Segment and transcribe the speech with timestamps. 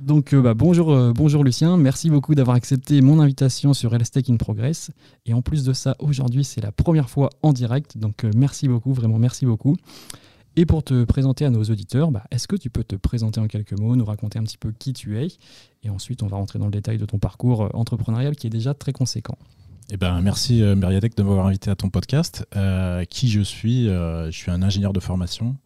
[0.00, 4.16] Donc euh, bah, bonjour, euh, bonjour Lucien, merci beaucoup d'avoir accepté mon invitation sur Health
[4.28, 4.90] in Progress.
[5.26, 8.68] Et en plus de ça, aujourd'hui c'est la première fois en direct, donc euh, merci
[8.68, 9.76] beaucoup, vraiment merci beaucoup.
[10.56, 13.48] Et pour te présenter à nos auditeurs, bah, est-ce que tu peux te présenter en
[13.48, 15.28] quelques mots, nous raconter un petit peu qui tu es?
[15.82, 18.74] Et ensuite on va rentrer dans le détail de ton parcours entrepreneurial qui est déjà
[18.74, 19.36] très conséquent.
[19.90, 22.46] Eh ben, merci euh, de m'avoir invité à ton podcast.
[23.10, 23.86] qui je suis?
[23.86, 25.56] Je suis un ingénieur de formation.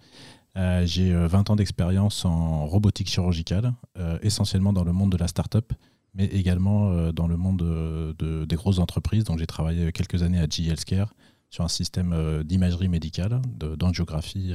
[0.57, 5.17] Euh, j'ai 20 euh, ans d'expérience en robotique chirurgicale, euh, essentiellement dans le monde de
[5.17, 5.73] la start-up,
[6.15, 9.25] mais également dans le monde des grosses entreprises.
[9.25, 11.15] Donc j'ai travaillé quelques années à GE Healthcare
[11.49, 13.41] sur un système d'imagerie médicale,
[13.79, 14.53] d'angiographie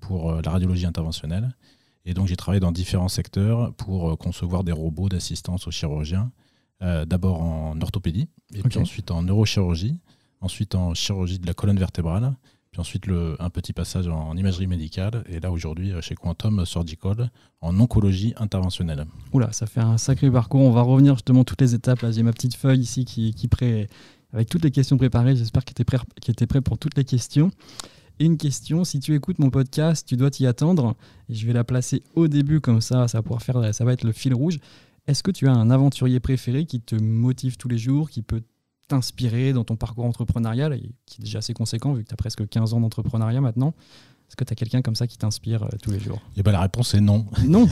[0.00, 1.54] pour la radiologie interventionnelle.
[2.04, 6.32] Et donc j'ai travaillé dans différents secteurs pour concevoir des robots d'assistance aux chirurgiens,
[6.80, 10.00] d'abord en orthopédie, et puis ensuite en neurochirurgie,
[10.40, 12.34] ensuite en chirurgie de la colonne vertébrale,
[12.70, 13.06] puis ensuite,
[13.38, 15.24] un petit passage en, imagerie médicale.
[15.28, 19.06] Et là, aujourd'hui, euh, chez Quantum Surgical, en oncologie interventionnelle.
[19.32, 20.60] Oula, ça fait un sacré parcours.
[20.60, 22.02] On va revenir justement toutes les étapes.
[22.02, 23.88] Là, j'ai ma petite feuille ici qui, qui prêt,
[24.32, 25.34] avec toutes les questions préparées.
[25.34, 27.50] J'espère que tu es, prêt, qu prêt pour toutes les questions.
[28.20, 30.94] Et une question, si tu écoutes mon podcast, tu dois t'y attendre.
[31.28, 34.04] Je vais la placer au début, comme ça, ça va, pouvoir faire, ça va être
[34.04, 34.58] le fil rouge.
[35.06, 38.42] Est-ce que tu as un aventurier préféré qui te motive tous les jours, qui peut
[38.88, 42.48] t'inspirer dans ton parcours entrepreneurial, qui est déjà assez conséquent vu que tu as presque
[42.48, 43.74] 15 ans d'entrepreneuriat maintenant
[44.28, 46.16] Est-ce que tu as quelqu'un comme ça qui t'inspire euh, tous les jours?
[46.36, 47.26] Et eh ben, La réponse est non.
[47.46, 47.66] Non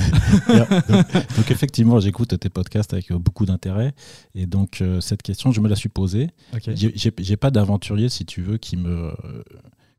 [1.36, 3.94] donc, effectivement, j'écoute tes podcasts avec euh, beaucoup d'intérêt.
[4.34, 6.30] Et donc euh, cette question, je me la suis posée.
[6.66, 9.14] J'ai pas d'aventurier, si tu veux, qui me,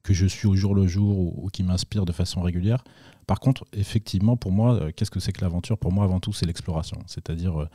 [0.04, 2.84] que je suis au jour le jour ou, qui m'inspire de façon régulière.
[3.26, 5.78] Par contre, effectivement, pour moi, qu'est-ce que c'est que l'aventure?
[5.78, 7.00] Pour moi, avant tout, c'est l'exploration.
[7.08, 7.68] C'est-à-dire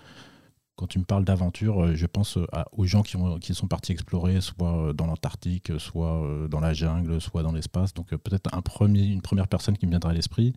[0.83, 3.93] quand tu me parles d'aventure, euh, je pense euh, aux gens qui, qui, sont partis
[3.93, 7.95] explorer, soit euh, dans l'Antarctique, soit dans la jungle, soit dans l'espace.
[7.95, 10.55] Donc peut-être un premier, une première personne qui me viendrait à l'esprit,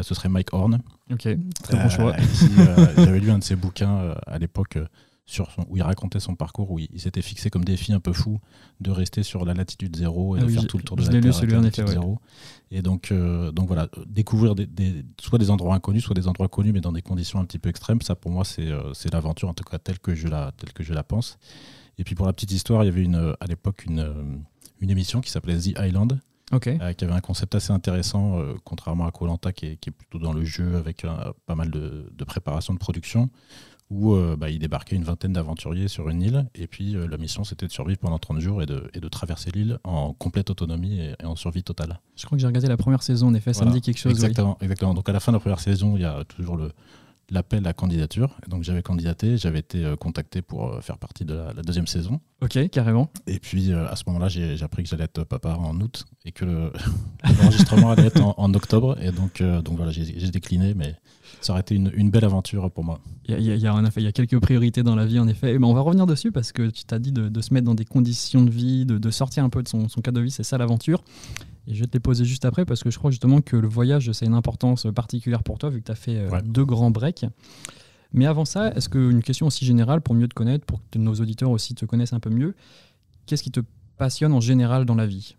[0.00, 0.80] ce serait Mike Horn.
[1.12, 1.28] Ok,
[1.62, 2.16] très bon choix.
[2.96, 4.78] J'avais lu un de ses bouquins à l'époque
[5.26, 8.38] sur où il racontait son parcours, où il, s'était fixé comme défi un peu fou
[8.80, 11.20] de rester sur la latitude zéro et ah de faire tout le tour de la
[11.20, 12.20] Terre celui latitude zéro.
[12.70, 16.72] Et donc, euh, donc voilà, découvrir des, soit des endroits inconnus, soit des endroits connus,
[16.72, 19.54] mais dans des conditions un petit peu extrêmes, ça pour moi c'est euh, l'aventure, en
[19.54, 21.38] tout cas telle que, je la, telle que je la pense.
[21.98, 24.22] Et puis pour la petite histoire, il y avait une, à l'époque une, euh,
[24.80, 26.20] une émission qui s'appelait The Island,
[26.60, 30.44] qui avait un concept assez intéressant, contrairement à Colanta qui, qui, est plutôt dans le
[30.44, 31.04] jeu avec
[31.44, 33.30] pas mal de, de, préparation de production,
[33.90, 36.46] où euh, bah, il débarquait une vingtaine d'aventuriers sur une île.
[36.54, 39.08] Et puis euh, la mission, c'était de survivre pendant 30 jours et de, et de
[39.08, 42.00] traverser l'île en complète autonomie et, en survie totale.
[42.16, 44.12] Je crois que j'ai regardé la première saison, en effet, ça me dit quelque chose.
[44.12, 44.94] Exactement, exactement.
[44.94, 46.72] Donc à la fin de la première saison, il y a toujours le,
[47.30, 48.36] l'appel à candidature.
[48.48, 52.20] donc j'avais candidaté, j'avais été euh, contacté pour euh, faire partie de la, deuxième saison.
[52.42, 53.10] Ok, carrément.
[53.26, 56.32] Et puis euh, à ce moment-là, j'ai appris que j'allais être papa en août et
[56.32, 56.44] que
[57.24, 58.96] l'enregistrement allait être en, octobre.
[59.00, 60.94] Et donc, donc voilà, j'ai décliné, mais
[61.40, 63.00] ça aurait été une, belle aventure pour moi.
[63.26, 65.58] Il y, a, y, a, y a quelques priorités dans la vie, en effet.
[65.58, 67.84] Mais on va revenir dessus parce que tu t'as dit de, se mettre dans des
[67.84, 70.58] conditions de vie, de, sortir un peu de son, son cadre de vie, c'est ça
[70.58, 71.02] l'aventure.
[71.68, 73.68] Et je vais te les poser juste après parce que je crois justement que le
[73.68, 76.90] voyage, c'est une importance particulière pour toi vu que tu as fait euh, deux grands
[76.90, 77.26] breaks.
[78.12, 81.14] Mais avant ça, est-ce qu'une question aussi générale pour mieux te connaître, pour que nos
[81.14, 82.54] auditeurs aussi te connaissent un peu mieux,
[83.26, 83.60] qu'est-ce qui te
[83.96, 85.36] passionne en général dans la vie?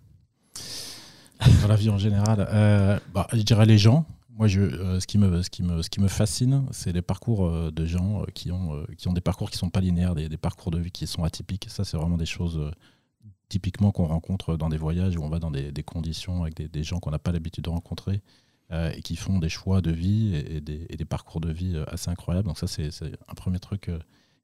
[1.62, 4.06] Dans la vie en général, euh, bah, je dirais les gens.
[4.38, 7.02] Moi, je, euh, ce, qui me, ce, qui me, ce qui me fascine, c'est les
[7.02, 10.30] parcours de gens qui, ont, qui ont des parcours qui ne sont pas linéaires, des,
[10.30, 11.66] des, parcours de vie qui sont atypiques.
[11.70, 12.72] Ça, c'est vraiment des choses
[13.50, 17.00] typiquement qu'on rencontre dans des voyages où on va dans des, conditions avec des, gens
[17.00, 18.22] qu'on n'a pas l'habitude de rencontrer
[18.72, 22.10] euh, et qui font des choix de vie et, des, parcours de vie euh, assez
[22.10, 22.48] incroyables.
[22.48, 22.90] Donc ça, c'est
[23.28, 24.00] un premier truc euh,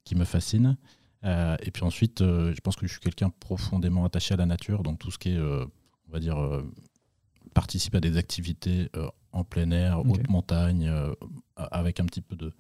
[0.06, 0.78] qui me fascine.
[1.24, 5.00] et puis ensuite, je pense que je suis quelqu'un profondément attaché à la nature, donc
[5.00, 6.38] tout ce qui est, on va dire,
[7.54, 8.90] participer à des activités
[9.34, 10.92] en plein air, haute montagne,
[11.58, 12.54] avec un petit peu de,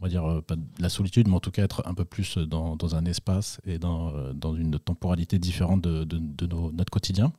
[0.00, 2.04] on va dire, euh, pas de la solitude, mais en tout cas être un peu
[2.04, 6.90] plus dans, dans un espace et dans, euh, dans une temporalité différente de, de, notre
[6.90, 7.32] quotidien.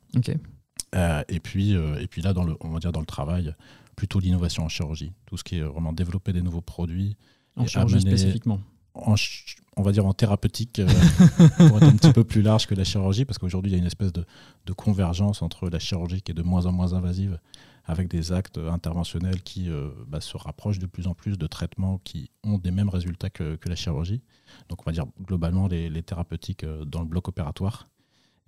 [0.94, 3.56] Euh, et, puis, et puis là, dans le, on va dire dans le travail,
[3.96, 5.12] plutôt l'innovation en chirurgie.
[5.26, 7.18] Tout ce qui est vraiment développer des nouveaux produits.
[7.56, 8.60] En chirurgie spécifiquement
[8.94, 9.16] en,
[9.78, 10.82] on va dire en thérapeutique,
[11.58, 13.80] pour être un petit peu plus large que la chirurgie, parce qu'aujourd'hui, il y a
[13.80, 14.26] une espèce de,
[14.66, 17.40] de, convergence entre la chirurgie qui est de moins en moins invasive
[17.92, 22.00] avec des actes interventionnels qui euh, bah, se rapprochent de plus en plus de traitements
[22.06, 24.22] qui ont des mêmes résultats que, la chirurgie.
[24.70, 27.90] Donc on va dire globalement les, thérapeutiques euh, dans le bloc opératoire.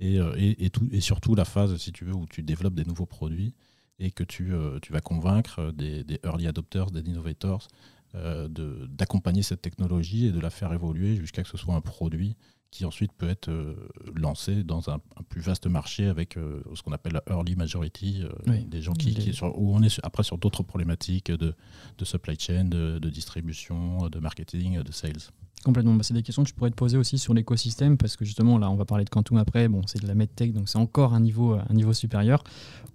[0.02, 3.06] Euh, et, tout, et, surtout la phase, si tu veux, où tu développes des nouveaux
[3.06, 3.54] produits
[4.00, 7.68] et que tu, tu vas convaincre des, early adopters, des innovators
[8.14, 12.36] d'accompagner cette technologie et de la faire évoluer jusqu'à ce que ce soit un produit
[12.74, 13.76] qui ensuite peut être euh,
[14.16, 15.00] lancé dans un,
[15.30, 19.32] plus vaste marché avec euh, ce qu'on appelle la early majority, euh, des gens qui,
[19.32, 21.54] sont où on est après sur d'autres problématiques de,
[22.00, 25.22] de, supply chain, de, distribution, de marketing, de sales.
[25.64, 25.94] Complètement.
[25.94, 28.58] Bah, c'est des questions que je pourrais te poser aussi sur l'écosystème parce que justement
[28.58, 29.68] là on va parler de Quantum après.
[29.68, 32.44] Bon c'est de la medtech donc c'est encore un niveau, un niveau supérieur.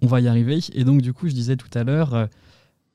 [0.01, 0.59] On va y arriver.
[0.73, 2.27] Et donc du coup je disais tout à l'heure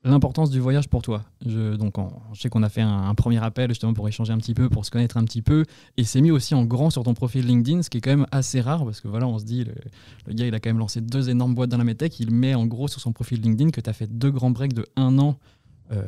[0.04, 1.24] l'importance du voyage pour toi.
[1.44, 1.94] Je, donc,
[2.32, 4.84] je sais qu'on a fait un, premier appel justement pour échanger un petit peu, pour
[4.84, 5.64] se connaître un petit peu,
[5.96, 8.26] et c'est mis aussi en grand sur ton profil LinkedIn, ce qui est quand même
[8.30, 11.00] assez rare parce que voilà, on se dit, le, gars il a quand même lancé
[11.00, 13.80] deux énormes boîtes dans la medtech, il met en gros sur son profil LinkedIn que
[13.80, 15.38] tu as fait deux grands breaks de un an
[15.92, 16.02] euh,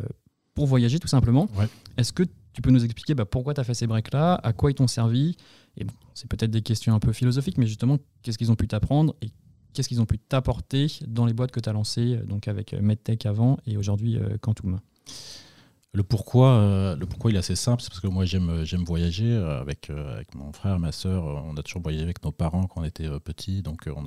[0.55, 1.49] pour voyager tout simplement.
[1.97, 4.71] Est-ce que tu peux nous expliquer bah, pourquoi tu as fait ces breaks-là, à quoi
[4.71, 5.37] ils t'ont servi?
[5.77, 8.67] Et bon, c'est peut-être des questions un peu philosophiques, mais justement, qu'est-ce qu'ils ont pu
[8.67, 9.15] t'apprendre?
[9.21, 9.31] Et
[9.77, 12.73] qu'est-ce qu'ils ont pu t'apporter dans les boîtes que tu as lancées, euh, donc avec
[12.73, 14.81] euh, MedTech avant et aujourd'hui euh, Quantum
[15.93, 19.35] le pourquoi, le pourquoi il est assez simple, c'est parce que moi j'aime, j'aime voyager
[19.35, 21.25] avec, avec mon frère, ma soeur.
[21.25, 24.05] On a toujours voyagé avec nos parents quand on était petits, donc on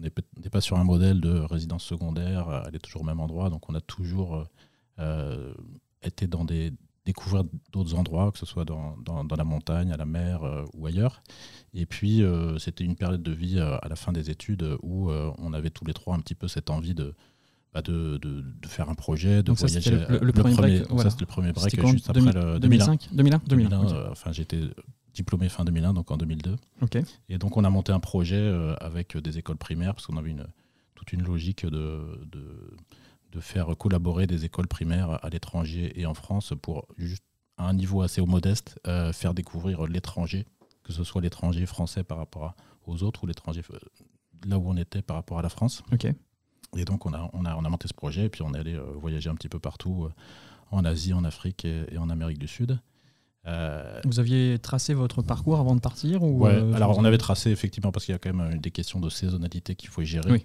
[0.00, 3.74] n'est pas sur un modèle de résidence secondaire, aller toujours au même endroit, donc on
[3.74, 4.46] a toujours
[6.04, 6.72] été dans des,
[7.08, 10.86] découvrir d'autres endroits, que ce soit dans, dans, la montagne, à la mer euh, ou
[10.86, 11.22] ailleurs.
[11.72, 15.10] Et puis, euh, c'était une période de vie euh, à la fin des études où
[15.10, 17.14] on avait tous les trois un petit peu cette envie de,
[17.72, 19.90] bah, de, de, faire un projet, de voyager.
[20.20, 24.32] Le, premier, break, Ça, c'était le premier break juste après le 2005 2001 2001, Enfin,
[24.32, 24.60] j'étais
[25.14, 26.56] diplômé fin 2001, donc en 2002.
[26.82, 26.98] ok
[27.30, 28.52] Et donc, on a monté un projet
[28.82, 30.46] avec des écoles primaires, parce qu'on avait une,
[30.94, 32.76] toute une logique de, de
[33.32, 37.22] de faire collaborer des écoles primaires à l'étranger et en France pour, juste
[37.56, 40.46] à un niveau assez modeste, euh, faire découvrir l'étranger,
[40.82, 42.54] que ce soit l'étranger français par rapport
[42.86, 43.78] aux autres ou l'étranger euh,
[44.46, 45.82] là où on était par rapport à la France.
[45.92, 46.06] Ok.
[46.76, 48.58] Et donc on a, on a, on a monté ce projet et puis on est
[48.58, 50.08] allé euh, voyager un petit peu partout
[50.70, 52.78] en Asie, en Afrique et en Amérique du Sud.
[53.48, 57.50] Euh, vous aviez tracé votre parcours avant de partir ou euh, alors on avait tracé
[57.50, 60.44] effectivement parce qu'il y a quand même euh, des questions de saisonnalité qu'il faut gérer.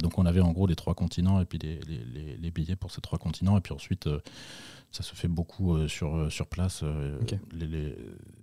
[0.00, 3.18] donc on avait en gros les trois continents et puis les, billets pour ces trois
[3.18, 4.08] continents et puis ensuite
[4.90, 6.82] ça se fait beaucoup sur, sur place.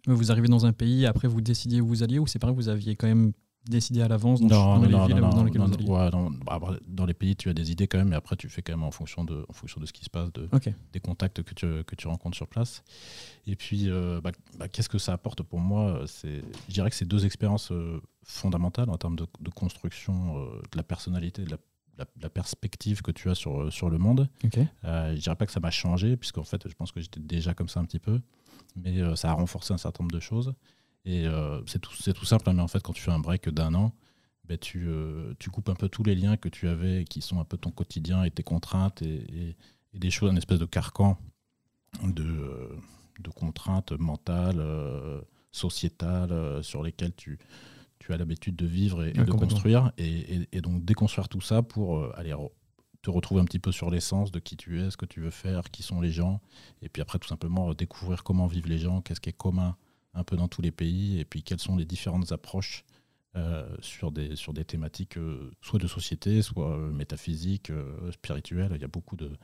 [0.08, 2.70] Vous arrivez dans un pays, après vous décidiez où vous alliez ou c'est pareil, vous
[2.70, 3.34] aviez quand même
[3.68, 6.10] décider à l'avance dans, les villes dans lesquelles vous bah,
[6.88, 8.84] dans, les pays, tu as des idées quand même, mais après, tu fais quand même
[8.84, 10.50] en fonction de, en fonction de ce qui se passe, de,
[10.94, 12.84] des contacts que tu, que tu rencontres sur place.
[13.48, 17.06] Et puis, euh, bah, bah, qu'est-ce que ça apporte pour moi Je dirais que c'est
[17.06, 23.02] deux expériences euh, fondamentales en termes de, construction euh, de la personnalité, de la, perspective
[23.02, 24.28] que tu as sur, sur le monde.
[24.44, 24.68] Okay.
[24.84, 27.70] je dirais pas que ça m'a changé, puisqu'en fait, je pense que j'étais déjà comme
[27.70, 28.20] ça un petit peu,
[28.76, 30.54] mais ça a renforcé un certain nombre de choses.
[31.06, 33.50] Et euh, c'est tout, tout, simple, hein, mais en fait, quand tu fais un break
[33.50, 33.94] d'un an,
[34.46, 37.40] ben, tu, euh, tu, coupes un peu tous les liens que tu avais, qui sont
[37.40, 39.56] un peu ton quotidien et tes contraintes et,
[39.94, 41.18] des choses, un espèce de carcan
[42.04, 42.68] de, euh,
[43.22, 44.62] de contraintes mentales,
[45.52, 47.40] sociétales, sur lesquelles tu,
[48.00, 49.94] tu as l'habitude de vivre et, de construire.
[49.98, 52.36] Et, et, donc déconstruire tout ça pour aller
[53.04, 55.30] te retrouver un petit peu sur l'essence de qui tu es, ce que tu veux
[55.30, 56.42] faire, qui sont les gens.
[56.81, 59.78] Et puis après, tout simplement, découvrir comment vivent les gens, qu'est-ce qui est commun
[60.16, 62.84] un peu dans tous les pays, et puis quelles sont les différentes approches
[63.36, 67.70] euh, sur, des, sur des thématiques euh, soit de société, soit euh, métaphysiques,
[68.12, 68.72] spirituelles.
[68.76, 69.38] Il y a beaucoup de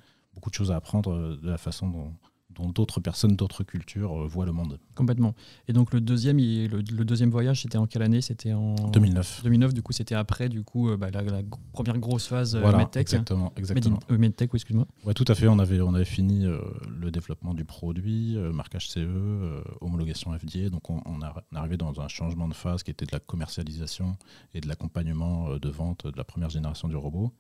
[0.54, 2.16] choses à apprendre de la façon dont,
[2.56, 4.80] dont d'autres personnes d'autres cultures euh, voient le monde.
[4.96, 5.34] Complètement.
[5.68, 8.22] Et donc le deuxième, le, deuxième voyage, c'était en quelle année?
[8.22, 9.42] C'était en 2009.
[9.44, 11.42] 2009, du coup, c'était après du coup euh, bah, la,
[11.74, 13.02] première grosse phase euh, medtech.
[13.02, 14.00] Exactement, exactement.
[14.10, 14.88] medtech, oui, excuse-moi.
[15.06, 15.48] Ouais, tout à fait.
[15.48, 20.70] On avait, on avait fini le développement du produit, marquage CE, homologation FDA.
[20.70, 23.12] Donc on, on, a, on est arrivé dans un changement de phase qui était de
[23.12, 24.18] la commercialisation
[24.54, 27.32] et de l'accompagnement de vente de la première génération du robot.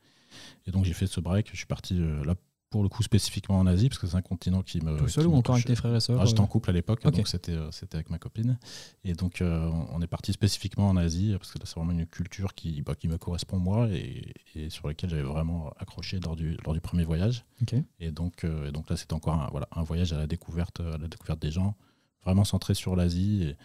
[0.65, 1.49] Et donc j'ai fait ce break.
[1.51, 2.35] Je suis parti là
[2.71, 4.97] pour le coup spécifiquement en Asie, parce que c'est un continent qui me.
[4.97, 7.03] Tout seul ou encore avec tes frères et sœurs ah, J'étais en couple à l'époque,
[7.03, 8.57] donc c'était euh, c'était avec ma copine.
[9.03, 12.07] Et donc euh, on est parti spécifiquement en Asie, parce que là c'est vraiment une
[12.07, 14.33] culture qui, bah, qui me correspond moi et,
[14.69, 17.45] sur laquelle j'avais vraiment accroché lors du, lors du premier voyage.
[17.99, 20.79] Et, donc, euh, et donc là c'est encore un, voilà, un voyage à la, découverte,
[20.79, 21.75] à la découverte des gens,
[22.23, 23.43] vraiment centré sur l'Asie.
[23.43, 23.55] Et,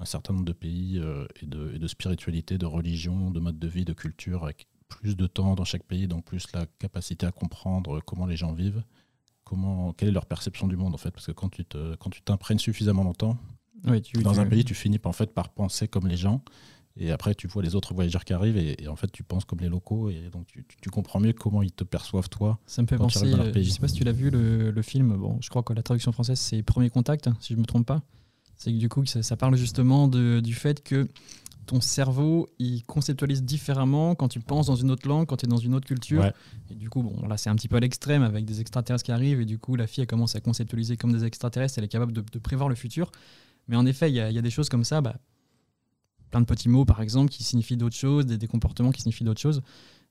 [0.00, 3.68] un certain nombre de pays et, de, et de spiritualité, de religion, de mode de
[3.68, 4.66] vie, de culture, avec
[4.98, 8.52] plus de temps dans chaque pays, donc plus la capacité à comprendre comment les gens
[8.52, 8.82] vivent,
[9.44, 11.10] comment, quelle est leur perception du monde en fait.
[11.10, 13.36] Parce que quand tu te, quand tu t'imprègnes suffisamment longtemps
[13.84, 16.42] dans un pays, tu finis en fait par penser comme les gens.
[16.96, 19.60] Et après, tu vois les autres voyageurs qui arrivent et, en fait, tu penses comme
[19.60, 22.58] les locaux et donc tu, comprends mieux comment ils te perçoivent toi.
[22.66, 23.32] Ça me fait penser.
[23.32, 25.16] Euh, je sais pas si tu l'as vu le, film.
[25.16, 28.02] Bon, je crois que la traduction française c'est Premier Contact, si je me trompe pas.
[28.56, 31.08] C'est que du coup, ça, ça parle justement de, du fait que
[31.66, 35.48] ton cerveau, il conceptualise différemment quand tu penses dans une autre langue, quand tu es
[35.48, 36.30] dans une autre culture.
[36.70, 39.12] Et du coup, bon, là, c'est un petit peu à l'extrême avec des extraterrestres qui
[39.12, 39.40] arrivent.
[39.40, 41.78] Et du coup, la fille, elle commence à conceptualiser comme des extraterrestres.
[41.78, 43.12] Elle est capable de, prévoir le futur.
[43.68, 45.00] Mais en effet, il y, a des choses comme ça.
[45.00, 45.16] Bah,
[46.30, 49.24] plein de petits mots, par exemple, qui signifient d'autres choses, des, des comportements qui signifient
[49.24, 49.62] d'autres choses.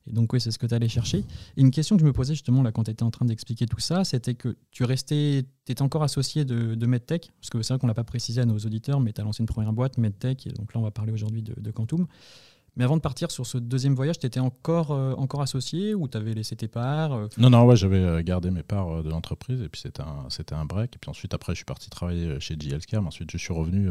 [0.08, 1.20] Et donc, oui, c'est ce que tu allais chercher.
[1.58, 3.66] Et une question que je me posais justement là quand tu étais en train d'expliquer
[3.66, 7.74] tout ça, c'était que tu restais, étais encore associé de, de MedTech, parce que c'est
[7.74, 9.74] vrai qu'on ne l'a pas précisé à nos auditeurs, mais tu as lancé une première
[9.74, 12.08] boîte, MedTech, et donc là, on va parler aujourd'hui de, de Quantum.
[12.78, 16.08] Mais avant de partir sur ce deuxième voyage, tu étais encore, euh, encore associé ou
[16.08, 19.10] tu avais laissé tes parts euh Non, non, ouais, j'avais euh, gardé mes parts de
[19.10, 20.96] l'entreprise et puis c'était un, c'était un break.
[20.96, 23.90] Et puis ensuite, après, je suis parti travailler chez JLK, mais ensuite, je suis revenu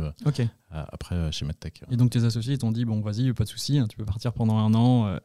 [0.70, 1.82] après chez MedTech.
[1.90, 4.32] Et donc, tes associés t'ont dit bon, vas-y, pas de souci, hein, tu peux partir
[4.32, 5.06] pendant un an.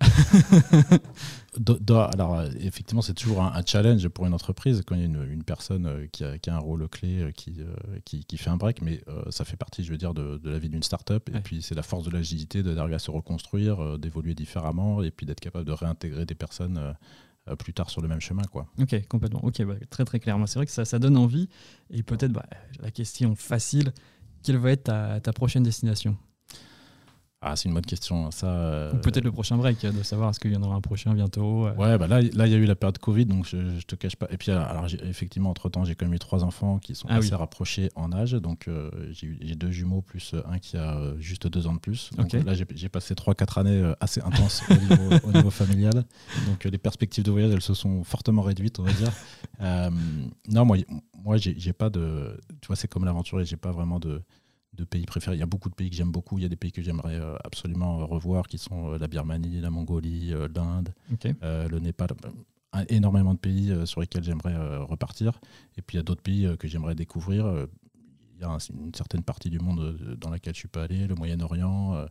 [2.12, 5.44] alors, effectivement, c'est toujours un, challenge pour une entreprise quand il y a une, une
[5.44, 7.62] personne qui a, qui a, un rôle clé qui,
[8.04, 10.60] qui, qui, fait un break, mais ça fait partie, je veux dire, de, de la
[10.60, 11.30] vie d'une start-up.
[11.34, 15.12] Et puis, c'est la force de l'agilité d'arriver à se reconstruire euh, d'évoluer différemment et
[15.12, 16.94] puis d'être capable de réintégrer des personnes euh,
[17.48, 18.44] euh, plus tard sur le même chemin.
[18.44, 18.68] Quoi.
[18.80, 19.44] Ok, complètement.
[19.44, 20.38] Ok, bah, très très clair.
[20.48, 21.50] C'est vrai que ça, ça donne envie.
[21.90, 22.46] Et peut-être bah,
[22.82, 23.94] la question facile,
[24.44, 24.84] quelle va être
[25.22, 26.18] ta prochaine destination?
[27.48, 28.32] Ah, c'est une bonne question.
[28.32, 30.82] Ça, euh, Ou peut-être le prochain break, de savoir est-ce qu'il y en aura un
[30.82, 31.68] prochain bientôt.
[31.68, 31.76] Euh.
[31.76, 33.94] Ouais, bah là, là, il y a eu la période Covid, donc je, je te
[33.94, 34.26] cache pas.
[34.32, 37.36] Et puis, alors, effectivement, entre-temps, j'ai quand même eu trois enfants qui sont ah assez
[37.36, 38.32] rapprochés en âge.
[38.32, 42.10] Donc, euh, j'ai deux jumeaux plus un qui a juste deux ans de plus.
[42.18, 44.64] Donc là, j'ai passé trois, quatre années assez intenses
[45.24, 46.04] au, niveau, familial.
[46.48, 49.12] Donc, les perspectives de voyage, elles se sont fortement réduites, on va dire.
[50.50, 50.78] non, moi,
[51.24, 52.40] moi j'ai pas de.
[52.62, 54.24] Tu vois, c'est comme l'aventure, j'ai pas vraiment de
[54.76, 55.36] de pays préférés.
[55.36, 56.38] Il y a beaucoup de pays que j'aime beaucoup.
[56.38, 59.08] Il y a des pays que j'aimerais euh, absolument euh, revoir, qui sont euh, la
[59.08, 60.94] Birmanie, la Mongolie, l'Inde,
[61.42, 62.10] le Népal.
[62.90, 65.40] Énormément de pays sur lesquels j'aimerais repartir.
[65.78, 67.68] Et puis il y a d'autres pays que j'aimerais découvrir.
[68.36, 71.16] Il y a une certaine partie du monde dans laquelle je suis pas allé, le
[71.16, 72.06] Moyen-Orient.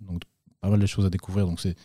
[0.00, 0.22] donc
[0.62, 1.46] pas mal de choses à découvrir.
[1.46, 1.76] Donc c'est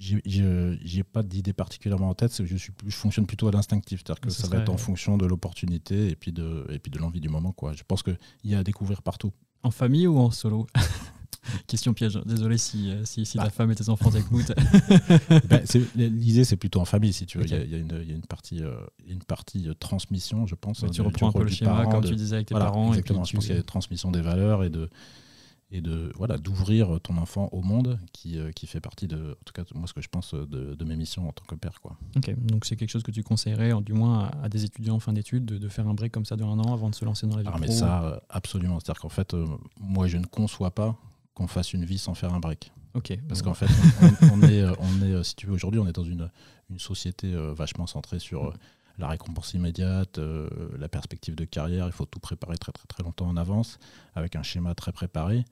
[0.00, 4.30] j'ai pas d'idée particulièrement en tête, je, suis, je fonctionne plutôt à l'instinctif, c'est-à-dire que
[4.30, 7.28] ça, va être en fonction de l'opportunité et puis de, et puis de l'envie du
[7.28, 7.52] moment.
[7.52, 7.74] Quoi.
[7.74, 9.32] Je pense qu'il y a à découvrir partout.
[9.62, 10.66] En famille ou en solo
[11.66, 13.50] Question piège, désolé si, euh, si, si ta bah.
[13.50, 14.52] femme et tes enfants t'écoutent.
[15.48, 15.62] Ben,
[15.96, 17.44] l'idée, c'est plutôt en famille, si tu veux.
[17.44, 18.76] Il, y a, une, il, y a, une, partie, euh,
[19.06, 20.84] une partie euh, transmission, je pense.
[20.92, 22.88] tu reprends un peu le schéma, comme tu disais avec tes parents.
[22.88, 24.90] Exactement, je pense qu'il y a une transmission des valeurs et de,
[25.72, 29.44] et de voilà d'ouvrir ton enfant au monde qui, euh, qui, fait partie de en
[29.44, 31.80] tout cas moi ce que je pense de, de mes missions en tant que père
[31.80, 31.96] quoi.
[32.16, 35.12] Ok donc c'est quelque chose que tu conseillerais du moins à, des étudiants en fin
[35.12, 37.26] d'études de, de, faire un break comme ça de un an avant de se lancer
[37.26, 39.46] dans la vie ah, mais ça euh, absolument c'est à dire qu'en fait euh,
[39.78, 40.96] moi je ne conçois pas
[41.34, 42.72] qu'on fasse une vie sans faire un break.
[42.94, 43.16] Ok.
[43.28, 43.68] Parce qu'en fait
[44.32, 46.28] on, est on est si tu veux aujourd'hui on est dans une
[46.70, 48.52] une société vachement centrée sur
[49.00, 53.02] la récompense immédiate, euh, la perspective de carrière, il faut tout préparer très très très
[53.02, 53.78] longtemps en avance,
[54.14, 55.44] avec un schéma très préparé.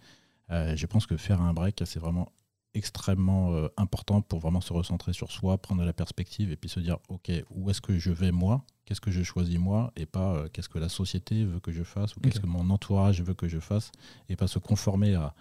[0.51, 2.33] Euh, je pense que faire un break, c'est vraiment
[2.75, 6.81] extrêmement euh, important pour vraiment se recentrer sur soi, prendre la perspective et puis se
[6.81, 8.65] dire, OK, où est-ce que je vais moi?
[8.85, 9.93] Qu'est-ce que je choisis moi?
[9.97, 13.23] Et pas qu'est-ce que la société veut que je fasse ou qu'est-ce que mon entourage
[13.23, 13.91] veut que je fasse
[14.29, 15.35] et pas se conformer à,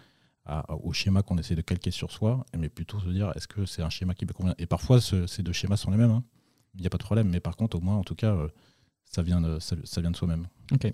[0.83, 3.81] au schéma qu'on essaie de calquer sur soi, mais plutôt se dire est-ce que c'est
[3.81, 4.55] un schéma qui me convient?
[4.57, 6.11] Et parfois, ces deux schémas sont les mêmes.
[6.11, 6.23] Hein
[6.77, 7.29] il n'y a pas de problème.
[7.29, 8.47] Mais par contre, au moins, en tout cas, euh,
[9.05, 10.47] ça vient de, ça, vient de soi-même.
[10.71, 10.91] Ok.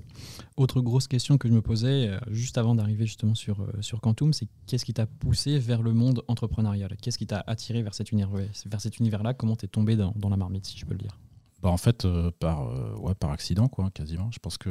[0.57, 4.01] Autre grosse question que je me posais euh, juste avant d'arriver justement sur, euh, sur
[4.01, 6.95] Quantum, c'est qu'est-ce qui t'a poussé vers le monde entrepreneurial?
[7.01, 8.29] Qu'est-ce qui t'a attiré vers cet, univers,
[8.65, 9.33] vers cet univers-là?
[9.33, 11.19] Comment t'es tombé dans, dans, la marmite, si je peux le dire?
[11.61, 12.05] Bah en fait,
[12.39, 14.29] par, ouais, par accident, quoi, quasiment.
[14.31, 14.69] Je pense que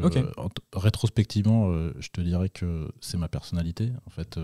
[0.75, 3.91] rétrospectivement, je te dirais que c'est ma personnalité.
[4.05, 4.39] En fait,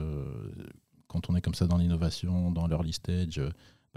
[1.08, 3.38] quand on est comme ça dans l'innovation, dans l'early stage,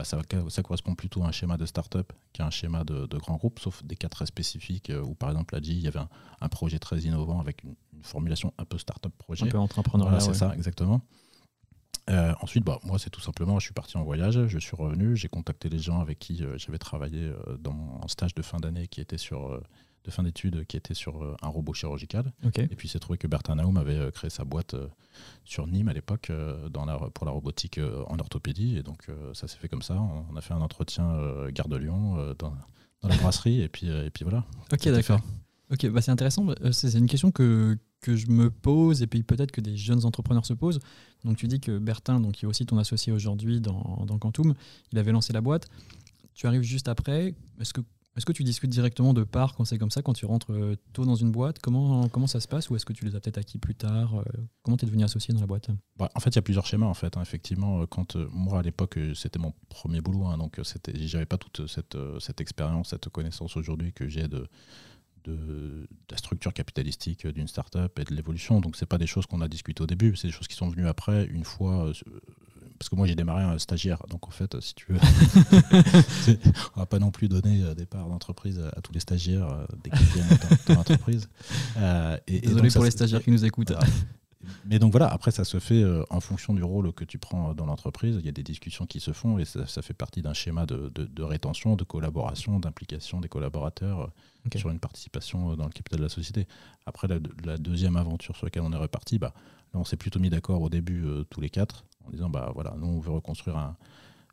[0.02, 3.36] bah, ça, ça, correspond plutôt à un schéma de start-up qu'à un schéma de, grand
[3.36, 6.50] groupe, sauf des cas très spécifiques euh, où, par exemple, là, il y avait un,
[6.50, 9.46] projet très innovant avec une, formulation un peu start-up projet.
[9.46, 10.20] Un peu entrepreneurial.
[10.20, 11.02] Voilà, c'est ça, exactement.
[12.10, 15.16] Euh, ensuite, bah, moi, c'est tout simplement, je suis parti en voyage, je suis revenu,
[15.16, 18.88] j'ai contacté les gens avec qui euh, j'avais travaillé dans mon stage de fin d'année
[18.88, 19.62] qui était sur
[20.04, 22.32] de fin d'études qui était sur euh, un robot chirurgical.
[22.58, 24.88] Et puis il s'est trouvé que Bertin Naum avait euh, créé sa boîte euh,
[25.46, 26.32] sur Nîmes à l'époque
[26.70, 28.78] dans la, pour la robotique en orthopédie.
[28.78, 30.00] Et donc ça s'est fait comme ça.
[30.00, 32.54] On a fait un entretien Gare de Lyon dans,
[33.04, 34.46] la brasserie et puis, et puis voilà.
[34.72, 35.20] Ok, d'accord.
[35.72, 36.48] Ok, bah c'est intéressant.
[36.72, 40.46] C'est une question que, que je me pose et puis peut-être que des jeunes entrepreneurs
[40.46, 40.80] se posent.
[41.26, 44.54] Donc tu dis que Bertin, donc, qui est aussi ton associé aujourd'hui dans, dans Quantum,
[44.92, 45.68] il avait lancé la boîte.
[46.34, 47.36] Tu arrives juste après.
[47.60, 47.82] Est-ce que
[48.18, 50.76] est-ce que tu discutes directement de part quand c'est comme ça, quand tu rentres euh,
[50.92, 51.60] tôt dans une boîte?
[51.60, 54.16] Comment, comment ça se passe Ou est-ce que tu les as peut-être acquis plus tard
[54.16, 54.24] euh,
[54.64, 55.70] Comment tu es devenu associé dans la boîte?
[55.96, 56.88] Bah, En fait, il y a plusieurs schémas.
[56.88, 57.22] En fait, hein.
[57.22, 60.26] Effectivement, euh, quand moi, à l'époque, c'était mon premier boulot.
[60.26, 60.60] Hein, donc,
[60.94, 64.46] j'avais pas toute cette, cette expérience, cette connaissance aujourd'hui que j'ai de,
[65.24, 65.88] de,
[66.18, 68.60] structure capitalistique d'une startup et de l'évolution.
[68.60, 70.70] Donc c'est pas des choses qu'on a discutées au début, c'est des choses qui sont
[70.70, 71.92] venues après, une fois.
[72.82, 74.98] Parce que moi j'ai démarré un stagiaire, donc en fait, si tu veux,
[76.76, 79.66] on va pas non plus donner euh, des parts d'entreprise à, tous les stagiaires euh,
[79.84, 81.30] dès qu'ils viennent dans, dans l'entreprise.
[81.78, 83.72] Euh, et- et Désolé ça, pour les stagiaires qui nous écoutent.
[83.72, 83.86] voilà.
[84.66, 87.66] Mais donc voilà, après ça se fait en fonction du rôle que tu prends dans
[87.66, 88.18] l'entreprise.
[88.20, 90.66] Il y a des discussions qui se font et ça, ça fait partie d'un schéma
[90.66, 94.08] de, de- de rétention, de collaboration, d'implication des collaborateurs euh,
[94.48, 94.58] Ok.
[94.58, 96.48] sur une participation dans le capital de la société.
[96.88, 99.34] Après la, la deuxième aventure sur laquelle on est reparti, bah,
[99.74, 102.52] là on s'est plutôt mis d'accord au début euh, tous les quatre en disant bah
[102.54, 103.78] voilà, nous on veut reconstruire un-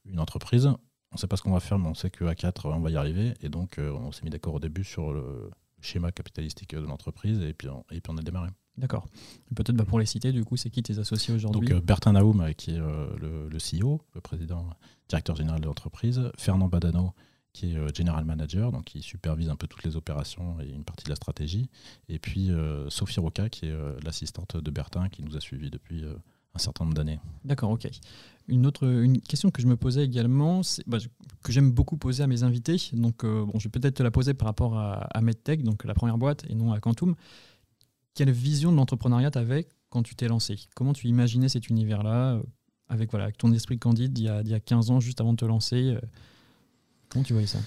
[0.05, 0.67] une entreprise.
[0.67, 2.91] On ne sait pas ce qu'on va faire, mais on sait qu'à quatre on va
[2.91, 3.35] y arriver.
[3.41, 7.41] Et donc euh, on s'est mis d'accord au début sur le schéma capitalistique de l'entreprise
[7.41, 8.51] et puis on, et puis on a démarré.
[8.77, 9.07] D'accord.
[9.57, 11.61] Peut-être bah, pour les citer, du coup, c'est qui tes associés aujourd'hui?
[11.69, 14.69] Donc euh, Bertin Naoum, euh, qui est euh, le, le CEO, le président,
[15.09, 17.13] directeur général de l'entreprise, Fernand Badano,
[17.53, 21.05] qui est general manager, donc qui supervise un peu toutes les opérations et une partie
[21.05, 21.69] de la stratégie,
[22.09, 22.51] et puis
[22.89, 26.05] Sophie Roca, qui est l'assistante de Bertin, qui nous a suivis depuis
[26.55, 27.21] un certain nombre d'années.
[27.45, 27.89] D'accord, ok.
[28.49, 30.99] Une autre une question que je me posais également, c'est- bah,
[31.43, 34.11] que j'aime beaucoup poser à mes invités, donc euh, bon, je vais peut-être te la
[34.11, 37.15] poser par rapport à, à MedTech, donc la première boîte, et non à Quantum.
[38.15, 40.57] Quelle vision de l'entrepreneuriat tu avais quand tu t'es lancé?
[40.75, 42.43] Comment tu imaginais cet univers-là, euh,
[42.89, 45.21] avec, voilà, avec ton esprit candide d'il y, a, d'il y a 15 ans, juste
[45.21, 46.01] avant de te lancer euh,
[47.11, 47.59] Comment tu voyais ça?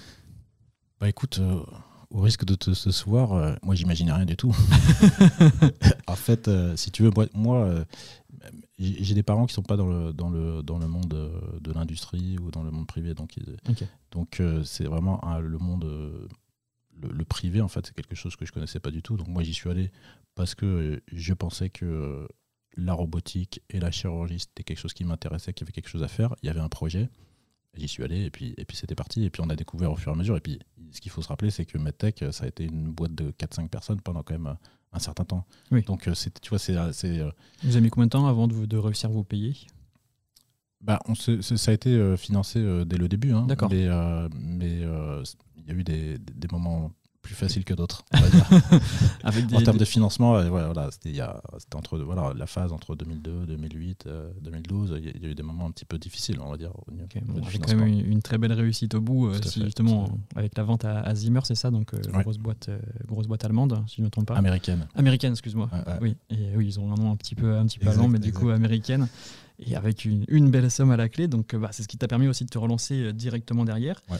[1.00, 1.60] Bah écoute, euh,
[2.10, 4.54] au risque de te ce soir, euh, moi j'imaginais rien du tout.
[6.06, 7.84] en fait, euh, si tu veux, moi, moi, euh,
[8.82, 11.72] j'ai des parents qui sont pas dans le, dans le, dans le monde euh, de
[11.72, 13.56] l'industrie ou dans le monde privé, donc, ils-
[14.10, 16.26] donc euh, c'est vraiment un- le monde, euh,
[17.00, 19.16] le, le privé en fait, c'est quelque chose que je connaissais pas du tout.
[19.16, 19.90] Donc moi j'y suis allé
[20.34, 22.26] parce que je pensais que
[22.76, 26.02] la robotique et la chirurgie c'était quelque chose qui m'intéressait, qu'il y avait quelque chose
[26.02, 26.34] à faire.
[26.42, 27.08] Il y avait un projet.
[27.74, 29.24] J'y suis allé et puis, et puis c'était parti.
[29.24, 30.36] Et puis on a découvert au fur et à mesure.
[30.36, 30.58] Et puis
[30.90, 33.68] ce qu'il faut se rappeler, c'est que MedTech, ça a été une boîte de 4-5
[33.68, 34.56] personnes pendant quand même
[34.92, 35.44] un certain temps.
[35.70, 35.82] Oui.
[35.82, 37.30] Donc euh, c'est, tu vois, c'est, c'est, euh,
[37.62, 39.56] Vous avez mis combien de temps avant de, de réussir à vous payer?
[40.80, 43.32] Bah, on ça a été euh, financé euh, dès le début.
[43.32, 43.44] hein.
[43.46, 43.70] D'accord.
[43.70, 45.22] Mais euh, mais, euh,
[45.56, 46.90] il y a eu des, des moments
[47.22, 48.04] plus faciles que d'autres.
[48.12, 48.46] on va dire.
[49.24, 51.16] avec des, en termes des- de financement, ouais, voilà, c'était,
[51.74, 54.94] entre voilà, la phase entre 2002, 2008, euh, 2012.
[54.98, 56.56] Il y, a- il y a eu des moments un petit peu difficiles, on va
[56.56, 56.72] dire.
[56.88, 58.94] Au niveau, Ok, au niveau bon, du avec quand même une, une très belle réussite
[58.94, 61.94] au bout, euh, si fait, justement avec la vente à, à Zimmer, c'est ça, donc
[61.94, 62.22] euh, Ouais.
[62.22, 64.36] grosse boîte, euh, grosse boîte allemande, si je ne me trompe pas.
[64.36, 64.86] Américaine.
[64.96, 65.70] Américaine, excuse-moi.
[65.72, 65.94] Ouais.
[66.00, 68.18] Oui, et oui, ils ont un nom un petit peu, un petit peu allemand, mais
[68.18, 69.08] du coup américaine,
[69.64, 71.28] et avec une, une belle somme à la clé.
[71.28, 74.02] Donc, bah, c'est ce qui t'a permis aussi de te relancer directement derrière.
[74.10, 74.18] Ouais.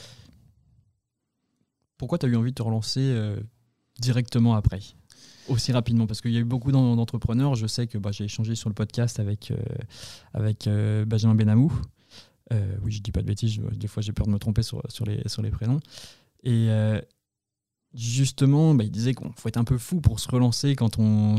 [2.03, 3.37] Pourquoi tu as eu envie de te relancer euh,
[4.01, 4.81] directement après?
[5.47, 7.55] Aussi rapidement parce qu'il y a eu beaucoup d'en- d'entrepreneurs.
[7.55, 11.73] Je sais que bah, j'ai échangé sur le podcast avec, euh, euh, Benjamin Benamou.
[12.83, 15.51] Oui, je dis pas de bêtises, des fois j'ai peur de me tromper sur, les,
[15.53, 15.79] prénoms.
[16.43, 16.71] Et
[17.95, 21.37] justement, bah, il disait qu'il faut être un peu fou pour se relancer quand on,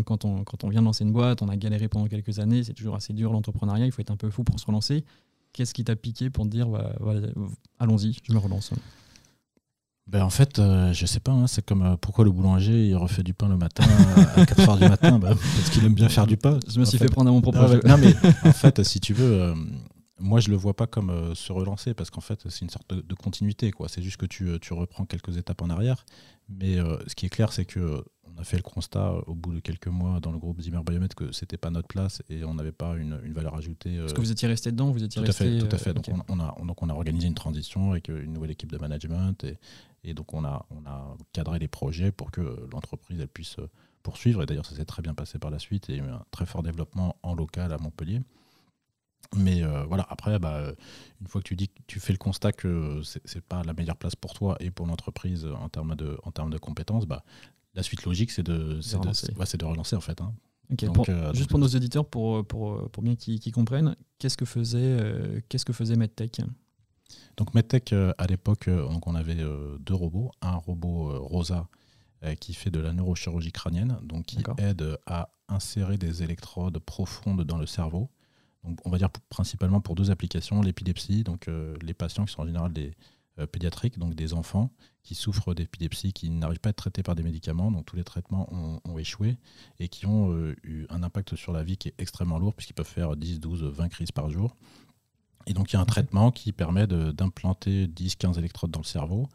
[0.69, 1.41] vient de lancer une boîte.
[1.41, 4.17] On a galéré pendant quelques années, c'est toujours assez dur l'entrepreneuriat, il faut être un
[4.17, 5.03] peu fou pour se relancer.
[5.51, 6.95] Qu'est-ce qui t'a piqué pour te dire, bah,
[7.79, 8.71] allons-y, je me relance
[10.07, 12.95] Ben en fait, euh, je sais pas, hein, c'est comme euh, pourquoi le boulanger il
[12.95, 13.85] refait du pain le matin
[14.35, 15.17] à 4h du matin?
[15.17, 16.59] Bah, Parce qu'il aime bien faire du pain.
[16.67, 17.05] Je me suis fait.
[17.05, 17.79] fait prendre à mon propre Non, jeu.
[17.85, 18.13] mais- non, mais
[18.49, 19.55] en fait, si tu veux, euh,
[20.19, 22.93] moi je le vois pas comme euh, se relancer parce qu'en fait c'est une sorte
[22.93, 23.71] de, de continuité.
[23.71, 23.87] quoi.
[23.87, 26.05] C'est juste que tu, euh, tu reprends quelques étapes en arrière.
[26.49, 29.21] Mais euh, ce qui est clair, c'est que euh, on a fait le constat euh,
[29.27, 32.21] au bout de quelques mois dans le groupe Zimmer Biomet que c'était pas notre place
[32.29, 33.97] et on n'avait pas une, une valeur ajoutée.
[33.97, 35.75] euh, Est-ce que vous étiez resté dedans Vous étiez tout à resté, fait, tout à
[35.75, 35.93] euh, fait.
[35.93, 38.51] Donc, on, on a, on- donc on a organisé une transition avec euh, une nouvelle
[38.51, 39.57] équipe de management et,
[40.03, 43.69] et donc on a, on a cadré les projets pour que l'entreprise elle puisse euh,
[44.03, 44.43] poursuivre.
[44.43, 46.09] Et d'ailleurs, ça s'est très bien passé par la suite et il y a eu
[46.09, 48.21] un très fort développement en local à Montpellier.
[49.35, 50.75] Mais euh, voilà, après, bah, euh,
[51.21, 53.95] une fois que tu dis que tu fais le constat que c'est pas la meilleure
[53.97, 57.23] place pour toi et pour l'entreprise en termes de, en termes de compétences, bah,
[57.73, 59.33] la suite logique, c'est de, de, relancer.
[59.35, 60.21] ouais, c'est de relancer en fait.
[60.21, 60.33] hein.
[60.71, 63.95] Ok, Donc, pour- euh, juste donc- pour nos auditeurs, pour, pour, pour bien qu'ils comprennent,
[64.19, 66.41] qu'est-ce que faisait, euh, qu'est-ce que faisait MedTech?
[67.37, 70.31] Donc MedTech, euh, à l'époque, euh, on avait euh, deux robots.
[70.41, 71.67] Un robot Rosa
[72.39, 77.57] qui fait de la neurochirurgie crânienne, donc qui aide à insérer des électrodes profondes dans
[77.57, 78.09] le cerveau.
[78.63, 82.41] Donc on va dire principalement pour deux applications, l'épilepsie, donc euh, les patients qui sont
[82.41, 82.93] en général des
[83.39, 87.15] euh, pédiatriques, donc des enfants qui souffrent d'épilepsie, qui n'arrivent pas à être traités par
[87.15, 89.37] des médicaments, donc tous les traitements ont, ont échoué
[89.79, 92.73] et qui ont euh, eu un impact sur la vie qui est extrêmement lourd puisqu'ils
[92.73, 94.55] peuvent faire 10, 12, 20 crises par jour.
[95.47, 99.27] Et donc il y a un traitement qui permet d'implanter 10-15 électrodes dans le cerveau,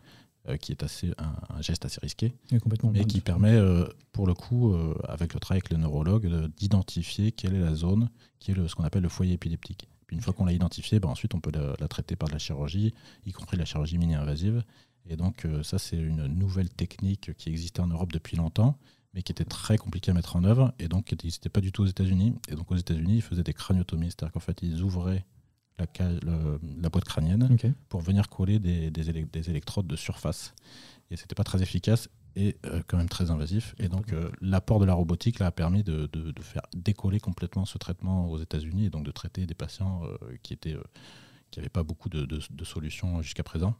[0.48, 2.90] euh, qui est assez, un, un geste assez risqué, Complètement.
[2.92, 6.46] mais qui permet, euh, pour le coup, euh, avec le travail avec le neurologue, de-
[6.56, 9.88] d'identifier quelle est la zone qui est le- ce qu'on appelle le foyer épileptique.
[10.06, 12.32] Puis une fois qu'on l'a identifié, ben ensuite on peut la, la traiter par de
[12.32, 12.94] la chirurgie,
[13.26, 14.62] y compris la chirurgie mini-invasive.
[15.10, 18.76] Et donc ça, c'est une nouvelle technique qui existait en Europe depuis longtemps,
[19.14, 21.72] mais qui était très compliqué à mettre en œuvre, et donc qui n'existait pas du
[21.72, 22.34] tout aux États-Unis.
[22.48, 25.24] Et donc aux États-Unis, ils faisaient des craniotomies, c'est-à-dire qu'en fait, ils ouvraient
[25.78, 25.86] la,
[26.80, 27.56] la boîte crânienne
[27.88, 30.54] pour venir coller des, des, électrodes de surface.
[31.10, 33.74] Et c'était pas très efficace et euh, quand même très invasif.
[33.78, 37.64] Et donc euh, l'apport de la robotique là, a permis de, de, faire décoller complètement
[37.64, 40.58] ce traitement aux États-Unis et donc de traiter des patients euh, qui
[41.56, 43.74] n'avaient pas beaucoup de, de solutions jusqu'à présent.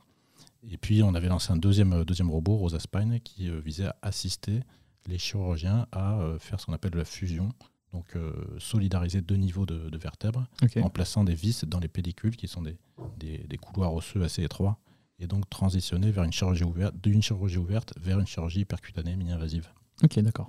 [0.68, 4.60] Et puis on avait lancé un deuxième, deuxième robot, Rosa Spine, qui visait à assister
[5.06, 7.50] les chirurgiens à faire ce qu'on appelle la fusion
[7.92, 8.16] donc
[8.58, 10.46] solidariser deux niveaux de, vertèbres
[10.82, 12.76] en plaçant des vis dans les pellicules qui sont des,
[13.18, 14.78] des, des, couloirs osseux assez étroits
[15.18, 19.68] et donc transitionner vers une chirurgie ouverte, d'une chirurgie ouverte vers une chirurgie percutanée mini-invasive.
[20.04, 20.48] Ok, d'accord.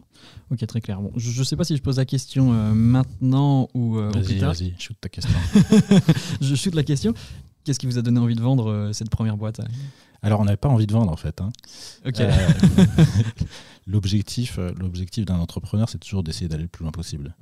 [0.52, 1.02] Ok, très clair.
[1.02, 4.38] Bon, je ne sais pas si je pose la question euh, maintenant ou, euh, vas-y,
[4.38, 5.40] Vas-y, shoot ta question.
[6.42, 7.14] je shoot la question.
[7.64, 9.60] Qu'est-ce qui vous a donné envie de vendre euh, cette première boîte?
[10.22, 11.42] Alors, on n'avait pas envie de vendre en fait.
[11.42, 11.52] Hein.
[12.06, 12.22] Ok.
[13.90, 17.36] l'objectif, euh, l'objectif d'un entrepreneur, c'est toujours d'essayer d'aller le plus loin possible.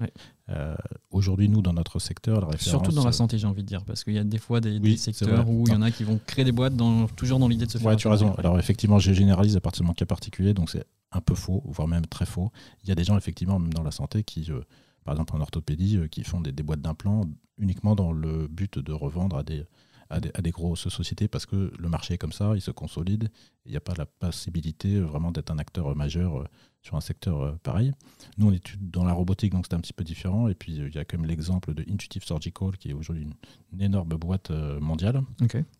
[0.49, 0.75] Euh,
[1.11, 2.69] aujourd'hui, nous, dans notre secteur, la référence...
[2.69, 4.97] Surtout dans la santé, j'ai envie de dire, parce qu'il y a des fois des,
[4.97, 7.65] secteurs où il y en a qui vont créer des boîtes dans, toujours dans l'idée
[7.65, 7.87] de se faire...
[7.87, 8.33] Ouais, tu as raison.
[8.35, 11.63] Alors effectivement, je généralise à partir de mon cas particulier, donc c'est un peu faux,
[11.65, 12.51] voire même très faux.
[12.83, 14.61] Il y a des gens, effectivement, même dans la santé, qui, euh,
[15.03, 17.25] par exemple en orthopédie, qui font des, des boîtes d'implants
[17.57, 19.65] uniquement dans le but de revendre à des
[20.09, 23.29] à des, grosses sociétés parce que le marché est comme ça, il se consolide.
[23.65, 26.45] Il n'y a pas la possibilité euh, vraiment d'être un acteur majeur euh,
[26.81, 27.93] sur un secteur euh, pareil.
[28.37, 30.47] Nous, on est dans la robotique, donc c'est un petit peu différent.
[30.47, 33.27] Et puis, il y a quand même l'exemple de Intuitive Surgical, qui est aujourd'hui
[33.73, 35.21] une, énorme boîte mondiale,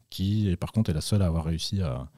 [0.09, 2.09] qui, par contre, est la seule à avoir réussi à,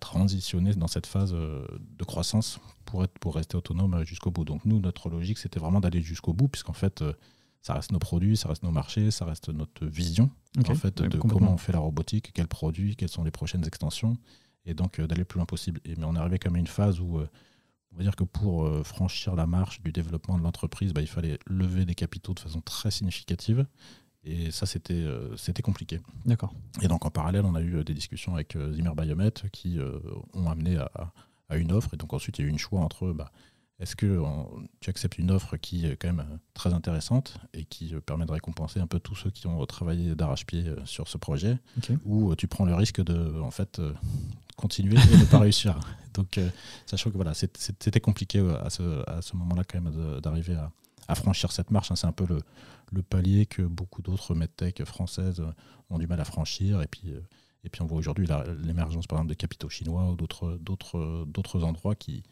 [0.00, 4.44] transitionner dans cette phase de croissance pour, être, pour rester autonome jusqu'au bout.
[4.44, 7.04] Donc, nous, notre logique, c'était vraiment d'aller jusqu'au bout, puisqu'en fait,
[7.62, 10.30] ça reste nos produits, ça reste nos marchés, ça reste notre vision
[10.68, 14.18] en fait de comment on fait la robotique, quels produits, quelles sont les prochaines extensions,
[14.66, 15.80] et donc euh, d'aller le plus loin possible.
[15.84, 17.28] Et, mais on est arrivé comme à une phase où euh,
[17.92, 21.06] on va dire que pour euh, franchir la marche du développement de l'entreprise, bah, il
[21.06, 23.64] fallait lever des capitaux de façon très significative.
[24.24, 25.04] Et ça, c'était
[25.36, 25.98] c'était compliqué.
[26.26, 26.54] D'accord.
[26.80, 29.80] Et donc, en parallèle, on a eu des discussions avec Zimmer Biomet qui
[30.32, 31.12] ont amené à,
[31.48, 31.94] à, une offre.
[31.94, 33.32] Et donc, ensuite, il y a eu une choix entre bah,
[33.82, 34.22] est-ce que
[34.80, 38.24] tu acceptes une offre qui est quand même euh, très intéressante et qui euh, permet
[38.26, 41.58] de récompenser un peu tous ceux qui ont travaillé d'arrache-pied euh, sur ce projet,
[42.04, 43.80] ou tu prends le risque de en fait
[44.56, 45.80] continuer et ne pas réussir?
[46.14, 46.38] Donc,
[46.86, 50.54] sachant que voilà, c'était compliqué à ce, à ce moment-là quand même d'arriver
[51.08, 51.90] à, franchir cette marche.
[51.90, 51.96] Hein.
[51.96, 52.38] C'est un peu le,
[52.92, 55.42] le, palier que beaucoup d'autres medtech françaises
[55.90, 56.82] ont du mal à franchir.
[56.82, 57.14] Et puis,
[57.64, 58.28] et puis on voit aujourd'hui
[58.62, 62.22] l'émergence par exemple des capitaux chinois ou d'autres endroits qui,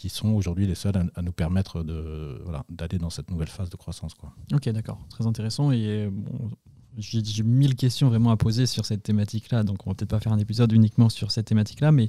[0.00, 3.68] qui sont aujourd'hui les seuls à, nous permettre de, voilà, d'aller dans cette nouvelle phase
[3.68, 4.14] de croissance.
[4.14, 4.32] Quoi.
[4.50, 4.98] Ok, d'accord.
[5.10, 5.72] Très intéressant.
[5.72, 6.50] Et bon,
[6.96, 9.62] j'ai, mille questions vraiment à poser sur cette thématique-là.
[9.62, 11.92] Donc, on va peut-être pas faire un épisode uniquement sur cette thématique-là.
[11.92, 12.08] Mais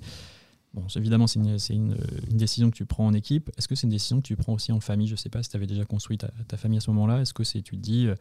[0.73, 1.97] bon, évidemment, c'est, une, c'est une,
[2.31, 3.51] une, décision que tu prends en équipe.
[3.57, 5.07] Est-ce que c'est une décision que tu prends aussi en famille?
[5.07, 7.19] Je ne sais pas si tu avais déjà construit ta, ta, famille à ce moment-là.
[7.19, 8.07] Est-ce que c'est, tu te dis.
[8.07, 8.15] Euh,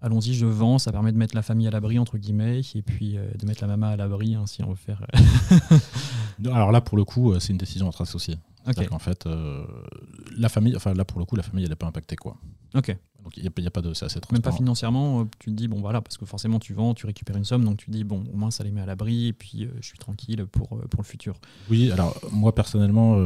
[0.00, 3.18] allons-y, je vends, ça permet de mettre la famille à l'abri, entre guillemets, et puis
[3.18, 5.04] euh, de mettre la maman à l'abri, hein, si on veut faire.
[6.46, 8.38] Alors là, pour le coup, c'est une décision entre associés.
[8.66, 9.64] En fait, euh,
[10.36, 12.36] la famille, enfin là pour le coup, la famille elle n'est pas impactée quoi.
[12.74, 12.96] Ok.
[13.22, 15.68] Donc il n'y a, pas de, c'est assez Même pas financièrement, euh, tu te dis
[15.68, 18.02] bon voilà parce que forcément tu vends, tu récupères une somme, donc tu te dis
[18.02, 20.68] bon au moins ça les met à l'abri et puis euh, je suis tranquille pour
[20.68, 21.38] pour le futur.
[21.68, 23.18] Oui, alors moi personnellement,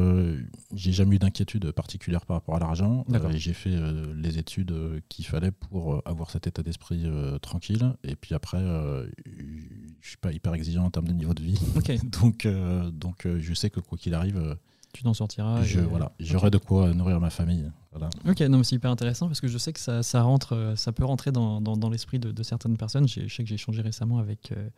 [0.75, 3.05] j'ai jamais eu d'inquiétude particulière par rapport à l'argent.
[3.37, 3.77] j'ai fait
[4.17, 4.75] les études
[5.09, 7.05] qu'il fallait pour avoir cet état d'esprit
[7.41, 11.61] tranquille et puis après je suis pas hyper exigeant en termes de niveau de vie.
[12.21, 12.49] donc
[12.93, 14.57] donc je sais que quoi qu'il arrive
[14.95, 15.63] tu t'en sortiras.
[15.63, 17.71] Je, voilà, j'aurai de quoi nourrir ma famille.
[17.91, 18.09] Voilà.
[18.27, 20.93] Ok, non, c'est hyper intéressant parce que je sais que ça, ça rentre, euh, ça
[20.93, 23.09] peut rentrer dans, dans, l'esprit de, certaines personnes.
[23.09, 24.69] Je sais que j'ai échangé récemment avec, euh,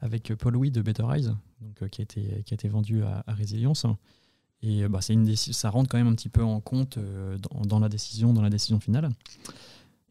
[0.00, 1.26] avec Paul Louis de Better Eyes,
[1.60, 3.86] donc, euh, qui, a été, qui a été vendu à, à Résilience.
[4.62, 7.88] Et bah, une ça rentre quand même un petit peu en compte dans, dans, la
[7.88, 9.08] décision, dans la décision finale.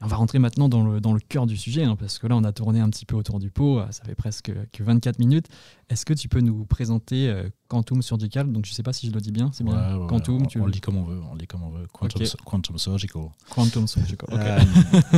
[0.02, 2.38] On va rentrer maintenant dans le, dans le cœur du sujet, hein, parce que là,
[2.38, 5.48] on a tourné un petit peu autour du pot, ça fait presque que 24 minutes.
[5.90, 9.08] Est-ce que tu peux nous présenter euh, Quantum Surgical Donc, je ne sais pas si
[9.08, 10.62] je le dis bien, c'est bien Quantum, on, tu...
[10.62, 11.86] on, le dit comme on veut, on le dit comme on veut.
[11.92, 13.24] Quantum, Surgical.
[13.50, 14.60] Quantum Surgical, euh,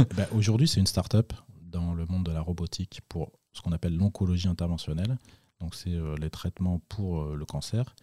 [0.18, 3.96] bah, Aujourd'hui, c'est une start-up dans le monde de la robotique pour ce qu'on appelle
[3.96, 5.18] l'oncologie interventionnelle.
[5.60, 7.96] Donc, c'est euh, les traitements pour le cancer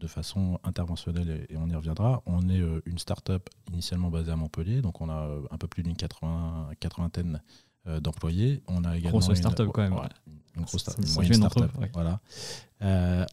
[0.00, 2.22] de façon interventionnelle et, on y reviendra.
[2.26, 5.68] On est euh, une start-up initialement basée à Montpellier, donc on a euh, un peu
[5.68, 7.40] plus d'une quatre-vingtaine
[7.86, 8.62] euh, d'employés.
[8.66, 9.98] On a également grosse start-up quand même.
[10.56, 11.70] une grosse start start-up.
[11.92, 12.20] Voilà.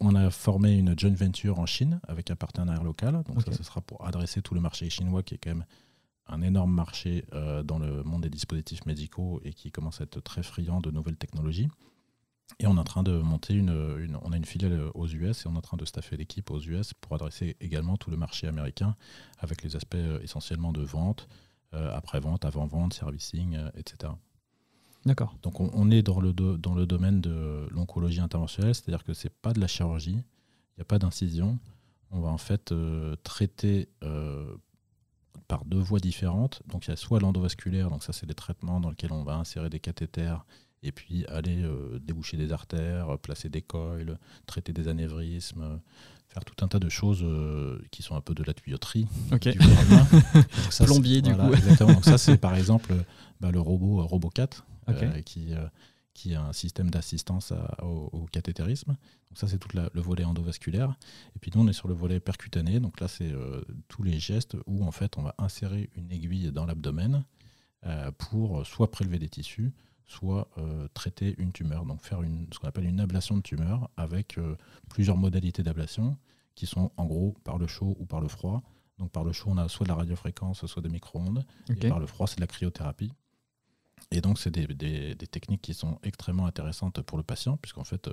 [0.01, 3.23] on a formé une joint venture en Chine avec un partenaire local.
[3.27, 5.65] Donc ça, ce sera pour adresser tout le marché chinois qui est quand même
[6.27, 7.25] un énorme marché
[7.63, 11.15] dans le monde des dispositifs médicaux et qui commence à être très friand de nouvelles
[11.15, 11.69] technologies.
[12.59, 15.47] Et on est en train de monter une, On a une filiale aux US et
[15.47, 18.47] on est en train de staffer l'équipe aux US pour adresser également tout le marché
[18.47, 18.95] américain
[19.39, 21.27] avec les aspects essentiellement de vente,
[21.73, 24.13] après-vente, avant-vente, servicing, etc.
[25.05, 25.35] D'accord.
[25.43, 29.33] Donc on, est dans le, dans le domaine de l'oncologie interventionnelle, c'est-à-dire que ce n'est
[29.41, 31.59] pas de la chirurgie, il n'y a pas d'incision.
[32.11, 32.73] On va en fait
[33.23, 33.89] traiter
[35.47, 36.61] par deux voies différentes.
[36.67, 39.35] Donc il y a soit l'endovasculaire, donc ça c'est des traitements dans lesquels on va
[39.35, 40.45] insérer des cathéters
[40.83, 45.79] et puis aller euh, déboucher des artères, placer des coils, traiter des anévrismes,
[46.29, 49.07] faire tout un tas de choses euh, qui sont un peu de la tuyauterie.
[49.31, 49.49] Ok.
[50.69, 51.53] ça, Plombier du coup.
[51.53, 51.93] Exactement.
[51.93, 52.93] Donc ça c'est par exemple
[53.41, 54.49] bah, le robot RoboCat
[54.89, 55.53] euh, qui
[56.17, 58.89] qui a un système d'assistance au, cathétérisme.
[59.29, 60.95] Donc ça, c'est tout le volet endovasculaire.
[61.35, 62.79] Et puis nous, on est sur le volet percutané.
[62.79, 66.51] Donc là, c'est euh, tous les gestes où en fait, on va insérer une aiguille
[66.51, 67.23] dans l'abdomen
[67.85, 69.71] euh, pour soit prélever des tissus,
[70.07, 71.85] soit euh, traiter une tumeur.
[71.85, 74.39] Donc faire une, ce qu'on appelle une ablation de tumeur avec
[74.89, 76.17] plusieurs modalités d'ablation
[76.55, 78.63] qui sont en gros par le chaud ou par le froid.
[78.97, 81.45] Donc par le chaud, on a soit de la radiofréquence, soit des micro-ondes.
[81.69, 83.11] Et par le froid, c'est de la cryothérapie.
[84.11, 88.09] Et donc, c'est des, techniques qui sont extrêmement intéressantes pour le patient, puisqu'en fait,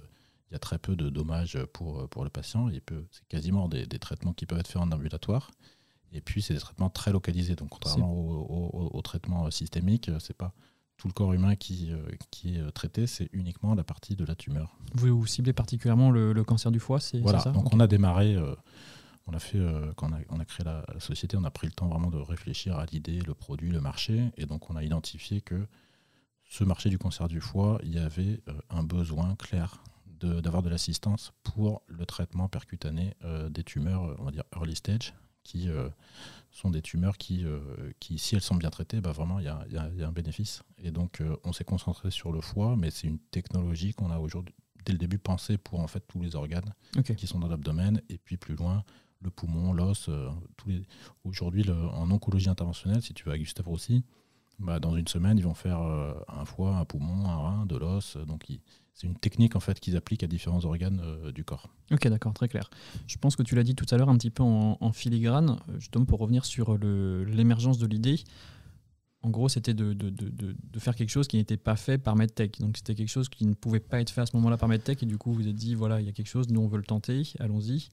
[0.50, 2.68] il y a très peu de dommages pour, pour le patient.
[2.70, 5.50] C'est quasiment des, traitements qui peuvent être faits en ambulatoire.
[6.12, 7.54] Et puis, c'est des traitements très localisés.
[7.54, 10.52] Donc, contrairement aux au, traitements systémiques, c'est pas
[10.96, 11.98] tout le corps humain qui, euh,
[12.30, 14.76] qui est traité, c'est uniquement la partie de la tumeur.
[14.94, 17.40] Vous, ciblez particulièrement le, cancer du foie, c'est voilà.
[17.40, 18.34] ça Donc, on a démarré.
[18.34, 18.54] Euh,
[19.26, 21.88] on a fait, euh, quand on a, créé la, société, on a pris le temps
[21.88, 24.30] vraiment de réfléchir à l'idée, le produit, le marché.
[24.36, 25.66] Et donc, on a identifié que
[26.44, 29.82] ce marché du cancer du foie, il y avait euh, un besoin clair
[30.20, 35.12] d'avoir de, l'assistance pour le traitement percutané euh, des tumeurs, on va dire early stage,
[35.44, 35.68] qui
[36.50, 37.44] sont des tumeurs qui,
[38.00, 40.62] qui, si elles sont bien traitées, bah vraiment, il y a, y a, un bénéfice.
[40.82, 44.54] Et donc, on s'est concentré sur le foie, mais c'est une technologie qu'on a aujourd'hui,
[44.84, 46.74] dès le début, pensé pour en fait tous les organes
[47.16, 48.84] qui sont dans l'abdomen, et puis plus loin,
[49.24, 50.08] le poumon, l'os.
[50.08, 50.30] Euh,
[50.66, 50.82] les...
[51.24, 54.04] Aujourd'hui, en oncologie interventionnelle, si tu vas à Gustave Roussy,
[54.58, 57.76] bah, dans une semaine, ils vont faire euh, un foie, un poumon, un rein, de
[57.76, 58.16] l'os.
[58.26, 58.46] Donc,
[58.94, 61.68] c'est une technique en fait qu'ils appliquent à différents organes euh, du corps.
[61.90, 62.70] Ok, d'accord, très clair.
[63.06, 66.04] Je pense que tu l'as dit tout à l'heure un petit peu en, filigrane, justement
[66.04, 68.20] pour revenir sur l'émergence de l'idée.
[69.22, 72.60] En gros, c'était de, de, faire quelque chose qui n'était pas fait par MedTech.
[72.60, 75.02] Donc, c'était quelque chose qui ne pouvait pas être fait à ce moment-là par MedTech.
[75.02, 76.76] Et du coup, vous êtes dit, voilà, il y a quelque chose, nous, on veut
[76.76, 77.88] le tenter, allons-y.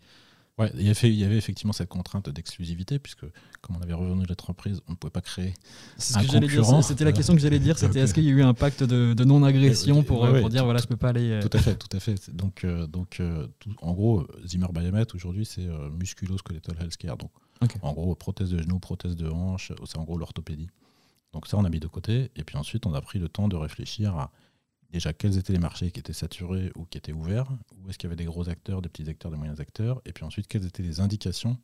[0.62, 3.26] Ouais, il y, avait, il y avait effectivement cette contrainte d'exclusivité, puisque
[3.62, 5.56] comme on avait revenu de l'entreprise, on ne pouvait pas créer
[6.14, 6.84] un concurrent.
[6.84, 9.24] C'était la question que j'allais dire, c'était est-ce qu'il y a eu un pacte de,
[9.24, 11.40] non-agression pour, pour dire voilà, je ne peux pas aller.
[11.42, 12.30] Tout à fait, tout à fait.
[12.30, 13.48] Donc, euh, donc euh,
[13.82, 17.18] en gros, Zimmer Biomet aujourd'hui, c'est euh, musculo-skeletal healthcare.
[17.18, 17.32] Donc,
[17.82, 20.70] en gros, prothèse de genou, prothèse de hanche, c'est en gros l'orthopédie.
[21.34, 22.30] Donc ça, on a mis de côté.
[22.36, 24.32] Et puis ensuite, on a pris le temps de réfléchir à
[24.92, 28.08] déjà quels étaient les marchés qui étaient saturés ou qui étaient ouverts, où est-ce qu'il
[28.08, 30.66] y avait des gros acteurs, des petits acteurs, des moyens acteurs, et puis ensuite quelles
[30.66, 31.58] étaient les indications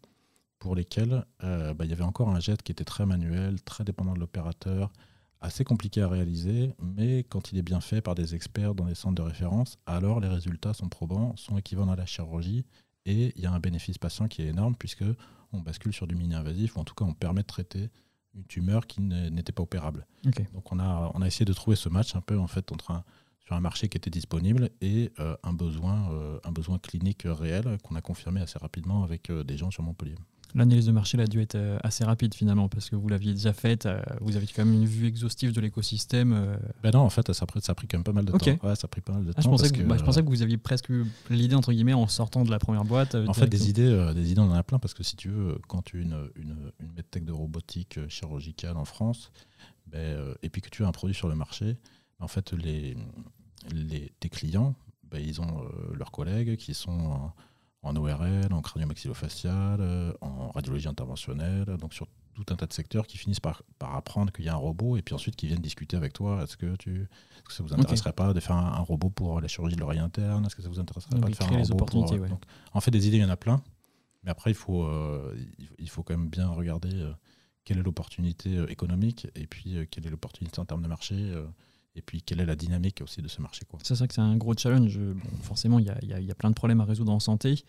[0.60, 3.84] pour lesquelles euh, bah, il y avait encore un jet qui était très manuel, très
[3.84, 4.92] dépendant de l'opérateur,
[5.40, 8.96] assez compliqué à réaliser, mais quand il est bien fait par des experts dans des
[8.96, 12.66] centres de référence, alors les résultats sont probants, sont équivalents à la chirurgie,
[13.06, 15.06] et il y a un bénéfice patient qui est énorme puisque
[15.54, 17.90] on bascule sur du mini-invasif, ou en tout cas on permet de traiter
[18.38, 20.06] une tumeur qui n'était pas opérable.
[20.54, 22.92] Donc on a, on a essayé de trouver ce match un peu en fait entre
[22.92, 23.04] un,
[23.48, 27.78] sur un marché qui était disponible et euh, un, besoin, euh, un besoin clinique réel
[27.82, 30.16] qu'on a confirmé assez rapidement avec euh, des gens sur Montpellier.
[30.58, 33.88] L'analyse de marché a dû être assez rapide finalement parce que vous l'aviez déjà faite,
[34.22, 36.58] vous avez quand même une vue exhaustive de l'écosystème.
[36.84, 38.32] Ben non, en fait, ça a, pris, ça a pris quand même pas mal de
[38.32, 38.46] temps.
[38.46, 39.42] Ouais, ça a pris pas mal de ah, temps.
[39.44, 40.92] Je pensais, que, bah, je pensais, que, vous aviez presque
[41.30, 43.16] l'idée entre guillemets en sortant de la première boîte.
[43.16, 45.60] En fait, des idées, des idées, on en a plein parce que si tu veux,
[45.68, 49.32] quand tu as une, une, une medtech de robotique chirurgicale en France,
[49.86, 51.78] ben, et puis que tu as un produit sur le marché,
[52.20, 52.98] en fait, les,
[53.74, 57.32] les, tes clients, bah, ils ont euh, leurs collègues qui sont
[57.84, 63.08] en, ORL, en craniomaxillofacial, euh, en radiologie interventionnelle, donc sur tout un tas de secteurs
[63.08, 65.62] qui finissent par, par apprendre qu'il y a un robot et puis ensuite qui viennent
[65.62, 66.44] discuter avec toi.
[66.44, 67.08] Est-ce que, tu,
[67.46, 70.46] que ça vous intéresserait pas de faire un, robot pour la chirurgie de l'oreille interne?
[70.46, 72.28] Est-ce que ça vous intéresserait pas de faire un robot pour, euh,
[72.74, 73.62] En fait, des idées, il y en a plein.
[74.24, 74.88] Mais après, il faut,
[75.80, 77.10] il faut quand même bien regarder
[77.64, 81.34] quelle est l'opportunité économique et puis quelle est l'opportunité en termes de marché
[81.98, 83.66] et puis quelle est la dynamique aussi de ce marché.
[83.84, 85.00] C'est ça que c'est un gros challenge.
[85.42, 87.64] forcément, il y a, plein de problèmes à résoudre en santé,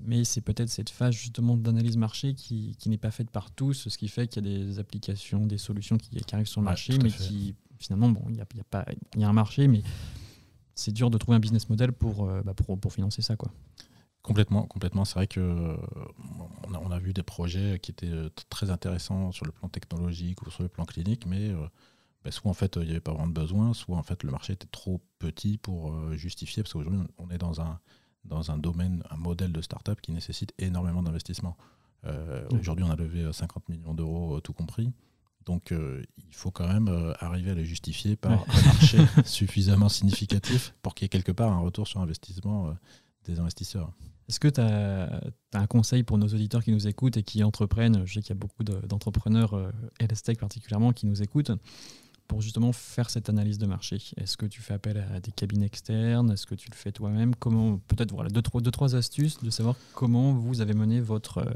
[0.00, 3.98] mais c'est peut-être cette phase justement d'analyse marché qui, n'est pas faite par tous, ce
[3.98, 7.10] qui fait qu'il y a des applications, des solutions qui, arrivent sur le marché, mais
[7.10, 9.82] qui finalement, bon, il y a, pas, il y a un marché, mais
[10.74, 13.36] c'est dur de trouver un business model pour, euh, bah, pour, financer ça.
[13.36, 13.52] Quoi.
[14.22, 15.04] Complètement, complètement.
[15.04, 15.76] C'est vrai que
[16.62, 20.50] on a, vu des projets qui étaient euh, très intéressants sur le plan technologique ou
[20.50, 21.66] sur le plan clinique, mais euh,
[22.24, 24.30] bah, soit en fait il n'y avait pas vraiment de besoin, soit en fait le
[24.30, 27.78] marché était trop petit pour justifier, parce qu'aujourd'hui on est dans un,
[28.24, 31.56] dans un domaine, un modèle de start-up qui nécessite énormément d'investissement.
[32.50, 34.92] Aujourd'hui on a levé 50 millions d'euros tout compris.
[35.44, 40.94] Donc il faut quand même arriver à les justifier par un marché suffisamment significatif pour
[40.94, 42.74] qu'il y ait quelque part un retour sur investissement
[43.24, 43.92] des investisseurs.
[44.28, 45.20] Est-ce que tu as,
[45.52, 48.06] un conseil pour nos auditeurs qui nous écoutent et qui entreprennent?
[48.06, 51.52] Je sais qu'il y a beaucoup d'entrepreneurs, euh, LSTEC particulièrement, qui nous écoutent
[52.28, 53.98] pour justement faire cette analyse de marché.
[54.16, 56.30] Est-ce que tu fais appel à des cabines externes?
[56.32, 57.34] Est-ce que tu le fais toi-même?
[57.34, 61.38] Comment Peut-être voilà deux trois, deux, trois astuces de savoir comment vous avez mené votre
[61.38, 61.52] euh,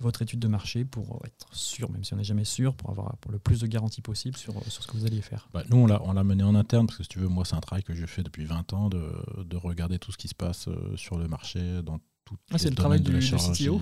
[0.00, 3.16] votre étude de marché pour être sûr, même si on n'est jamais sûr, pour avoir
[3.18, 5.76] pour le plus de garanties possible sur, sur ce que vous alliez faire bah, Nous,
[5.76, 7.94] on l'a mené en interne, parce que si tu veux, moi, c'est un travail que
[7.94, 9.12] je fais depuis 20 ans, de,
[9.44, 12.70] de, regarder tout ce qui se passe euh, sur le marché, dans tout ah, C'est
[12.70, 13.80] le travail du, CTO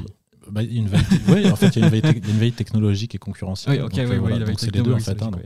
[0.50, 3.18] bah, y a une veille, oui, en fait, il y a une veille, technologique et
[3.18, 3.82] concurrentielle.
[3.92, 5.22] Oui, oui, oui, donc c'est les deux en fait.
[5.22, 5.42] Hein, donc,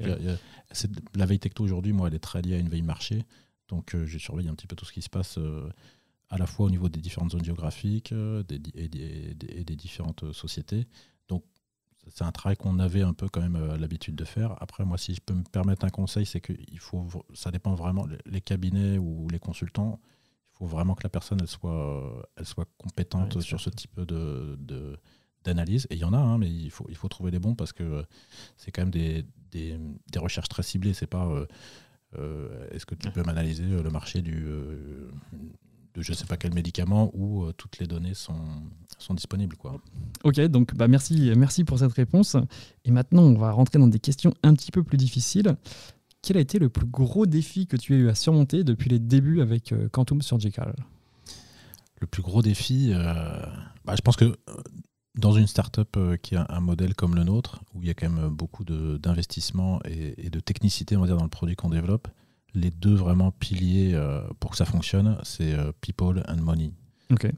[1.15, 3.25] la veille techno aujourd'hui, moi, elle est très liée à une veille marché.
[3.69, 5.69] Donc, euh, je surveille un petit peu tout ce qui se passe euh,
[6.31, 10.87] à la fois au niveau des différentes zones géographiques euh, des, et, des, différentes sociétés.
[11.29, 11.45] Donc,
[12.09, 14.55] c'est un travail qu'on avait un peu quand même l'habitude de faire.
[14.63, 17.75] Après, moi, si je peux me permettre un conseil, c'est que il faut, ça dépend
[17.75, 20.01] vraiment, les cabinets ou les consultants,
[20.53, 24.99] il faut vraiment que la personne elle soit, elle soit compétente sur ce type de,
[25.45, 25.87] d'analyse.
[25.91, 27.73] Et il y en a, hein, mais il faut, il faut trouver les bons parce
[27.73, 28.05] que
[28.57, 29.79] c'est quand même des, des,
[30.19, 30.95] recherches très ciblées.
[30.95, 31.29] C'est pas
[32.19, 34.47] euh, est-ce que tu peux m'analyser le marché du,
[35.95, 38.35] de je ne sais pas quel médicament où euh, toutes les données sont,
[38.99, 39.57] sont disponibles.
[39.57, 39.81] Quoi.
[40.25, 42.37] Ok, donc bah merci, merci pour cette réponse.
[42.85, 45.57] Et maintenant, on va rentrer dans des questions un petit peu plus difficiles.
[46.23, 48.99] Quel a été le plus gros défi que tu as eu à surmonter depuis les
[48.99, 50.75] débuts avec euh, Quantum Surgical?
[52.01, 53.47] Le plus gros défi, euh,
[53.85, 54.37] bah, je pense que
[55.15, 58.11] dans une startup qui a un modèle comme le nôtre, où il y a quand
[58.11, 62.09] même beaucoup d'investissement et, et, de technicité on va dire, dans le produit qu'on développe,
[62.55, 66.73] les deux vraiment piliers euh, pour que ça fonctionne, c'est euh, people and money.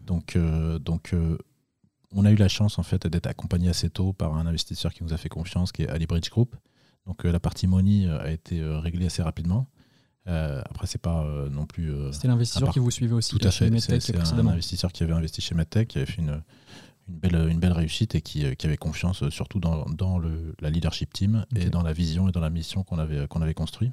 [0.04, 1.14] Donc, euh, donc
[2.12, 5.02] on a eu la chance en fait d'être accompagné assez tôt par un investisseur qui
[5.02, 6.54] nous a fait confiance, qui est Ali Bridge Group.
[7.04, 9.68] Donc la partie money a été réglée assez rapidement.
[10.24, 11.92] après, c'est pas non plus.
[12.12, 13.36] C'était l'investisseur qui vous suivait aussi.
[13.36, 13.70] Tout à fait.
[13.80, 16.42] C'est un investisseur qui avait investi chez MedTech, qui avait fait une,
[17.08, 20.70] une, belle, une belle réussite et qui, qui avait confiance surtout dans, dans le, la
[20.70, 23.92] leadership team et dans la vision et dans la mission qu'on avait, qu'on avait construit.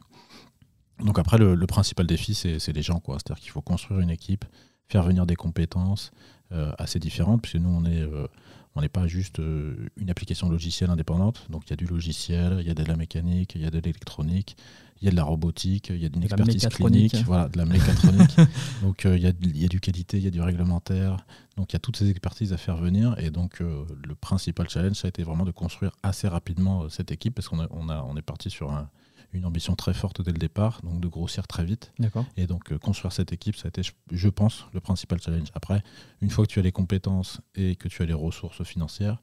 [1.00, 3.02] Donc après, le, principal défi, c'est les gens.
[3.06, 4.46] C'est-à-dire qu'il faut construire une équipe,
[4.88, 6.12] faire venir des compétences
[6.52, 8.02] euh, assez différentes, puisque nous, on est...
[8.02, 8.28] Euh,
[8.76, 11.46] on n'est pas juste euh, une application logicielle indépendante.
[11.50, 13.70] Donc il y a du logiciel, il y a de la mécanique, il y a
[13.70, 14.58] de l'électronique,
[15.04, 17.66] il y a de la robotique, il y a d'une expertise clinique, voilà, de la
[17.66, 18.36] mécatronique.
[18.82, 21.18] donc il, y a, il, y a, du qualité, il y a du réglementaire.
[21.58, 23.16] Donc il y a toutes ces expertises à faire venir.
[23.20, 27.36] Et donc le principal challenge, ça a été vraiment de construire assez rapidement cette équipe
[27.36, 28.90] parce qu'on on a, on est parti sur un,
[29.34, 31.92] une ambition très forte dès le départ, donc de grossir très vite.
[32.38, 35.50] Et donc euh, construire cette équipe, ça a été, je pense, le principal challenge.
[35.54, 35.84] Après,
[36.22, 39.22] une fois que tu as les compétences et que tu as les ressources financières,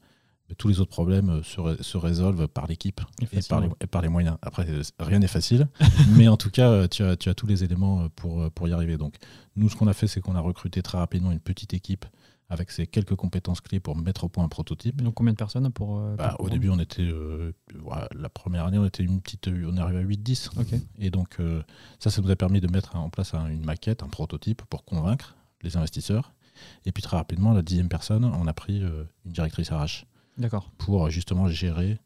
[0.57, 4.09] tous les autres problèmes euh, se, se résolvent par l'équipe et, par les, par les
[4.09, 4.37] moyens.
[4.41, 4.65] Après,
[4.99, 5.67] rien n'est facile,
[6.15, 8.73] mais en tout cas, euh, tu as, tu as tous les éléments pour, pour y
[8.73, 8.97] arriver.
[8.97, 9.15] Donc,
[9.55, 12.05] nous, ce qu'on a fait, c'est qu'on a recruté très rapidement une petite équipe
[12.51, 15.01] avec ces quelques compétences clés pour mettre au point un prototype.
[15.01, 17.53] Donc combien de personnes pour, euh, bah, Au début, on était euh,
[18.13, 20.49] la première année, on était une petite, on est arrivé à 8-10.
[20.99, 21.63] Et donc euh,
[21.99, 25.37] ça, ça nous a permis de mettre en place une maquette, un prototype pour convaincre
[25.61, 26.33] les investisseurs.
[26.85, 30.05] Et puis très rapidement, la dixième personne, on a pris une directrice RH.
[30.41, 30.69] D'accord.
[30.77, 31.99] Pour justement gérer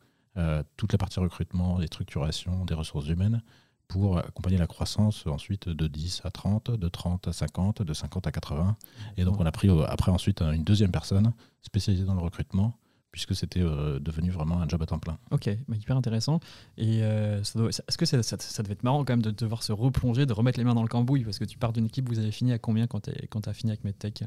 [0.75, 3.41] toute la partie recrutement, des structurations, des ressources humaines
[3.87, 8.27] pour accompagner la croissance ensuite de 10 à 30, de 30 à 50, de 50
[8.27, 8.77] à 80.
[9.17, 12.77] Et donc on a pris euh, après ensuite une deuxième personne spécialisée dans le recrutement
[13.11, 15.17] puisque c'était euh, devenu vraiment un job à temps plein.
[15.31, 16.41] Ok, bah, hyper intéressant.
[16.77, 20.25] Et euh, est-ce que ça, ça, devait être marrant quand même de devoir se replonger,
[20.25, 22.31] de remettre les mains dans le cambouis Parce que tu pars d'une équipe, vous avez
[22.31, 24.25] fini à combien quand tu as fini avec MedTech?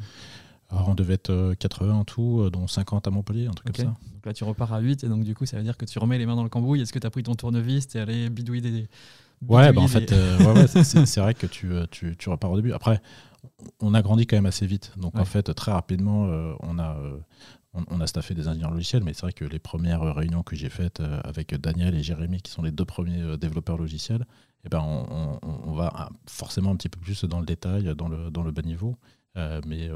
[0.71, 3.97] Alors on devait être 80 en tout, dont 50 à Montpellier, un truc comme ça.
[4.15, 5.99] Donc là tu repars à 8 et donc du coup ça veut dire que tu
[5.99, 6.81] remets les mains dans le cambouis.
[6.81, 8.89] Est-ce que tu as pris ton tournevis, et allé bidouiller des,
[9.47, 12.73] Ouais, bah en fait, euh, c'est vrai que tu, euh, tu, tu, repars au début.
[12.73, 13.01] Après,
[13.81, 14.93] on a grandi quand même assez vite.
[14.97, 16.99] Donc en fait, très rapidement, euh, on a.
[17.75, 20.71] on, a staffé des ingénieurs logiciels, mais c'est vrai que les premières réunions que j'ai
[20.71, 24.27] faites avec Daniel et Jérémy, qui sont les deux premiers développeurs logiciels,
[24.65, 28.31] eh ben on, on, va forcément un petit peu plus dans le détail, dans le,
[28.31, 28.97] dans le bas niveau.
[29.37, 29.89] Mais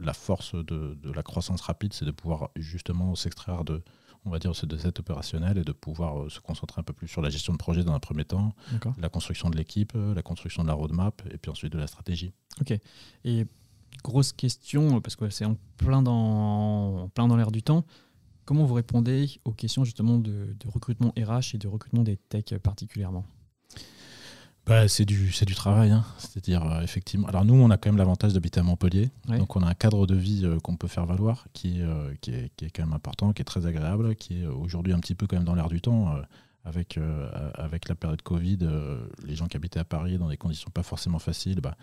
[0.00, 3.82] la force de, de, la croissance rapide, c'est de pouvoir justement s'extraire de,
[4.24, 7.08] on va dire, de cette opérationnel et de pouvoir euh, se concentrer un peu plus
[7.08, 8.54] sur la gestion de projet dans un premier temps,
[8.98, 11.86] la construction de l'équipe, euh, la construction de la roadmap et puis ensuite de la
[11.86, 12.32] stratégie.
[12.60, 12.78] Ok.
[13.24, 13.46] Et
[14.02, 17.84] grosse question, parce que c'est en plein dans, plein dans l'air du temps.
[18.44, 23.24] comment vous répondez aux questions justement de, recrutement RH et de recrutement des techs particulièrement?
[24.66, 26.04] Bah, c'est du, du travail, hein.
[26.18, 27.26] c'est-à-dire euh, effectivement.
[27.26, 30.06] Alors nous, on a quand même l'avantage d'habiter à Montpellier, donc on a un cadre
[30.06, 32.92] de vie euh, qu'on peut faire valoir, qui, euh, qui, est, qui, est, quand même
[32.92, 35.68] important, qui est très agréable, qui est aujourd'hui un petit peu quand même dans l'air
[35.68, 36.14] du temps
[36.64, 40.36] avec, euh, avec la période Covid, euh, les gens qui habitaient à Paris dans des
[40.36, 41.76] conditions pas forcément faciles, bah,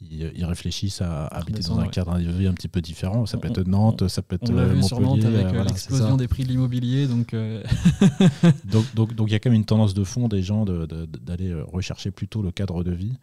[0.00, 3.26] ils, réfléchissent à habiter dans un cadre de vie un petit peu différent.
[3.26, 6.28] Ça peut être Nantes, ça peut être on vu sur Nantes avec euh, l'explosion des
[6.28, 7.08] prix de l'immobilier.
[7.08, 7.34] Donc,
[8.64, 11.52] donc, donc, donc, il y a quand même une tendance de fond des gens d'aller
[11.52, 13.18] rechercher plutôt le cadre de vie.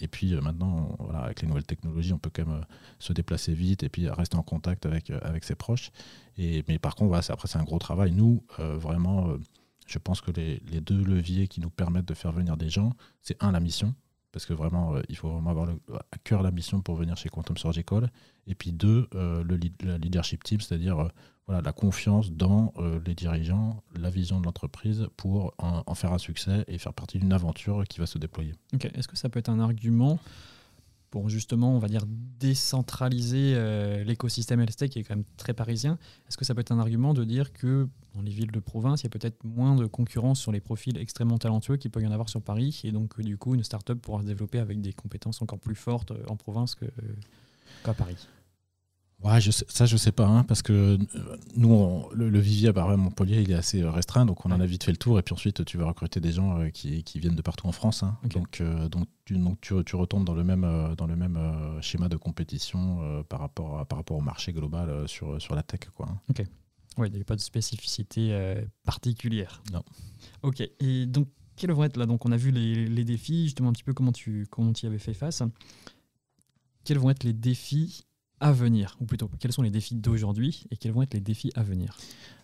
[0.00, 2.64] et puis maintenant, voilà, avec les nouvelles technologies, on peut quand même
[2.98, 5.90] se déplacer vite et puis rester en contact avec, avec ses proches.
[6.38, 8.12] Et, mais par contre, voilà, après, c'est un gros travail.
[8.12, 9.36] Nous, vraiment
[9.86, 13.42] je pense que les, deux leviers qui nous permettent de faire venir des gens, c'est
[13.42, 13.94] un, la mission,
[14.32, 17.28] parce que vraiment, euh, il faut vraiment avoir à cœur la mission pour venir chez
[17.28, 18.10] Quantum Surgical.
[18.46, 19.56] Et puis deux, euh, le
[19.96, 21.08] leadership team, c'est-à-dire euh,
[21.46, 22.74] voilà, la confiance dans
[23.06, 27.32] les dirigeants, la vision de l'entreprise pour en, faire un succès et faire partie d'une
[27.32, 28.52] aventure qui va se déployer.
[28.94, 30.18] Est-ce que ça peut être un argument
[31.10, 35.98] pour justement, on va dire, décentraliser euh, l'écosystème LST qui est quand même très parisien.
[36.28, 39.02] Est-ce que ça peut être un argument de dire que dans les villes de province,
[39.02, 42.06] il y a peut-être moins de concurrence sur les profils extrêmement talentueux qu'il peut y
[42.06, 44.92] en avoir sur Paris et donc du coup une start-up pourra se développer avec des
[44.92, 46.88] compétences encore plus fortes euh, en province euh,
[47.84, 48.16] qu'à Paris?
[49.24, 52.96] Ouais, je sais, ça, je sais pas, hein, parce que euh, nous, le, vivier à
[52.96, 55.22] Montpellier, il est assez euh, restreint, donc on en a vite fait le tour, et
[55.22, 58.02] puis ensuite, tu vas recruter des gens euh, qui, viennent de partout en France.
[58.02, 58.18] Hein.
[58.24, 61.38] donc, donc, tu, donc tu, tu, retombes dans le même, dans le même
[61.80, 65.88] schéma de compétition par, rapport à, par rapport au marché global sur, sur la tech.
[65.94, 66.20] Quoi, hein.
[66.28, 66.44] Ok.
[66.98, 68.54] Oui, il n'y a pas de spécificité
[68.84, 69.62] particulière.
[69.72, 69.82] Non.
[70.42, 70.62] Ok.
[70.80, 73.72] Et donc, quels vont être là Donc, on a vu les, les, défis, justement un
[73.72, 75.42] petit peu comment tu comment y avais fait face.
[76.84, 78.04] Quels vont être les défis
[78.40, 81.50] à venir Ou plutôt, quels sont les défis d'aujourd'hui et quels vont être les défis
[81.54, 81.96] à venir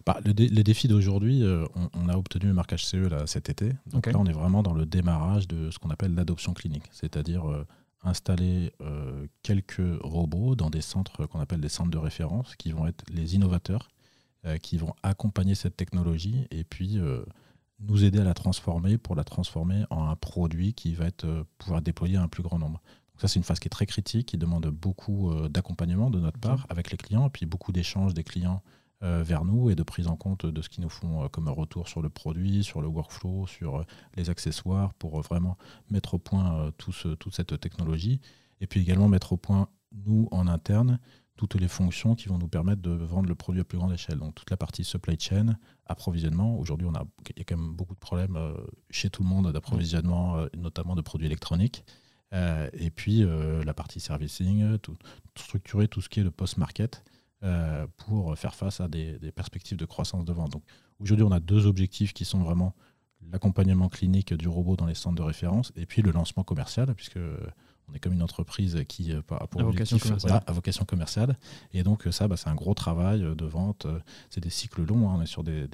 [0.07, 3.72] bah, le Les défis d'aujourd'hui, euh, on, a obtenu le marquage CE là, cet été.
[3.86, 7.51] Donc là, on est vraiment dans le démarrage de ce qu'on appelle l'adoption clinique, c'est-à-dire
[7.51, 7.66] euh,
[8.03, 12.86] installer euh, quelques robots dans des centres qu'on appelle des centres de référence, qui vont
[12.86, 13.88] être les innovateurs,
[14.61, 16.99] qui vont accompagner cette technologie et puis
[17.78, 21.80] nous aider à la transformer pour la transformer en un produit qui va être pouvoir
[21.80, 22.82] déployer à un plus grand nombre.
[23.19, 26.39] Ça, c'est une phase qui est très critique, qui demande beaucoup euh, d'accompagnement de notre
[26.39, 28.63] part avec les clients, et puis beaucoup d'échanges des clients
[29.03, 31.49] euh, vers nous et de prise en compte de ce qu'ils nous font euh, comme
[31.49, 33.85] retour sur le produit, sur le workflow, sur
[34.17, 35.57] les accessoires, pour vraiment
[35.91, 38.21] mettre au point toute cette technologie.
[38.61, 39.69] Et puis également mettre au point,
[40.07, 40.99] nous, en interne,
[41.37, 44.19] toutes les fonctions qui vont nous permettre de vendre le produit à plus grande échelle.
[44.19, 45.57] Donc toute la partie supply chain,
[45.87, 46.57] approvisionnement.
[46.59, 48.39] Aujourd'hui, il y a quand même beaucoup de problèmes
[48.91, 51.85] chez tout le monde d'approvisionnement, notamment de produits électroniques.
[52.33, 54.97] Euh, et puis euh, la partie servicing, tout,
[55.37, 57.05] structurer tout ce qui est le post-market
[57.43, 60.53] euh, pour faire face à des, perspectives de croissance de vente.
[60.53, 60.62] Donc
[60.99, 62.74] aujourd'hui, on a deux objectifs qui sont vraiment
[63.30, 67.18] l'accompagnement clinique du robot dans les centres de référence et puis le lancement commercial, puisque
[67.89, 70.43] on est comme une entreprise qui a pour vocation commerciale.
[70.47, 71.39] à vocation commerciale.
[71.72, 73.87] Et donc ça, bah, c'est un gros travail de vente.
[74.30, 75.09] C'est des cycles longs.
[75.09, 75.16] Hein.
[75.18, 75.68] On est sur des,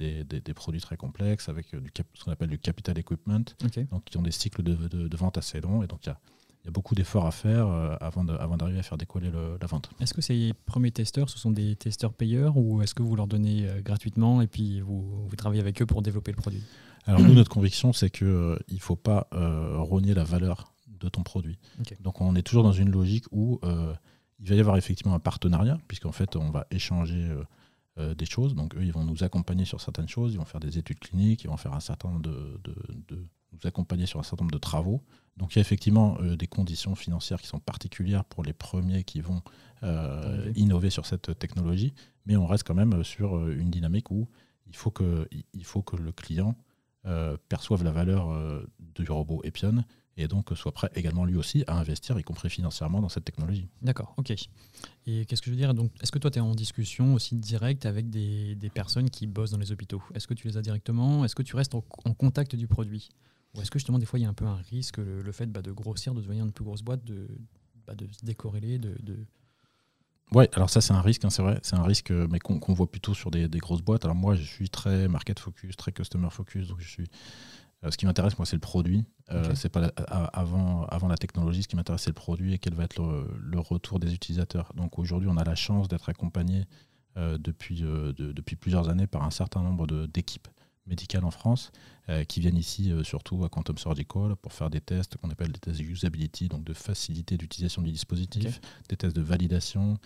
[0.53, 3.45] produits très complexes avec du ce qu'on appelle du capital equipment,
[3.91, 5.81] donc qui ont des cycles de, de, vente assez longs.
[5.81, 6.19] Et donc il y a
[6.63, 9.89] il y a beaucoup d'efforts à faire euh, avant d'arriver à faire décoller la vente.
[9.99, 13.27] Est-ce que ces premiers testeurs, ce sont des testeurs payeurs ou est-ce que vous leur
[13.27, 16.63] donnez euh, gratuitement et puis vous, vous, travaillez avec eux pour développer le produit?
[17.05, 21.23] Alors nous, notre conviction, c'est qu'il euh, ne faut pas rogner la valeur de ton
[21.23, 21.57] produit.
[22.01, 23.59] Donc on est toujours dans une logique où
[24.41, 27.25] il va y avoir effectivement un partenariat, puisqu'en fait on va échanger
[27.97, 28.53] des choses.
[28.53, 31.45] Donc eux, ils vont nous accompagner sur certaines choses, ils vont faire des études cliniques,
[31.45, 32.59] ils vont faire un certain nombre de,
[33.07, 35.01] de nous accompagner sur un certain nombre de travaux.
[35.37, 39.03] Donc il y a effectivement euh, des conditions financières qui sont particulières pour les premiers
[39.03, 39.41] qui vont
[39.83, 41.93] euh, innover sur cette technologie,
[42.25, 44.27] mais on reste quand même sur euh, une dynamique où
[44.67, 46.55] il faut que, il faut que le client
[47.47, 48.29] perçoive la valeur
[48.77, 49.83] du robot Epion
[50.15, 53.67] et donc soit prêt également lui aussi à investir, y compris financièrement, dans cette technologie.
[53.81, 54.31] D'accord, ok.
[55.07, 55.73] Et qu'est-ce que je veux dire?
[55.73, 59.25] Donc, Est-ce que toi, tu es en discussion aussi directe avec des, des, personnes qui
[59.25, 60.03] bossent dans les hôpitaux?
[60.13, 61.23] Est-ce que tu les as directement?
[61.25, 61.81] Est-ce que tu restes en
[62.13, 63.09] contact du produit?
[63.55, 65.47] Ou est-ce que justement, des fois, il y a un peu un risque, le, fait
[65.47, 67.27] bah, de grossir, de devenir une plus grosse boîte, de,
[67.87, 69.25] bah, de se décorréler de, de...
[70.31, 72.89] Oui, alors ça c'est un risque, hein, c'est vrai, c'est un risque, mais qu'on voit
[72.89, 74.05] plutôt sur des, grosses boîtes.
[74.05, 77.07] Alors moi je suis très market focus, très customer focus, donc je suis.
[77.83, 79.05] Euh, ce qui m'intéresse moi c'est le produit.
[79.31, 79.91] Euh, c'est pas
[80.33, 83.59] avant, avant la technologie, ce qui m'intéresse c'est le produit et quel va être le,
[83.59, 84.71] retour des utilisateurs.
[84.75, 86.65] Donc aujourd'hui on a la chance d'être accompagné
[87.17, 90.47] euh, depuis, depuis plusieurs années par un certain nombre d'équipes
[90.89, 91.71] médicales en France
[92.09, 95.51] euh, qui viennent ici euh, surtout à Quantum Surgical pour faire des tests qu'on appelle
[95.51, 98.59] des tests de usability, donc de facilité d'utilisation du dispositif,
[98.89, 99.97] des tests de validation,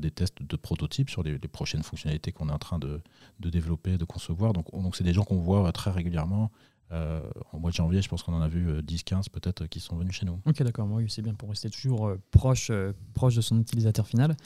[0.00, 3.00] des tests de prototypes sur les, prochaines fonctionnalités qu'on est en train de,
[3.40, 4.52] de développer, de concevoir.
[4.52, 6.52] Donc, donc c'est des gens qu'on voit très régulièrement
[6.92, 7.20] euh,
[7.52, 9.96] en mois de janvier, je pense qu'on en a vu 10-15 euh, peut-être qui sont
[9.96, 10.38] venus chez nous.
[10.44, 10.86] Ok, d'accord.
[10.90, 12.70] Oui, c'est bien pour rester toujours euh, proche,
[13.14, 14.36] proche de son utilisateur final.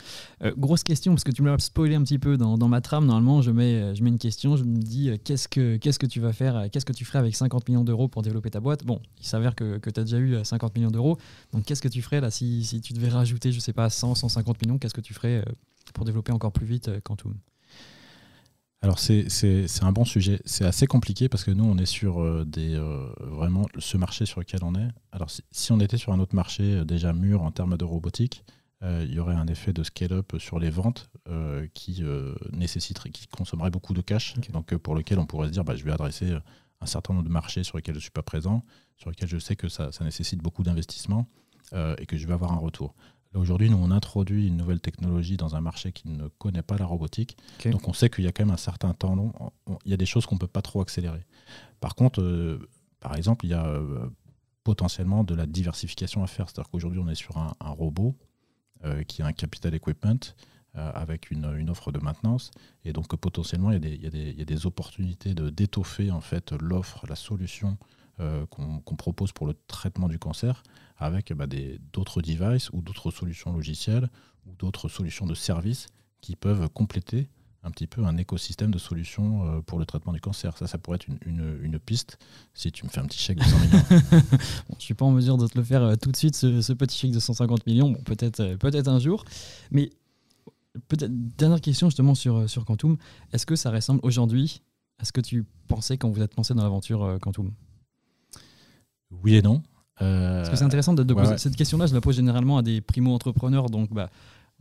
[0.56, 3.06] grosse question, parce que tu me l'as spoilé un petit peu dans, ma trame.
[3.06, 6.20] Normalement, je mets, je mets une question, je me dis qu'est-ce que, qu'est-ce que tu
[6.20, 8.84] vas faire, qu'est-ce que tu ferais avec 50 millions d'euros pour développer ta boîte?
[8.84, 11.18] Bon, il s'avère que, tu as déjà eu 50 millions d'euros.
[11.52, 14.14] Donc, qu'est-ce que tu ferais là si, si, tu devais rajouter, je sais pas, 100,
[14.14, 14.78] 150 millions?
[14.78, 15.44] Qu'est-ce que tu ferais
[15.94, 17.34] pour développer encore plus vite Quantum?
[18.82, 19.26] Alors c'est
[19.82, 20.40] un bon sujet.
[20.44, 24.26] C'est assez compliqué parce que nous, on est sur euh, des, euh, vraiment ce marché
[24.26, 24.88] sur lequel on est.
[25.12, 28.44] Alors si, on était sur un autre marché euh, déjà mûr en termes de robotique,
[28.82, 31.10] il y aurait un effet de scale-up sur les ventes
[31.74, 32.04] qui
[32.52, 34.34] nécessiterait, qui consommerait beaucoup de cash.
[34.52, 36.36] Donc pour lequel on pourrait se dire, bah, je vais adresser
[36.80, 38.62] un certain nombre de marchés sur lesquels je ne suis pas présent,
[38.96, 41.26] sur lesquels je sais que ça, ça nécessite beaucoup d'investissement
[41.72, 42.94] et que je vais avoir un retour.
[43.36, 46.86] Aujourd'hui, nous, on introduit une nouvelle technologie dans un marché qui ne connaît pas la
[46.86, 47.36] robotique.
[47.66, 49.32] Donc, on sait qu'il y a quand même un certain temps long.
[49.84, 51.24] Il y a des choses qu'on ne peut pas trop accélérer.
[51.80, 52.68] Par contre, euh,
[52.98, 54.08] par exemple, il y a euh,
[54.64, 56.48] potentiellement de la diversification à faire.
[56.48, 58.16] C'est-à-dire qu'aujourd'hui, on est sur un, robot
[58.84, 60.34] euh, qui a un capital equipment
[60.74, 62.50] avec une, offre de maintenance.
[62.84, 66.52] Et donc, potentiellement, il y, a des, il, y a des, opportunités d'étoffer en fait,
[66.52, 67.78] l'offre, la solution
[68.50, 70.62] qu'on propose pour le traitement du cancer
[70.96, 71.46] avec bah,
[71.92, 74.08] d'autres devices ou d'autres solutions logicielles
[74.46, 75.86] ou d'autres solutions de services
[76.20, 77.28] qui peuvent compléter
[77.66, 80.56] un petit peu un écosystème de solutions euh, pour le traitement du cancer.
[80.56, 82.18] Ça, ça pourrait être une, une, piste
[82.54, 83.82] si tu me fais un petit chèque de 100 millions.
[83.90, 84.16] je
[84.74, 86.96] ne suis pas en mesure de te le faire euh, tout de suite, ce, petit
[86.96, 87.94] chèque de 150 millions.
[88.04, 89.24] Peut-être euh, peut un jour.
[89.72, 89.90] Mais
[90.90, 92.96] dernière question justement sur, sur Quantum.
[93.32, 94.62] Est-ce que ça ressemble aujourd'hui
[94.98, 97.52] à ce que tu pensais quand vous êtes lancé dans l'aventure Quantum?
[99.10, 99.62] Oui et non.
[99.98, 101.86] Parce que c'est intéressant de, poser cette question-là.
[101.86, 103.70] Je la pose généralement à des primo-entrepreneurs.
[103.70, 104.10] Donc, bah,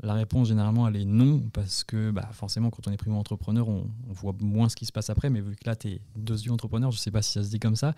[0.02, 1.42] la réponse, généralement, elle est non.
[1.54, 5.10] Parce que bah, forcément, quand on est primo-entrepreneur, on, voit moins ce qui se passe
[5.10, 5.30] après.
[5.30, 7.44] Mais vu que là, tu es deux yeux entrepreneur, je ne sais pas si ça
[7.44, 7.94] se dit comme ça.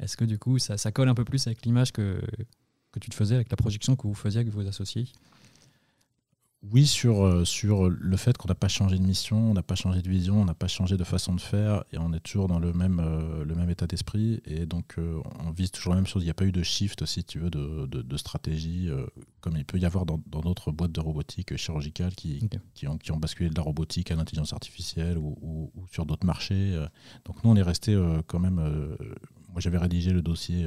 [0.00, 2.20] Est-ce que du coup, ça, ça colle un peu plus avec l'image que,
[2.92, 5.08] que tu te faisais, avec la projection que vous faisiez avec vos associés?
[6.70, 9.74] Oui, sur, euh, sur le fait qu'on n'a pas changé de mission, on n'a pas
[9.74, 12.46] changé de vision, on n'a pas changé de façon de faire et on est toujours
[12.46, 14.40] dans le même, euh, le même état d'esprit.
[14.46, 16.22] Et donc, euh, on vise toujours la même chose.
[16.22, 18.88] Il n'y a pas eu de shift, si tu veux, de, de, stratégie,
[19.40, 23.10] comme il peut y avoir dans d'autres boîtes de robotique chirurgicale qui, qui, ont, qui
[23.10, 26.80] ont basculé de la robotique à l'intelligence artificielle ou, ou, sur d'autres marchés.
[27.24, 28.60] Donc, nous, on est resté quand même.
[29.48, 30.64] moi, j'avais rédigé le dossier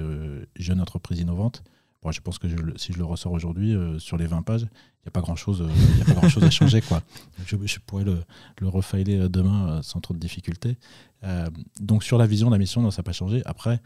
[0.58, 1.64] Jeune entreprise innovante
[2.12, 2.48] je pense que
[2.78, 5.62] si je le ressors aujourd'hui, euh, sur les 20 pages, il n'y a pas grand-chose
[5.62, 6.82] euh, grand chose à changer.
[6.82, 7.02] Quoi.
[7.46, 8.24] Je, pourrais le,
[8.60, 10.78] le refiler euh, demain sans trop de difficultés.
[11.80, 13.42] donc sur la vision, la mission, non, ça n'a pas changé.
[13.46, 13.82] Après,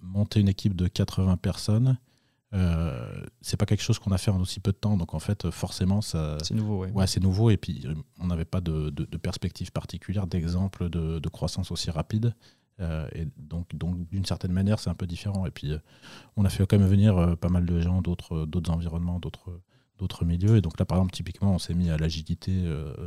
[0.00, 1.98] monter une équipe de 80 personnes,
[3.40, 4.96] c'est pas quelque chose qu'on a fait en aussi peu de temps.
[4.96, 6.38] Donc en fait, forcément, ça.
[6.42, 6.90] C'est nouveau, ouais.
[6.92, 7.50] ouais c'est nouveau.
[7.50, 7.84] Et puis,
[8.18, 12.34] on n'avait pas de, de, perspective particulière, d'exemple de, de, croissance aussi rapide.
[12.80, 15.46] Euh, et donc, donc d'une certaine manière, c'est un peu différent.
[15.46, 15.78] Et puis, euh,
[16.36, 19.60] on a fait quand même venir euh, pas mal de gens d'autres, d'autres environnements, d'autres,
[19.98, 20.56] d'autres milieux.
[20.56, 22.52] Et donc là, par exemple, typiquement, on s'est mis à l'agilité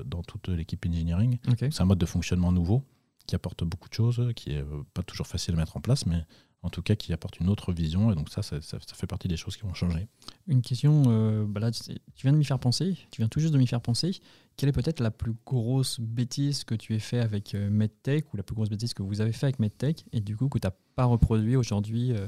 [0.05, 1.37] dans toute l'équipe engineering.
[1.57, 2.83] C'est un mode de fonctionnement nouveau
[3.27, 4.65] qui apporte beaucoup de choses, qui est
[4.95, 6.25] pas toujours facile à mettre en place, mais
[6.61, 8.11] en tout cas qui apporte une autre vision.
[8.11, 10.07] Et donc ça, ça, fait partie des choses qui vont changer.
[10.47, 13.53] Une question, euh, bah là, tu viens de m'y faire penser, tu viens tout juste
[13.53, 14.19] de m'y faire penser.
[14.57, 18.37] Quelle est peut-être la plus grosse bêtise que tu aies fait avec euh, MedTech ou
[18.37, 20.67] la plus grosse bêtise que vous avez fait avec MedTech et du coup que tu
[20.67, 22.27] n'as pas reproduit aujourd'hui euh,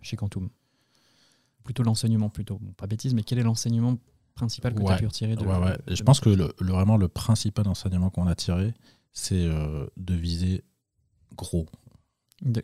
[0.00, 0.48] chez Quantum?
[1.64, 2.60] Plutôt l'enseignement, plutôt.
[2.76, 3.98] pas bêtise, mais quel est l'enseignement
[4.34, 7.68] principal que tu as pu retirer de, ouais, Je pense que le, vraiment le principal
[7.68, 8.74] enseignement qu'on a tiré,
[9.12, 10.64] c'est de viser
[11.36, 11.66] gros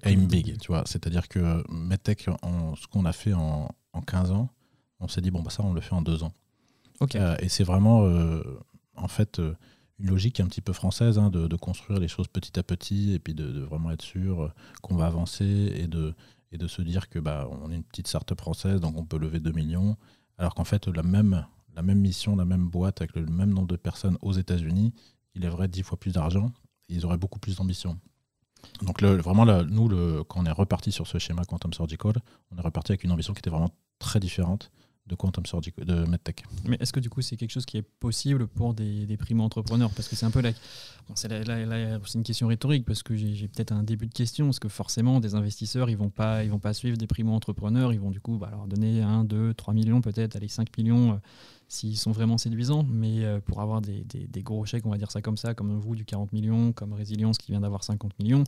[0.05, 0.83] aim big, tu vois.
[0.87, 3.69] C'est-à-dire que MedTech, ce qu'on a fait en,
[4.07, 4.49] 15 ans,
[5.01, 6.33] on s'est dit, bon, bah ça, on le fait en deux ans.
[7.15, 8.43] Euh, et c'est vraiment, euh,
[8.97, 9.55] en fait, euh,
[9.99, 13.19] une logique un petit peu française hein, de, construire les choses petit à petit et
[13.19, 14.53] puis de, vraiment être sûr
[14.83, 16.15] qu'on va avancer et de,
[16.53, 19.19] et de se dire que bah, on est une petite start-up française, donc on peut
[19.19, 19.97] lever 2 millions.
[20.39, 23.69] Alors qu'en fait, la même, la même mission, la même boîte avec le même nombre
[23.69, 24.93] de personnes aux États-Unis,
[25.35, 26.53] il vrai 10 fois plus d'argent,
[26.89, 27.99] ils auraient beaucoup plus d'ambition.
[28.83, 32.15] Donc vraiment, nous, le, quand on est reparti sur ce schéma Quantum Surgical,
[32.53, 34.71] on est reparti avec une ambition qui était vraiment très différente
[35.09, 36.45] de Quantum Surgical, de MedTech.
[36.67, 39.91] Mais est-ce que du coup c'est quelque chose qui est possible pour des, des primo-entrepreneurs?
[39.91, 40.53] Parce que c'est un peu la,
[41.15, 41.29] c'est,
[42.15, 45.35] une question rhétorique parce que j'ai, peut-être un début de question parce que forcément des
[45.35, 48.51] investisseurs ils vont pas ils vont pas suivre des primo-entrepreneurs, ils vont du coup bah,
[48.51, 51.13] leur donner 1, 2, 3 millions peut-être, allez 5 millions.
[51.13, 51.17] Euh,
[51.71, 55.11] s'ils sont vraiment séduisants, mais euh, pour avoir des, des, gros chèques, on va dire
[55.11, 58.45] ça comme ça, comme vous du 40 millions, comme Résilience qui vient d'avoir 50 millions,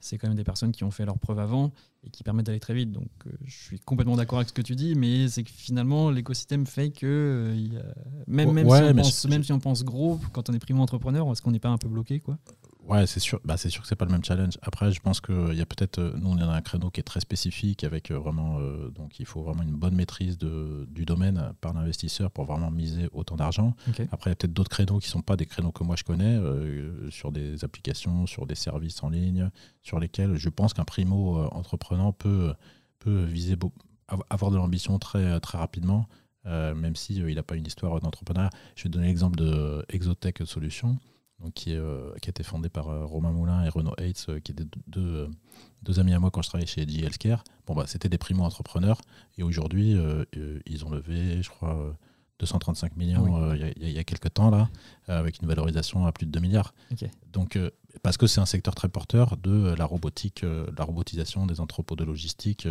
[0.00, 1.72] c'est quand même des personnes qui ont fait leurs preuves avant
[2.04, 2.90] et qui permettent d'aller très vite.
[2.90, 6.10] Donc euh, je suis complètement d'accord avec ce que tu dis, mais c'est que finalement
[6.10, 7.82] l'écosystème fait que euh,
[8.26, 11.42] même, même, si on pense, même si on pense gros, quand on est primo-entrepreneur, est-ce
[11.42, 12.38] qu'on n'est pas un peu bloqué quoi?
[12.90, 13.38] Ouais, c'est sûr.
[13.44, 14.58] Bah, c'est sûr que c'est pas le même challenge.
[14.62, 16.98] Après, je pense qu'il y a peut-être, euh, nous, on est dans un créneau qui
[16.98, 20.88] est très spécifique, avec euh, vraiment, euh, donc il faut vraiment une bonne maîtrise de,
[20.90, 23.76] du domaine par l'investisseur pour vraiment miser autant d'argent.
[24.10, 26.02] Après, il y a peut-être d'autres créneaux qui sont pas des créneaux que moi je
[26.02, 26.40] connais,
[27.10, 29.50] sur des applications, sur des services en ligne,
[29.82, 32.52] sur lesquels je pense qu'un primo entrepreneur peut,
[32.98, 33.56] peut viser,
[34.30, 36.08] avoir de l'ambition très, très rapidement.
[36.44, 38.50] même s'il il n'a pas une histoire d'entrepreneuriat.
[38.74, 40.98] Je vais donner l'exemple de Exotech Solutions
[41.40, 44.40] donc qui, euh, qui, a été fondé par euh, Romain Moulin et Renaud Hates, euh,
[44.40, 45.28] qui étaient deux,
[45.82, 47.44] deux, amis à moi quand je travaillais chez G Healthcare.
[47.66, 49.00] Bon, bah, c'était des primo-entrepreneurs
[49.38, 49.96] et aujourd'hui,
[50.66, 51.96] ils ont levé, je crois,
[52.40, 54.68] 235 millions il y, a quelques temps, là,
[55.06, 56.74] avec une valorisation à plus de 2 milliards.
[57.32, 57.58] Donc,
[58.02, 62.04] parce que c'est un secteur très porteur de la robotique, la robotisation des entrepôts de
[62.04, 62.66] logistique.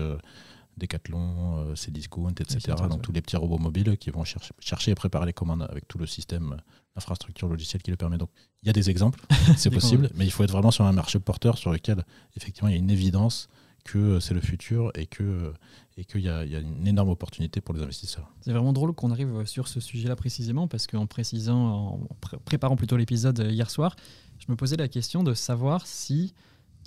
[0.80, 2.75] Decathlon, Cdiscount, etc.
[2.89, 5.88] donc tous les petits robots mobiles qui vont chercher, chercher et préparer les commandes avec
[5.88, 6.57] tout le système
[6.95, 8.17] infrastructure logicielle qui le permet.
[8.17, 8.30] Donc
[8.63, 9.19] il y a des exemples,
[9.57, 12.03] c'est possible, mais il faut être vraiment sur un marché porteur sur lequel
[12.36, 13.49] effectivement il y a une évidence
[13.86, 15.53] que euh, c'est le futur et que
[15.97, 18.32] et qu'il y, y, a une énorme opportunité pour les investisseurs.
[18.39, 21.99] C'est vraiment drôle qu'on arrive sur ce sujet-là précisément parce qu'en précisant, en
[22.45, 23.97] préparant plutôt l'épisode euh, hier soir,
[24.38, 26.34] je me posais la question de savoir si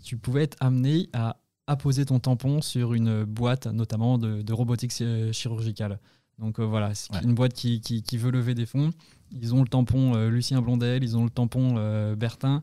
[0.02, 1.36] tu pouvais être amené à
[1.66, 5.98] apposer ton tampon sur une boîte, notamment de, de robotique euh, chirurgicale.
[6.38, 8.90] Donc voilà, c'est une boîte qui, qui, qui, veut lever des fonds
[9.40, 12.62] ils ont le tampon euh, Lucien Blondel, ils ont le tampon euh, Bertin.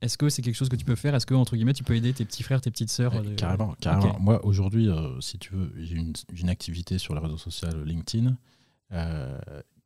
[0.00, 1.14] Est-ce que c'est quelque chose que tu peux faire?
[1.14, 3.74] Est-ce que, entre guillemets, tu peux aider tes petits frères, tes petites sœurs euh, Carrément,
[3.80, 4.18] carrément.
[4.20, 8.36] Moi, aujourd'hui, si tu veux, j'ai une, une, activité sur le réseau social LinkedIn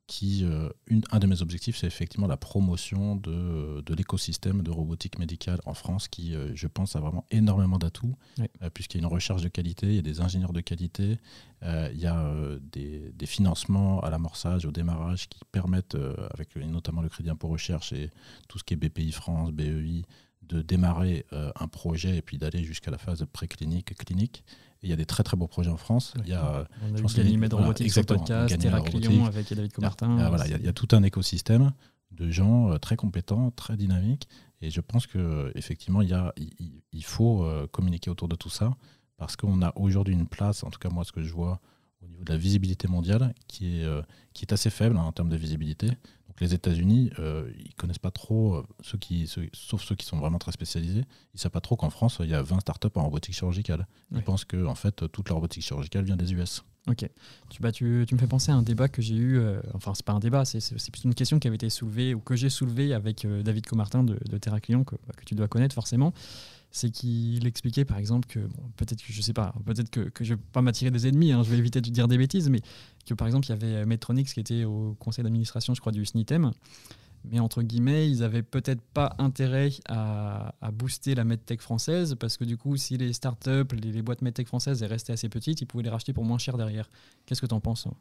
[0.09, 4.71] qui, euh, une, un de mes objectifs, c'est effectivement la promotion de, de l'écosystème de
[4.71, 9.01] robotique médicale en France, qui, euh, je pense, a vraiment énormément d'atouts, euh, puisqu'il y
[9.01, 11.19] a une recherche de qualité, il y a des ingénieurs de qualité,
[11.63, 12.33] il y a
[12.73, 15.97] des, des, financements à l'amorçage, au démarrage, qui permettent,
[16.33, 18.11] avec notamment le crédit impôt recherche et
[18.49, 20.05] tout ce qui est BPI France, BEI,
[20.45, 24.45] de démarrer un projet et puis d'aller jusqu'à la phase préclinique, clinique
[24.83, 26.15] il y a des très très beaux projets en France.
[26.25, 30.17] Il y a, on a Robotique sur podcast, Terraclion avec David Comartin.
[30.17, 31.73] Il y, a, voilà, il, y a, tout un écosystème
[32.13, 34.29] de gens euh, très compétents, très dynamiques.
[34.61, 38.77] Et je pense qu'effectivement, il, y a, il, faut euh, communiquer autour de tout ça
[39.17, 41.61] parce qu'on a aujourd'hui une place, en tout cas moi ce que je vois
[42.03, 44.03] au niveau de la visibilité mondiale, qui est, euh,
[44.33, 45.91] qui est assez faible hein, en termes de visibilité
[46.41, 50.39] les États-Unis, euh, ils connaissent pas trop, euh, ceux qui, sauf ceux qui sont vraiment
[50.39, 53.35] très spécialisés, ils savent pas trop qu'en France, il y a 20 startups en robotique
[53.35, 53.87] chirurgicale.
[54.13, 56.65] Ils pensent que en fait, toute la robotique chirurgicale vient des US.
[56.89, 57.09] Ok.
[57.51, 59.93] Tu, bah, tu, tu, me fais penser à un débat que j'ai eu, euh, enfin,
[59.95, 60.61] c'est pas un débat, c'est
[60.91, 64.19] plutôt une question qui avait été soulevée, ou que j'ai soulevée avec David Comartin de,
[64.29, 66.15] de Terra Client, que, bah, que, tu dois connaître forcément
[66.71, 68.41] c'est qu'il expliquait par exemple que,
[68.77, 71.51] peut-être que je sais pas, peut-être que, je vais pas m'attirer des ennemis, hein, je
[71.51, 72.61] vais éviter de dire des bêtises, mais
[73.07, 76.05] que par exemple il y avait Metronix qui était au conseil d'administration, je crois, du
[76.05, 76.53] SNITEM,
[77.25, 82.45] mais entre guillemets, ils avaient peut-être pas intérêt à, booster la medtech française parce que
[82.45, 85.91] du coup, si les startups, les, boîtes medtech françaises restaient assez petites, ils pouvaient les
[85.91, 86.89] racheter pour moins cher derrière.
[87.27, 87.95] Qu'est-ce que tu en penses hein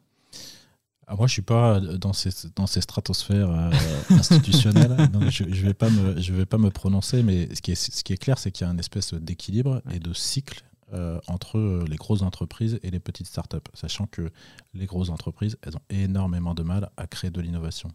[1.10, 3.70] ah, moi, je suis pas dans ces, dans ces stratosphères euh,
[4.10, 7.62] institutionnelles, donc je ne je vais, pas me, je vais pas me prononcer, mais ce
[7.62, 10.12] qui est, ce qui est clair, c'est qu'il y a une espèce d'équilibre et de
[10.12, 14.30] cycle euh, entre les grosses entreprises et les petites startups, sachant que
[14.74, 17.90] les grosses entreprises, elles ont énormément de mal à créer de l'innovation.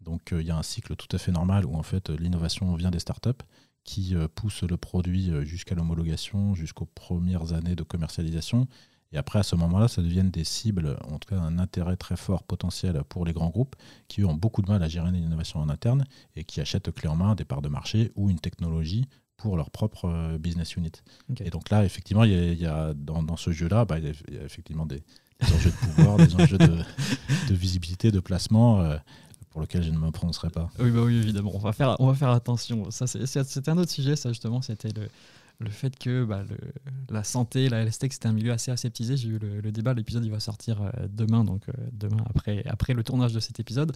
[0.00, 2.76] Donc, euh, il y a un cycle tout à fait normal où en fait l'innovation
[2.76, 3.30] vient des startups
[3.82, 8.68] qui poussent le produit jusqu'à l'homologation, jusqu'aux premières années de commercialisation
[9.12, 12.16] et après, à ce moment-là, ça deviennent des cibles, en tout cas un intérêt très
[12.16, 13.76] fort potentiel pour les grands groupes
[14.08, 16.04] qui ont beaucoup de mal à gérer l'innovation en interne
[16.34, 19.06] et qui achètent clé en main des parts de marché ou une technologie
[19.36, 20.92] pour leur propre euh, business unit.
[21.40, 24.86] Et donc là, effectivement, il y a, dans, ce jeu-là, bah, il, y a, effectivement
[24.86, 25.02] des,
[25.42, 26.84] enjeux de pouvoir, des enjeux de,
[27.50, 28.80] visibilité, de placement.
[28.80, 28.96] Euh,
[29.50, 30.70] pour lesquels je ne me prononcerai pas.
[30.78, 31.50] Oui, bah oui, évidemment.
[31.52, 32.90] On va faire, on va faire attention.
[32.90, 34.62] Ça, c'était un autre sujet, ça justement.
[34.62, 35.10] C'était le,
[35.58, 36.44] le fait que bah,
[37.10, 39.16] la santé, la health c'était un milieu assez aseptisé.
[39.16, 42.94] J'ai eu le, débat, l'épisode il va sortir euh, demain, donc euh, demain après, après
[42.94, 43.92] le tournage de cet épisode,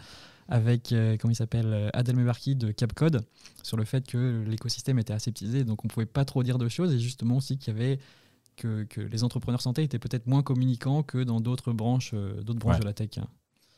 [0.48, 3.22] avec, euh, comment il s'appelle, Adel Mebarki de Capcode,
[3.62, 6.94] sur le fait que l'écosystème était aseptisé, donc on pouvait pas trop dire de choses,
[6.94, 7.98] et justement aussi qu'il y avait
[8.57, 12.80] que, que, les entrepreneurs santé étaient peut-être moins communicants que dans d'autres branches, d'autres branches
[12.80, 13.11] de la tech.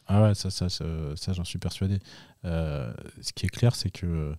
[0.07, 0.85] Ah ouais, ça, ça, ça,
[1.17, 1.99] ça j'en suis persuadé.
[2.45, 4.35] ce qui est clair, c'est que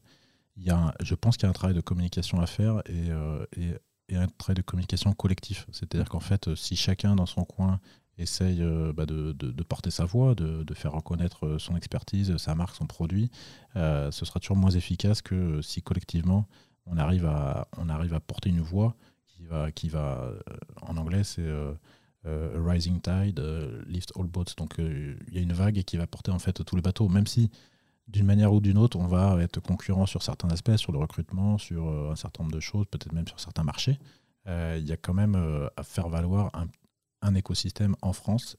[0.63, 3.45] y a je pense qu'il y a un travail de communication à faire et, euh,
[3.57, 5.67] et, un travail de communication collectif.
[5.71, 7.79] C'est-à-dire qu'en fait, si chacun dans son coin
[8.17, 8.59] essaye
[8.95, 12.87] bah, de, de, porter sa voix, de, de, faire reconnaître son expertise, sa marque, son
[12.87, 13.29] produit,
[13.75, 16.47] ce sera toujours moins efficace que si collectivement
[16.87, 18.95] on arrive à, on arrive à porter une voix
[19.27, 20.33] qui va, qui va
[20.81, 21.47] en anglais c'est
[22.25, 23.39] rising tide,
[23.85, 24.55] lift all boats.
[24.57, 27.27] Donc il y a une vague qui va porter en fait tous les bateaux, même
[27.27, 27.51] si
[28.09, 31.57] d'une manière ou d'une autre, on va être concurrent sur certains aspects, sur le recrutement,
[31.57, 33.99] sur euh, un certain nombre de choses, peut-être même sur certains marchés.
[34.47, 36.67] Euh, il y a quand même euh, à faire valoir un,
[37.35, 38.57] écosystème en France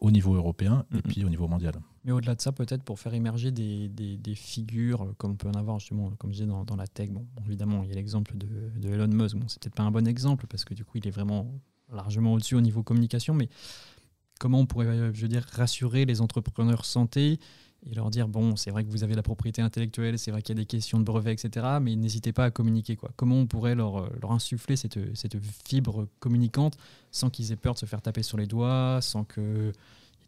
[0.00, 1.74] au niveau européen et puis au niveau mondial.
[2.04, 5.54] Mais au-delà de ça, peut-être pour faire émerger des, des, figures comme on peut en
[5.54, 7.08] avoir justement, comme je disais, dans, dans la tech.
[7.10, 8.46] Bon, évidemment, il y a l'exemple de,
[8.76, 9.36] de, Elon Musk.
[9.36, 11.50] Bon, c'est peut-être pas un bon exemple parce que du coup, il est vraiment
[11.90, 13.48] largement au-dessus au niveau communication, mais
[14.38, 17.38] comment on pourrait, je veux dire, rassurer les entrepreneurs santé
[17.88, 20.56] et leur dire bon, c'est vrai que vous avez la propriété intellectuelle, c'est vrai qu'il
[20.56, 21.78] y a des questions de brevets, etc.
[21.80, 22.96] Mais n'hésitez pas à communiquer.
[22.96, 23.10] Quoi.
[23.16, 26.76] Comment on pourrait leur, euh, leur insuffler cette, cette fibre communicante
[27.10, 29.72] sans qu'ils aient peur de se faire taper sur les doigts, sans que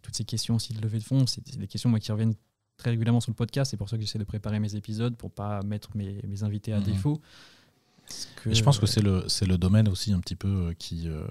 [0.01, 2.35] toutes ces questions aussi de levée de fonds, c'est des questions moi, qui reviennent
[2.77, 3.71] très régulièrement sur le podcast.
[3.71, 6.73] C'est pour ça que j'essaie de préparer mes épisodes pour pas mettre mes, mes invités
[6.73, 7.21] à mmh défaut
[8.47, 11.27] je pense que c'est le, le domaine aussi un petit peu euh, qui, euh,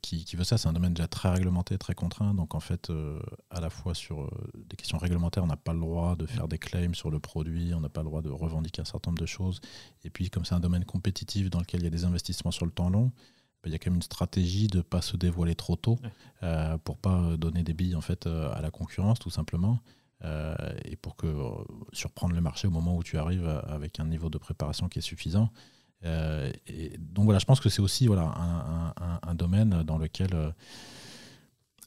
[0.00, 0.58] qui, qui, veut ça.
[0.58, 2.34] C'est un domaine déjà très réglementé, très contraint.
[2.34, 3.20] Donc en fait, euh,
[3.50, 6.58] à la fois sur des questions réglementaires, on n'a pas le droit de faire des
[6.58, 9.26] claims sur le produit, on n'a pas le droit de revendiquer un certain nombre de
[9.26, 9.60] choses.
[10.04, 12.64] Et puis comme c'est un domaine compétitif dans lequel il y a des investissements sur
[12.64, 13.12] le temps long,
[13.62, 15.98] bah, il y a quand même une stratégie de ne pas se dévoiler trop tôt
[16.84, 19.80] pour pas donner des billes en fait, à la concurrence tout simplement.
[20.84, 21.34] et pour que
[21.92, 25.02] surprendre le marché au moment où tu arrives avec un niveau de préparation qui est
[25.02, 25.50] suffisant.
[26.04, 28.32] Euh, et donc voilà, je pense que c'est aussi voilà,
[29.22, 30.50] un, domaine dans lequel euh,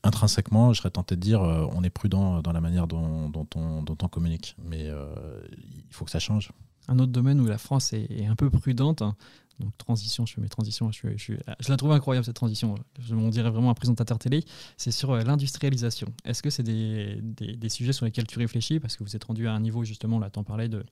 [0.03, 4.07] intrinsèquement, je serais tenté de dire, euh, on est prudent dans la manière dont, on,
[4.09, 4.55] communique.
[4.63, 6.51] Mais il faut que ça change.
[6.87, 9.15] Un autre domaine où la France est, un peu prudente, hein,
[9.59, 12.75] donc transition, je fais mes transitions, je, je, je, la trouve incroyable cette transition,
[13.11, 14.43] on dirait vraiment un présentateur télé,
[14.77, 16.07] c'est sur euh, l'industrialisation.
[16.25, 18.79] Est-ce que c'est des, des, sujets sur lesquels tu réfléchis?
[18.79, 20.85] Parce que vous êtes rendu à un niveau justement, là tu en parlais, de,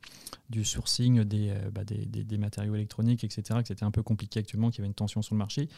[0.50, 4.70] du sourcing des, euh, bah, des, matériaux électroniques, etc., que c'était un peu compliqué actuellement,
[4.72, 5.70] qu'il y avait une tension sur le marché.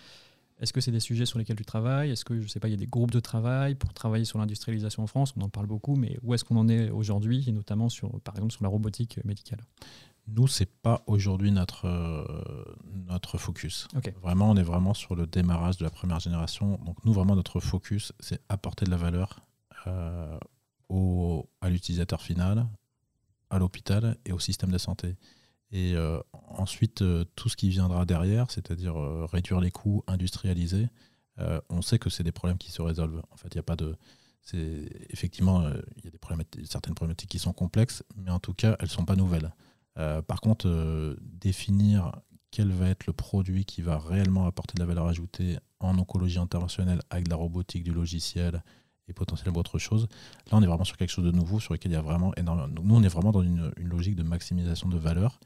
[0.59, 2.09] Est-ce que c'est des sujets sur lesquels tu travailles?
[2.11, 4.39] Est-ce que, je sais pas, il y a des groupes de travail pour travailler sur
[4.39, 5.33] l'industrialisation en France?
[5.38, 8.35] On en parle beaucoup, mais où est-ce qu'on en est aujourd'hui, et notamment sur, par
[8.35, 9.59] exemple sur la robotique médicale?
[10.28, 12.65] Nous, c'est pas aujourd'hui notre, euh,
[13.07, 13.88] notre focus.
[14.21, 16.80] Vraiment, on est vraiment sur le démarrage de la première génération.
[16.86, 19.39] Donc, nous, vraiment, notre focus, c'est apporter de la valeur
[19.88, 20.38] euh,
[20.89, 22.67] au, à l'utilisateur final,
[23.49, 25.15] à l'hôpital et au système de santé.
[25.71, 27.03] Et euh, ensuite,
[27.36, 28.95] tout ce qui viendra derrière, c'est-à-dire
[29.32, 30.89] réduire les coûts, industrialiser,
[31.69, 33.21] on sait que c'est des problèmes qui se résolvent.
[33.32, 33.95] En fait, il n'y a pas de.
[35.09, 38.75] Effectivement, il y a des problématiques, certaines problématiques qui sont complexes, mais en tout cas,
[38.80, 39.51] elles ne sont pas nouvelles.
[39.98, 42.12] Euh, par contre, euh, définir
[42.52, 46.39] quel va être le produit qui va réellement apporter de la valeur ajoutée en oncologie
[46.39, 48.64] interventionnelle avec de la robotique, du logiciel
[49.08, 50.08] et potentiellement autre chose.
[50.52, 52.34] Là, on est vraiment sur quelque chose de nouveau, sur lequel il y a vraiment
[52.36, 52.68] énormément.
[52.68, 55.39] Nous, on est vraiment dans une, logique de maximisation de valeur.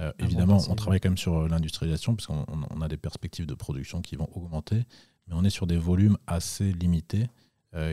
[0.00, 4.02] Euh, évidemment, on travaille quand même sur l'industrialisation, puisqu'on on a des perspectives de production
[4.02, 4.82] qui vont augmenter,
[5.26, 7.26] mais on est sur des volumes assez limités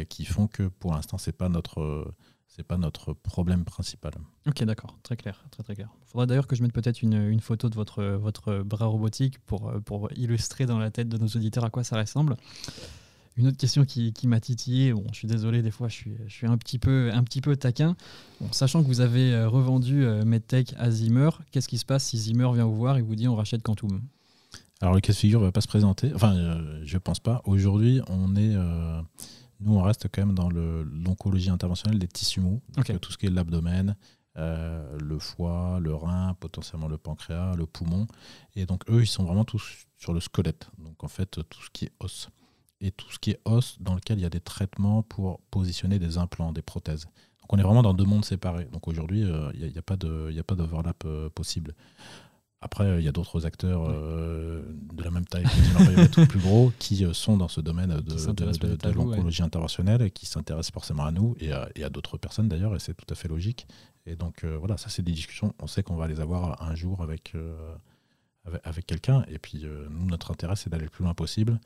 [0.10, 2.14] qui font que pour l'instant, ce n'est pas notre
[2.54, 4.12] c'est pas notre problème principal.
[4.46, 5.90] Ok, d'accord, très clair, très très clair.
[6.06, 9.40] Il faudra d'ailleurs que je mette peut-être une, une, photo de votre, votre bras robotique
[9.40, 12.36] pour, pour illustrer dans la tête de nos auditeurs à quoi ça ressemble.
[13.38, 16.16] Une autre question qui, qui m'a titillé, bon, je suis désolé, des fois je suis,
[16.28, 17.96] je suis un, petit peu, un petit peu taquin.
[18.42, 22.04] Bon, sachant que vous avez euh, revendu euh, MedTech à Zimmer, qu'est-ce qui se passe
[22.04, 24.02] si Zimmer vient vous voir et vous dit on rachète Quantum?
[24.82, 27.42] Alors le cas de figure ne va pas se présenter, enfin euh, je pense pas.
[27.46, 28.56] Aujourd'hui on est...
[29.62, 32.62] Nous, on reste quand même dans l'oncologie interventionnelle des tissus mous,
[33.02, 33.96] tout ce qui est l'abdomen,
[34.38, 38.08] euh, le foie, le rein, potentiellement le pancréas, le poumon.
[38.56, 40.70] Et donc, eux, ils sont vraiment tous sur le squelette.
[40.80, 42.30] Donc, en fait, tout ce qui est os.
[42.80, 46.00] Et tout ce qui est os, dans lequel il y a des traitements pour positionner
[46.00, 47.06] des implants, des prothèses.
[47.42, 48.66] Donc, on est vraiment dans deux mondes séparés.
[48.72, 51.76] Donc, aujourd'hui, euh, il n'y a, a, pas d'overlap euh, possible.
[52.62, 54.62] Après, il y a d'autres acteurs euh,
[55.32, 60.26] taille, tout plus gros, qui euh, sont dans ce domaine de, l'oncologie interventionnelle et qui
[60.26, 63.68] s'intéressent forcément à nous et à, d'autres personnes d'ailleurs, et c'est tout à fait logique.
[64.06, 66.76] Et donc euh, voilà, ça c'est des discussions, on sait qu'on va les avoir un
[66.76, 67.34] jour avec,
[68.64, 71.60] avec, quelqu'un, et puis nous, notre intérêt c'est d'aller le plus loin possible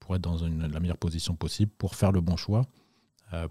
[0.00, 2.66] pour être dans la meilleure position possible, pour faire le bon choix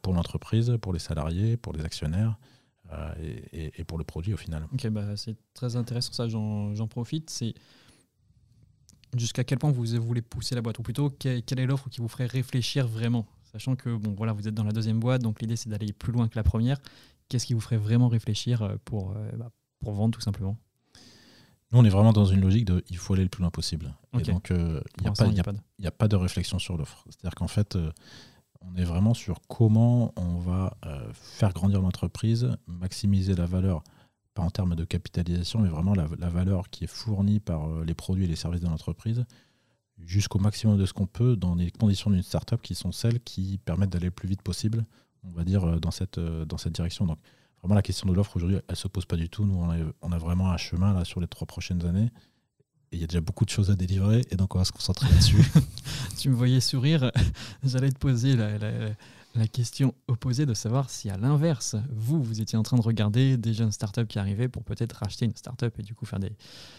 [0.03, 2.37] pour l'entreprise, pour les salariés, pour les actionnaires.
[2.93, 3.13] Euh,
[3.53, 4.67] et, pour le produit au final.
[4.73, 7.29] Ok, bah, c'est très intéressant ça, j'en profite.
[7.29, 7.53] C'est
[9.17, 12.07] jusqu'à quel point vous voulez pousser la boîte, ou plutôt quelle, est l'offre qui vous
[12.07, 15.55] ferait réfléchir vraiment, sachant que bon voilà, vous êtes dans la deuxième boîte, donc l'idée
[15.55, 16.77] c'est d'aller plus loin que la première.
[17.29, 20.57] Qu'est-ce qui vous ferait vraiment réfléchir euh, pour, euh, bah, pour vendre tout simplement?
[21.71, 23.93] Nous, on est vraiment dans une logique de il faut aller le plus loin possible.
[24.19, 25.43] Et donc, il n'y a,
[25.83, 27.05] a, a, pas de réflexion sur l'offre.
[27.05, 27.77] C'est-à-dire qu'en fait,
[28.59, 30.77] on est vraiment sur comment on va
[31.13, 33.83] faire grandir l'entreprise, maximiser la valeur,
[34.33, 38.23] pas en termes de capitalisation, mais vraiment la, valeur qui est fournie par les produits
[38.25, 39.25] et les services de l'entreprise
[40.05, 43.59] jusqu'au maximum de ce qu'on peut dans les conditions d'une startup qui sont celles qui
[43.63, 44.85] permettent d'aller le plus vite possible,
[45.23, 47.05] on va dire, dans cette, dans cette direction.
[47.05, 47.19] Donc,
[47.61, 49.45] vraiment, la question de l'offre aujourd'hui, elle ne se pose pas du tout.
[49.45, 49.55] Nous,
[50.01, 52.09] on a, vraiment un chemin là, sur les trois prochaines années.
[52.91, 54.73] Et il y a déjà beaucoup de choses à délivrer, et donc on va se
[54.73, 55.45] concentrer là-dessus.
[56.17, 57.09] tu me voyais sourire,
[57.63, 58.89] j'allais te poser la, la
[59.47, 63.53] question opposée de savoir si à l'inverse, vous, vous étiez en train de regarder des
[63.53, 66.33] jeunes startups qui arrivaient pour peut-être racheter une startup et du coup faire des,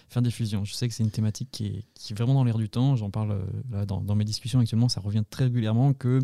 [0.08, 0.64] faire des fusions.
[0.64, 2.96] Je sais que c'est une thématique qui est, vraiment dans l'air du temps.
[2.96, 3.42] J'en parle
[3.72, 6.20] euh, dans, mes discussions actuellement, ça revient très régulièrement que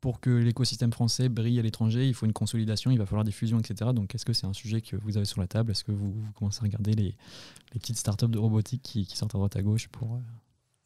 [0.00, 3.32] pour que l'écosystème français brille à l'étranger, il faut une consolidation, il va falloir des
[3.32, 3.90] fusions, etc.
[3.92, 5.72] Donc est-ce que c'est un sujet que vous avez sur la table?
[5.72, 7.16] Est-ce que vous, commencez à regarder les,
[7.72, 10.20] petites startups de robotique qui, qui sortent à droite à gauche pour...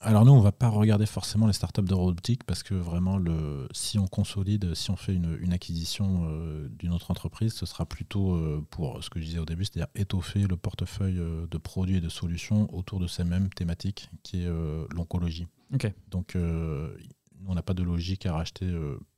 [0.02, 3.16] Euh, alors nous, on va pas regarder forcément les startups de robotique parce que vraiment,
[3.16, 7.86] le, si on consolide, si on fait une, acquisition euh, d'une autre entreprise, ce sera
[7.86, 8.38] plutôt
[8.70, 11.98] pour pour ce que je disais au début, c'est-à-dire étoffer le portefeuille euh, de produits
[11.98, 15.46] et de solutions autour de ces mêmes thématiques qui est euh, l'oncologie.
[16.10, 18.70] Donc, on n'a pas de logique à racheter,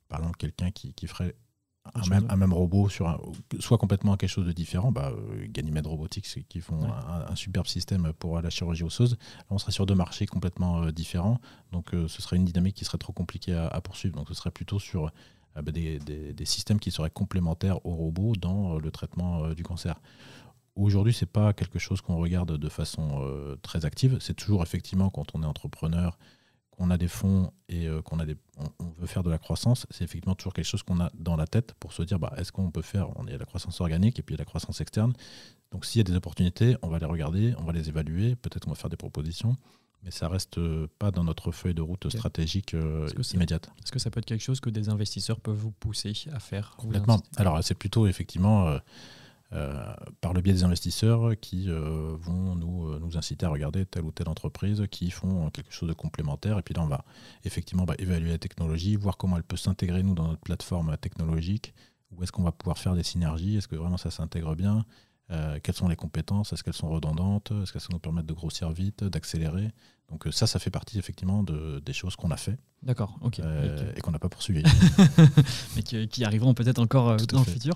[0.07, 1.35] par exemple, quelqu'un qui, qui ferait
[1.93, 3.21] un même, robot sur
[3.59, 4.91] soit complètement quelque chose de différent.
[4.91, 9.11] Bah, euh, Ganymede Robotics qui font un, superbe système pour la chirurgie osseuse.
[9.11, 11.39] Là, on serait sur deux marchés complètement euh, différents.
[11.71, 14.15] Donc, euh, ce serait une dynamique qui serait trop compliquée à, poursuivre.
[14.15, 15.11] Donc, ce serait plutôt sur
[15.55, 19.99] bah, des, systèmes qui seraient complémentaires aux robots dans le traitement du cancer.
[20.75, 23.25] Aujourd'hui, ce n'est pas quelque chose qu'on regarde de façon
[23.61, 24.17] très active.
[24.19, 26.17] C'est toujours effectivement quand on est entrepreneur
[26.75, 28.35] qu'on a des fonds et euh, qu'on a des,
[28.79, 31.47] on, veut faire de la croissance, c'est effectivement toujours quelque chose qu'on a dans la
[31.47, 34.21] tête pour se dire bah, est-ce qu'on peut faire On est la croissance organique et
[34.21, 35.13] puis la croissance externe.
[35.71, 38.65] Donc s'il y a des opportunités, on va les regarder, on va les évaluer, peut-être
[38.65, 39.57] qu'on va faire des propositions,
[40.03, 43.69] mais ça reste euh, pas dans notre feuille de route stratégique euh, immédiate.
[43.83, 46.75] Est-ce que ça peut être quelque chose que des investisseurs peuvent vous pousser à faire
[46.77, 47.21] Complètement.
[47.37, 48.77] Alors c'est plutôt effectivement
[50.21, 54.03] par le biais des investisseurs qui euh, vont nous, euh, nous, inciter à regarder telle
[54.03, 56.59] ou telle entreprise qui font quelque chose de complémentaire.
[56.59, 57.05] Et puis là, on va
[57.43, 61.73] effectivement bah, évaluer la technologie, voir comment elle peut s'intégrer, nous, dans notre plateforme technologique.
[62.11, 63.57] Où est-ce qu'on va pouvoir faire des synergies?
[63.57, 64.85] Est-ce que vraiment ça s'intègre bien?
[65.63, 66.53] Quelles sont les compétences?
[66.53, 67.51] Est-ce qu'elles sont redondantes?
[67.63, 69.71] Est-ce qu'elles nous permettent de grossir vite, d'accélérer?
[70.09, 72.57] Donc ça, ça fait partie effectivement de, des choses qu'on a fait.
[72.83, 73.39] D'accord, ok.
[73.39, 74.61] Euh, et qu'on n'a pas poursuivi.
[75.75, 77.73] Mais qui, arriveront peut-être encore euh, dans le futur.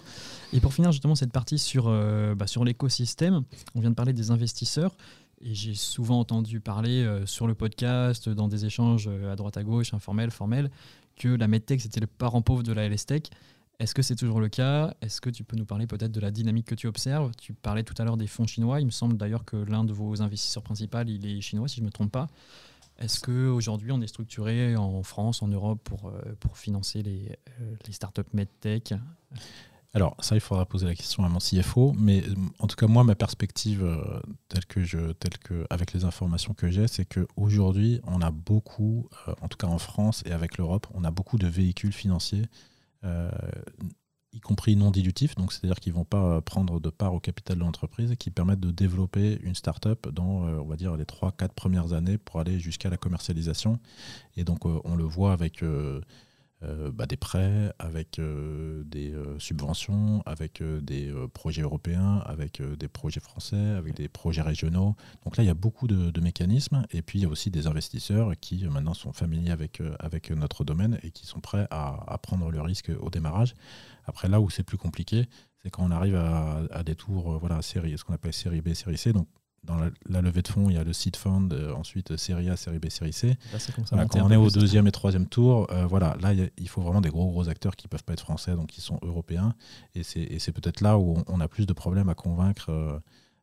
[0.53, 3.43] Et pour finir justement cette partie sur, euh, bah, sur l'écosystème,
[3.73, 4.95] on vient de parler des investisseurs.
[5.41, 9.93] Et j'ai souvent entendu parler sur le podcast, dans des échanges à droite à gauche,
[9.93, 10.69] informels, formels,
[11.15, 13.29] que la MedTech c'était le parent pauvre de la LSTech.
[13.79, 14.93] Est-ce que c'est toujours le cas?
[15.01, 17.31] Est-ce que tu peux nous parler peut-être de la dynamique que tu observes?
[17.37, 18.81] Tu parlais tout à l'heure des fonds chinois.
[18.81, 21.81] Il me semble d'ailleurs que l'un de vos investisseurs principaux, il est chinois, si je
[21.81, 22.27] ne me trompe pas.
[22.97, 27.75] Est-ce qu'aujourd'hui, on est structuré en France, en Europe, pour, euh, pour financer les, euh,
[27.87, 28.95] les startups MedTech?
[29.93, 32.87] Alors, ça, il faudra poser la question à mon CFO, mais euh, en tout cas,
[32.87, 33.87] moi, ma perspective,
[34.49, 39.07] telle que je, telle que, avec les informations que j'ai, c'est qu'aujourd'hui, on a beaucoup,
[39.41, 42.43] en tout cas en France et avec l'Europe, on a beaucoup de véhicules financiers
[44.31, 47.57] y compris non dilutifs, donc c'est-à-dire qu'ils ne vont pas prendre de part au capital
[47.57, 51.49] de l'entreprise, qui permettent de développer une start-up dans, euh, on va dire, les 3-4
[51.49, 53.79] premières années pour aller jusqu'à la commercialisation.
[54.37, 55.63] Et donc, euh, on le voit avec
[56.61, 62.87] euh, bah, des prêts, avec euh, des euh, subventions, avec des projets européens, avec des
[62.89, 64.95] projets français, avec des projets régionaux.
[65.23, 66.83] Donc là, il y a beaucoup de, mécanismes.
[66.91, 69.81] Et puis, il y a aussi des investisseurs qui maintenant sont familiers avec,
[70.31, 73.53] notre domaine et qui sont prêts à, prendre le risque au démarrage.
[74.05, 75.29] Après, là où c'est plus compliqué,
[75.63, 78.97] c'est quand on arrive à, des tours, voilà, série, ce qu'on appelle série B, série
[78.97, 79.13] C.
[79.63, 82.55] dans la, levée de fonds, il y a le seed fund, euh, ensuite série A,
[82.55, 83.37] série B, série C.
[83.83, 87.09] quand on est au deuxième et troisième tour, euh, voilà, là, il faut vraiment des
[87.09, 89.53] gros gros acteurs qui ne peuvent pas être français, donc qui sont européens.
[89.95, 92.99] Et c'est peut-être là où on, a plus de problèmes à convaincre, euh,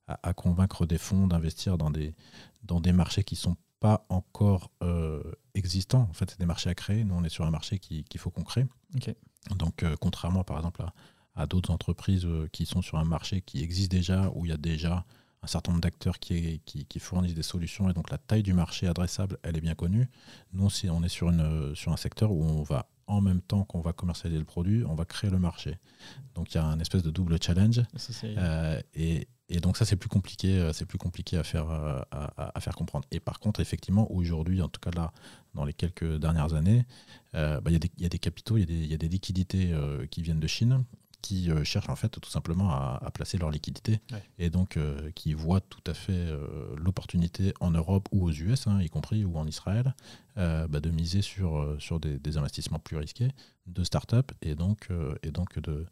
[0.07, 2.15] à, convaincre des fonds d'investir dans des,
[2.63, 4.71] dans des marchés qui ne sont pas encore
[5.55, 6.09] existants.
[6.11, 7.05] En fait, c'est des marchés à créer.
[7.05, 8.67] Nous, on est sur un marché qu'il faut qu'on crée.
[9.57, 10.95] Donc, contrairement, par exemple, à,
[11.35, 14.57] à d'autres entreprises qui sont sur un marché qui existe déjà, où il y a
[14.57, 15.05] déjà
[15.43, 18.87] un certain nombre d'acteurs qui, qui, fournissent des solutions et donc la taille du marché
[18.87, 20.09] adressable, elle est bien connue.
[20.53, 23.81] Nous, on est sur, une, sur un secteur où on va, en même temps qu'on
[23.81, 25.79] va commercialiser le produit, on va créer le marché.
[26.35, 27.83] Donc il y a un espèce de double challenge.
[28.25, 32.01] Euh, et, et, donc ça, c'est plus compliqué, euh, c'est plus compliqué à faire, euh,
[32.11, 33.07] à, faire comprendre.
[33.13, 35.13] Et par contre, effectivement, aujourd'hui, en tout cas là,
[35.55, 36.85] dans les quelques dernières années,
[37.33, 39.75] bah, il y, y, a des capitaux, il y, y, a des liquidités
[40.11, 40.85] qui viennent de Chine
[41.23, 44.23] qui euh, cherchent en fait tout simplement à, à placer leur liquidité Ouais.
[44.39, 46.47] et donc euh, qui voient tout à fait euh,
[46.77, 49.95] l'opportunité en Europe ou aux US, hein, y compris ou en Israël,
[50.37, 53.31] bah, de miser sur, sur des, des investissements plus risqués
[53.67, 54.89] de start-up et donc,
[55.23, 55.87] et donc de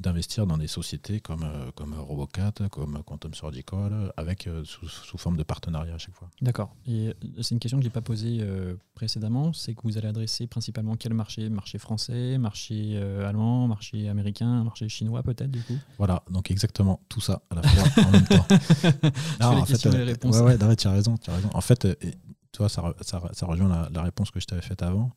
[0.00, 5.18] d'investir dans des sociétés comme, euh, comme Robocat, comme Quantum Surgical, avec euh, sous, sous
[5.18, 6.30] forme de partenariat à chaque fois.
[6.40, 6.74] D'accord.
[6.86, 9.52] Et euh, c'est une question que je n'ai pas posée euh, précédemment.
[9.52, 11.50] C'est que vous allez adresser principalement quel marché?
[11.50, 12.96] Marché français, marché
[13.26, 15.76] allemand, marché américain, marché chinois peut-être du coup?
[15.98, 18.44] Voilà, donc exactement tout ça à la fois en même temps.
[18.48, 20.36] fais les questions et les réponses.
[20.36, 21.50] Ouais, ouais, non, mais tu as raison, tu as raison.
[21.52, 22.14] En fait, et,
[22.58, 25.10] vois, ça, ça, ça rejoint la, la réponse que je t'avais faite avant.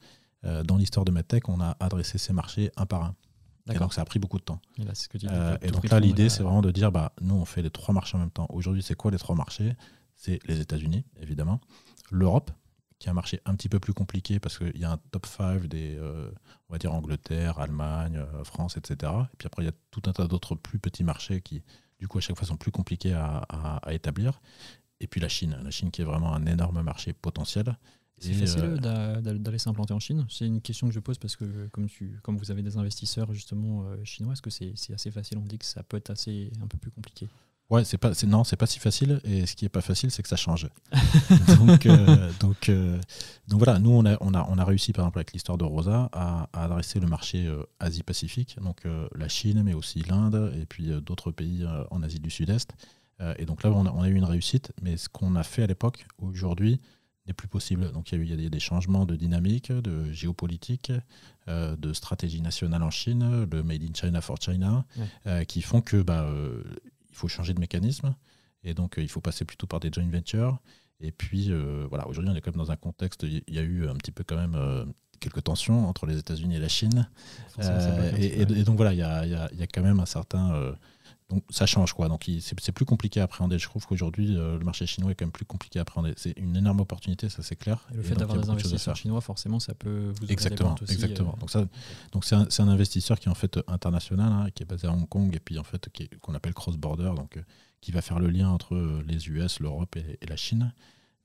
[0.65, 3.15] Dans l'histoire de MedTech, on a adressé ces marchés un par un.
[3.71, 4.59] Et donc, ça a pris beaucoup de temps.
[4.77, 5.31] Et là, c'est ce que tu dis.
[5.33, 7.93] Euh, et donc là, l'idée, c'est vraiment de dire, bah, nous, on fait les trois
[7.93, 8.47] marchés en même temps.
[8.49, 9.75] Aujourd'hui, c'est quoi les trois marchés?
[10.15, 11.59] C'est les États-Unis, évidemment,
[12.11, 12.51] l'Europe,
[12.99, 15.25] qui est un marché un petit peu plus compliqué parce qu'il y a un top
[15.25, 16.29] 5 des, euh,
[16.69, 19.11] on va dire, Angleterre, Allemagne, euh, France, etc.
[19.33, 21.63] Et puis après, il y a tout un tas d'autres plus petits marchés qui,
[21.99, 24.39] du coup, à chaque fois, sont plus compliqués à, à- à établir.
[25.01, 27.77] Et puis la Chine, la Chine qui est vraiment un énorme marché potentiel.
[28.19, 31.17] C'est facile euh, d'a- d'a- d'aller s'implanter en Chine C'est une question que je pose
[31.17, 34.73] parce que comme, tu, comme vous avez des investisseurs justement euh, chinois, est-ce que c'est
[34.93, 35.37] assez facile?
[35.39, 37.27] On dit que ça peut être assez un peu plus compliqué.
[37.69, 39.19] Ouais, c'est pas, non, c'est pas si facile.
[39.23, 40.69] Et ce qui est pas facile, c'est que ça change.
[41.57, 42.99] donc, euh, donc, euh,
[43.47, 45.63] donc voilà, nous on a, on a, on a réussi par exemple avec l'histoire de
[45.63, 48.83] Rosa à, à adresser le marché euh, Asie-Pacifique, donc
[49.15, 52.71] la Chine, mais aussi l'Inde et puis d'autres pays en Asie du Sud-Est.
[53.37, 54.71] Et donc là, on a, on a eu une réussite.
[54.81, 56.79] Mais ce qu'on a fait à l'époque, aujourd'hui,
[57.27, 57.91] n'est plus possible.
[57.91, 60.91] Donc il y a eu il y a des, changements de dynamique, de géopolitique,
[61.47, 65.05] euh, de stratégie nationale en Chine, le Made in China for China, Ouais.
[65.27, 66.61] euh, qui font que bah, euh,
[67.09, 68.15] il faut changer de mécanisme
[68.63, 70.59] et donc il faut passer plutôt par des joint ventures.
[70.99, 71.51] Et puis
[71.89, 74.11] voilà, aujourd'hui on est quand même dans un contexte, il y a eu un petit
[74.11, 74.57] peu quand même
[75.19, 77.07] quelques tensions entre les États-Unis et la Chine.
[78.17, 80.73] Et, donc voilà, il y a, y a- y a quand même un certain.
[81.33, 82.07] Donc ça change quoi.
[82.09, 83.57] Donc c'est plus compliqué à appréhender.
[83.57, 86.13] Je trouve qu'aujourd'hui euh, le marché chinois est quand même plus compliqué à appréhender.
[86.15, 87.87] C'est une énorme opportunité, ça c'est clair.
[87.91, 91.33] Et le fait d'avoir des investisseurs chinois, forcément, ça peut vous Exactement, aussi, exactement.
[91.35, 91.67] euh, Donc ça,
[92.11, 94.91] donc c'est un, un investisseur qui est en fait international, hein, qui est basé à
[94.91, 97.41] Hong Kong et puis en fait qui qu'on appelle cross border, donc euh,
[97.81, 100.73] qui va faire le lien entre euh, les US, l'Europe et, et la Chine.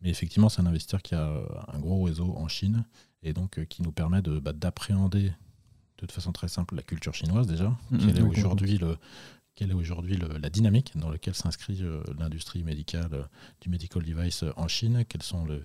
[0.01, 1.29] Mais effectivement, c'est un investisseur qui a
[1.73, 2.85] un gros réseau en Chine
[3.25, 5.33] et donc qui nous permet de bah, d'appréhender de
[5.97, 7.77] toute façon très simple la culture chinoise déjà.
[7.91, 8.97] Mhm, quelle est aujourd'hui le
[9.59, 13.23] quelle est aujourd'hui la dynamique dans laquelle s'inscrit euh, l'industrie médicale euh,
[13.61, 15.05] du medical device euh, en Chine?
[15.09, 15.65] Quels sont le-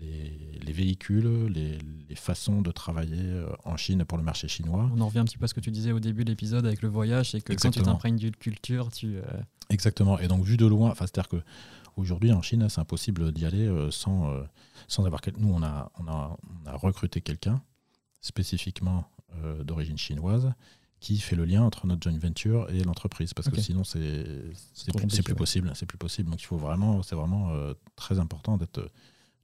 [0.00, 1.78] les, les véhicules, les,
[2.08, 4.88] les façons de travailler en Chine pour le marché chinois?
[4.94, 6.64] On en revient un petit peu à ce que tu disais au début de l'épisode
[6.64, 9.16] avec le voyage, c'est que quand tu t'imprègnes d'une culture, tu.
[9.16, 9.22] euh,
[9.70, 10.18] Exactement.
[10.20, 11.40] Et donc, vu de loin, c'est-à-dire que
[11.96, 14.32] aujourd'hui en Chine, c'est impossible d'y aller sans,
[14.88, 15.20] sans avoir.
[15.38, 17.60] Nous, on a, on a, on a recruté quelqu'un
[18.20, 19.04] spécifiquement
[19.42, 20.52] euh, d'origine chinoise
[21.04, 24.24] qui fait le lien entre notre joint venture et l'entreprise parce que sinon c'est
[24.72, 24.90] c'est
[25.22, 26.30] plus, possible c'est plus possible.
[26.30, 28.88] Donc il faut vraiment c'est vraiment euh, très important d'être euh,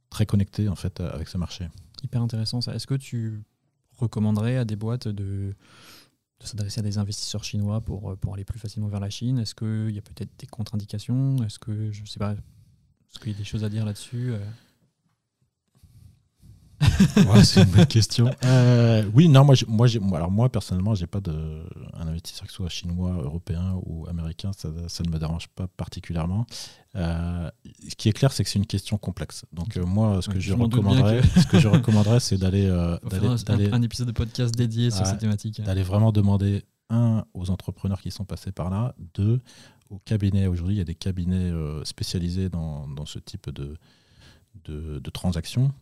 [0.08, 1.68] très connecté en fait avec ce marché.
[2.02, 2.74] Hyper intéressant ça.
[2.74, 3.42] Est-ce que tu
[3.98, 5.54] recommanderais à des boîtes de,
[6.40, 9.38] de s'adresser à des investisseurs chinois pour, euh, pour aller plus facilement vers la Chine?
[9.38, 11.44] Est-ce qu'il y a peut-être des contre-indications?
[11.44, 14.32] Est-ce que, je sais pas, est-ce qu'il y a des choses à dire là-dessus
[17.28, 18.30] Ouais, c'est une bonne question.
[18.44, 21.62] Euh, oui, non, moi, moi, alors moi personnellement, j'ai pas de
[21.94, 26.46] un investisseur qui soit chinois, européen ou américain, ça, ça ne me dérange pas particulièrement.
[26.96, 27.50] Euh,
[27.88, 29.44] ce qui est clair, c'est que c'est une question complexe.
[29.52, 32.98] Donc euh, moi, ce que Ouais, je recommanderais, ce que je recommanderais, c'est d'aller un,
[33.72, 35.60] un épisode de podcast dédié sur cette thématique.
[35.62, 39.40] d'aller vraiment demander un aux entrepreneurs qui sont passés par là, deux
[39.90, 40.46] aux cabinets.
[40.46, 41.52] Aujourd'hui, il y a des cabinets
[41.84, 43.76] spécialisés dans, dans ce type de,
[44.64, 45.72] de, de transactions,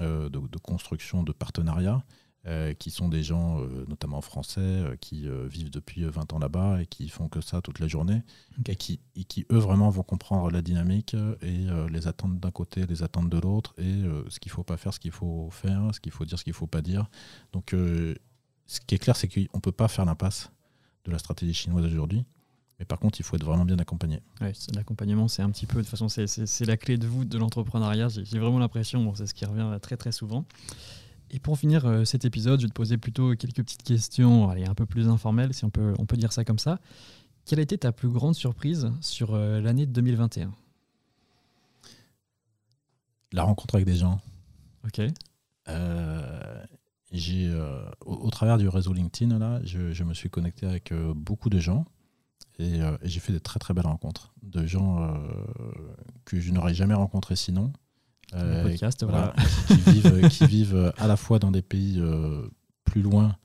[0.00, 2.04] de, de construction, de partenariats,
[2.46, 6.38] euh, qui sont des gens, euh, notamment français, euh, qui euh, vivent depuis 20 ans
[6.38, 8.22] là-bas et qui font que ça toute la journée,
[8.68, 12.38] et, qui, et qui, eux, vraiment vont comprendre la dynamique euh, et euh, les attentes
[12.38, 15.00] d'un côté, les attentes de l'autre, et euh, ce qu'il ne faut pas faire, ce
[15.00, 17.10] qu'il faut faire, ce qu'il faut dire, ce qu'il ne faut pas dire.
[17.52, 18.14] Donc, euh,
[18.66, 20.52] ce qui est clair, c'est qu'on ne peut pas faire l'impasse
[21.04, 22.24] de la stratégie chinoise aujourd'hui.
[22.78, 24.20] Mais par contre, il faut être vraiment bien accompagné.
[24.40, 27.38] Ouais, L'accompagnement, c'est un petit peu, de toute façon, c'est- la clé de voûte de
[27.38, 28.08] l'entrepreneuriat.
[28.08, 30.44] J'ai vraiment l'impression, bon, c'est ce qui revient très très souvent.
[31.30, 34.64] Et pour finir euh, cet épisode, je vais te poser plutôt quelques petites questions, allez,
[34.66, 36.78] un peu plus informelles, si on peut, on peut dire ça comme ça.
[37.46, 40.52] Quelle a été ta plus grande surprise sur euh, l'année 2021
[43.32, 44.20] La rencontre avec des gens.
[44.84, 45.00] Ok.
[45.68, 46.64] Euh,
[47.12, 47.52] j'ai,
[48.04, 51.58] au, au travers du réseau LinkedIn, là, je, je me suis connecté avec beaucoup de
[51.58, 51.86] gens
[52.58, 54.32] et, euh, et j'ai fait des très très belles rencontres.
[54.42, 55.14] De gens euh,
[56.24, 57.72] que je n'aurais jamais rencontrés sinon.
[58.34, 59.34] Euh, podcast, voilà.
[59.36, 62.48] voilà, qui, vivent, qui vivent à la fois dans des pays euh,
[62.84, 63.36] plus loin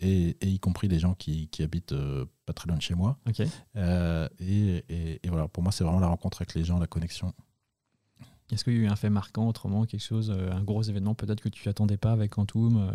[0.00, 1.94] et, y compris des gens qui, habitent
[2.44, 3.18] pas très loin de chez moi.
[4.40, 7.32] Et, et, voilà, pour moi, c'est vraiment la rencontre avec les gens, la connexion.
[8.50, 11.40] Est-ce qu'il y a eu un fait marquant autrement, quelque chose, un gros événement peut-être
[11.40, 12.92] que tu n'attendais pas avec Quantum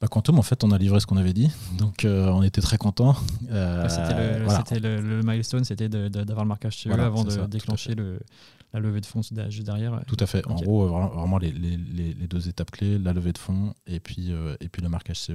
[0.00, 2.62] bah, Quantum, en fait, on a livré ce qu'on avait dit, donc euh, on était
[2.62, 3.16] très contents.
[3.50, 3.86] Euh,
[4.58, 8.18] c'était le, milestone, c'était d'avoir le marquage CE avant de déclencher le,
[8.72, 10.00] la levée de fonds juste derrière.
[10.06, 10.46] Tout à fait.
[10.46, 14.32] En gros, vraiment les, les, les, deux étapes clés, la levée de fonds et puis,
[14.32, 15.32] euh, et puis le marquage CE,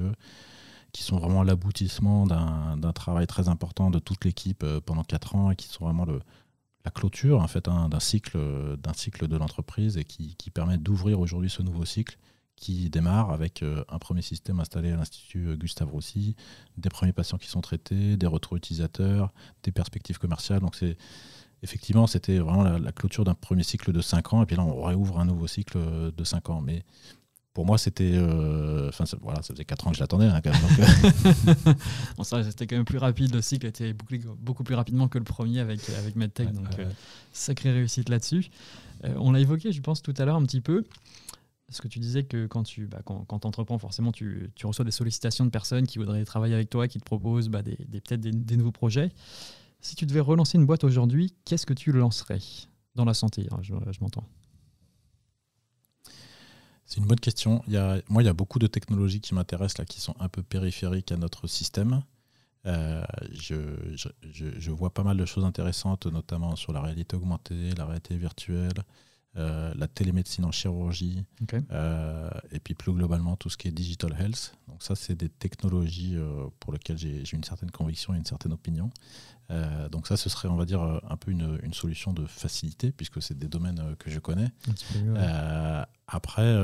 [0.93, 5.55] qui sont vraiment l'aboutissement d'un travail très important de toute l'équipe pendant 4 ans et
[5.55, 6.21] qui sont vraiment le,
[6.85, 8.39] la clôture en fait, hein, d'un cycle,
[8.95, 12.17] cycle de l'entreprise et qui, qui permet d'ouvrir aujourd'hui ce nouveau cycle
[12.55, 16.35] qui démarre avec euh, un premier système installé à l'Institut euh, Gustave Roussy,
[16.77, 19.33] des premiers patients qui sont traités, des retours utilisateurs,
[19.63, 20.61] des perspectives commerciales.
[20.61, 20.97] Donc c'est
[21.63, 24.83] effectivement c'était vraiment la, clôture d'un premier cycle de 5 ans et puis là on
[24.83, 26.61] réouvre un nouveau cycle euh, de 5 ans.
[26.61, 26.83] Mais
[27.53, 28.19] pour moi, c'était.
[28.89, 30.25] Enfin, voilà, ça faisait 4 ans que je l'attendais.
[30.25, 30.41] Hein,
[32.43, 33.33] c'était quand même plus rapide.
[33.33, 36.51] Le cycle était beaucoup, beaucoup plus rapidement que le premier avec, avec MedTech.
[36.51, 36.67] donc,
[37.31, 38.49] sacrée réussite là-dessus.
[39.05, 40.83] on l'a évoqué, je pense, tout à l'heure un petit peu.
[41.67, 45.45] Parce que tu disais que quand tu bah, quand, entreprends, forcément, tu, reçois des sollicitations
[45.45, 49.11] de personnes qui voudraient travailler avec toi, qui te proposent bah, peut-être des, nouveaux projets.
[49.81, 52.39] Si tu devais relancer une boîte aujourd'hui, qu'est-ce que tu lancerais
[52.93, 53.47] dans la santé?
[53.51, 54.27] Hein, Je, m'entends.
[56.85, 57.63] C'est une bonne question.
[58.09, 61.11] Moi, il y a beaucoup de technologies qui m'intéressent, là, qui sont un peu périphériques
[61.11, 62.03] à notre système.
[62.67, 68.17] Euh, je, vois pas mal de choses intéressantes, notamment sur la réalité augmentée, la réalité
[68.17, 68.83] virtuelle,
[69.37, 71.25] euh, la télémédecine en chirurgie,
[71.71, 74.55] euh, et puis plus globalement tout ce qui est digital health.
[74.69, 78.53] Donc ça, c'est des technologies euh, pour lesquelles j'ai une certaine conviction et une certaine
[78.53, 78.89] opinion.
[79.91, 83.37] donc ça, ce serait, on va dire, un peu une, solution de facilité, puisque c'est
[83.37, 84.49] des domaines que je connais.
[86.07, 86.55] après,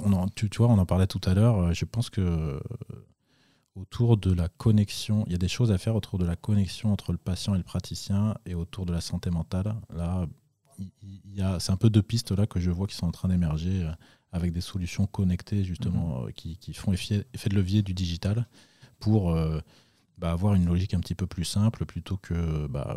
[0.00, 2.60] on en, tu, vois, on en parlait tout à l'heure, je pense que
[3.76, 6.92] autour de la connexion, il y a des choses à faire autour de la connexion
[6.92, 9.76] entre le patient et le praticien et autour de la santé mentale.
[9.94, 10.26] Là,
[11.58, 13.92] c'est un peu deux pistes là que je vois qui sont en train d'émerger euh,
[14.32, 16.28] avec des solutions connectées justement mhm.
[16.28, 18.46] euh, qui, font effet, de levier du digital
[18.98, 19.60] pour euh,
[20.18, 22.96] bah, avoir une logique un petit peu plus simple plutôt que bah,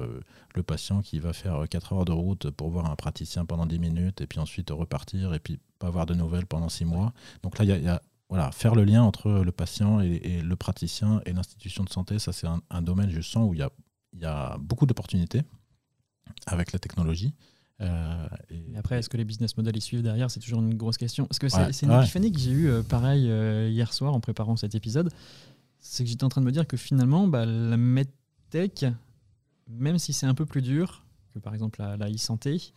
[0.56, 3.80] le patient qui va faire 4 heures de route pour voir un praticien pendant 10
[3.80, 7.14] minutes et puis ensuite repartir et puis pas avoir de nouvelles pendant 6 mois.
[7.44, 11.22] Donc là, il y a, voilà, faire le lien entre le patient et, le praticien
[11.26, 13.72] et l'institution de santé, ça c'est un, domaine, je sens, où il y a,
[14.14, 15.42] il y a beaucoup d'opportunités
[16.46, 17.34] avec la technologie.
[17.82, 20.30] Euh, et, après, est-ce que les business models y suivent derrière?
[20.30, 21.26] C'est toujours une grosse question.
[21.26, 24.56] Parce que c'est une épiphanie que j'ai eue euh, pareil euh, hier soir en préparant
[24.56, 25.12] cet épisode.
[25.80, 28.86] C'est que j'étais en train de me dire que finalement, bah, la medtech,
[29.68, 32.74] même si c'est un peu plus dur que par exemple la, la e-santé,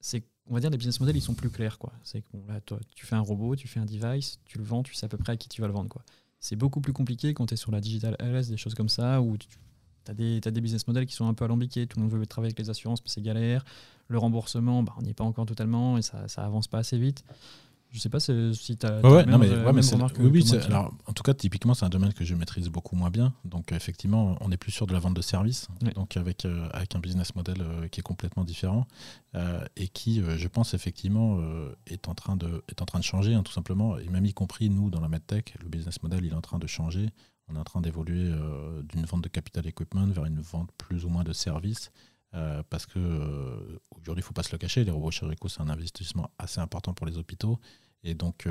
[0.00, 1.92] c'est on va dire les business models ils sont plus clairs quoi.
[2.02, 4.64] C'est que bon, là toi tu fais un robot, tu fais un device, tu le
[4.64, 6.04] vends, tu sais à peu près à qui tu vas le vendre quoi.
[6.40, 9.22] C'est beaucoup plus compliqué quand tu es sur la digital LS, des choses comme ça
[9.22, 9.48] où tu
[10.04, 11.86] tu as, des business models qui sont un peu alambiqués.
[11.86, 13.64] Tout le monde veut travailler avec les assurances, mais c'est galère.
[14.08, 16.98] Le remboursement, bah, on n'y est pas encore totalement et ça, ça avance pas assez
[16.98, 17.24] vite.
[17.92, 19.00] Je sais pas si tu as.
[19.06, 19.50] Ouais, non, mais,
[20.18, 23.34] oui, alors, en tout cas, typiquement, c'est un domaine que je maîtrise beaucoup moins bien.
[23.44, 26.96] Donc, effectivement, on est plus sûr de la vente de services, donc avec, euh, avec
[26.96, 28.86] un business model euh, qui est complètement différent
[29.34, 31.38] euh, et qui, je pense, effectivement,
[31.86, 33.98] est, en train de, est en train de changer, hein, tout simplement.
[33.98, 36.58] Et même y compris, nous, dans la medtech, le business model, il est en train
[36.58, 37.10] de changer.
[37.52, 41.04] On est en train d'évoluer euh, d'une vente de capital equipment vers une vente plus
[41.04, 41.90] ou moins de services.
[42.34, 45.48] Euh, parce que euh, aujourd'hui, il ne faut pas se le cacher, les robots chirurgicaux,
[45.48, 47.58] c'est un investissement assez important pour les hôpitaux.
[48.04, 48.48] Et donc,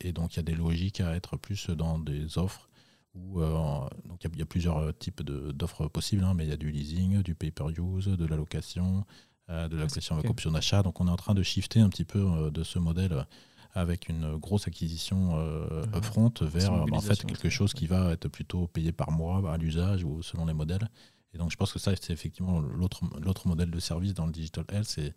[0.00, 2.68] et, donc il y a des logiques à être plus dans des offres
[3.14, 6.70] où donc il y, a plusieurs types d'offres possibles, hein, mais il y a du
[6.70, 9.06] leasing, du pay-per-use, de la location,
[9.48, 10.82] de la location avec option d'achat.
[10.82, 13.24] Donc, on est en train de shifter un petit peu de ce modèle
[13.76, 15.94] avec une grosse acquisition euh, mhm.
[15.94, 20.02] upfront vers en fait quelque chose qui va être plutôt payé par mois à l'usage
[20.02, 20.88] ou selon les modèles.
[21.36, 24.64] Et donc je pense que ça, c'est effectivement l'autre modèle de service dans le digital
[24.72, 24.96] health.
[24.96, 25.12] Et,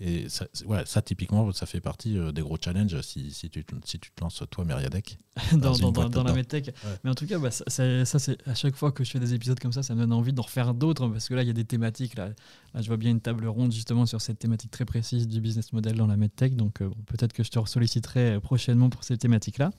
[0.00, 0.46] et ça,
[0.86, 4.22] ça, typiquement, ça fait partie euh, des gros challenges si, si, tu, si tu te
[4.22, 5.18] lances toi, Meriadec.
[5.52, 6.74] dans, dans, la medtech.
[7.04, 9.60] Mais en tout cas, bah, ça, c'est à chaque fois que je fais des épisodes
[9.60, 11.54] comme ça, ça me donne envie d'en refaire d'autres parce que là, il y a
[11.54, 12.16] des thématiques.
[12.16, 12.30] Là,
[12.74, 15.74] là, je vois bien une table ronde justement sur cette thématique très précise du business
[15.74, 16.56] model dans la medtech.
[16.56, 19.70] Donc euh, peut-être que je te solliciterai euh, prochainement pour ces thématiques-là.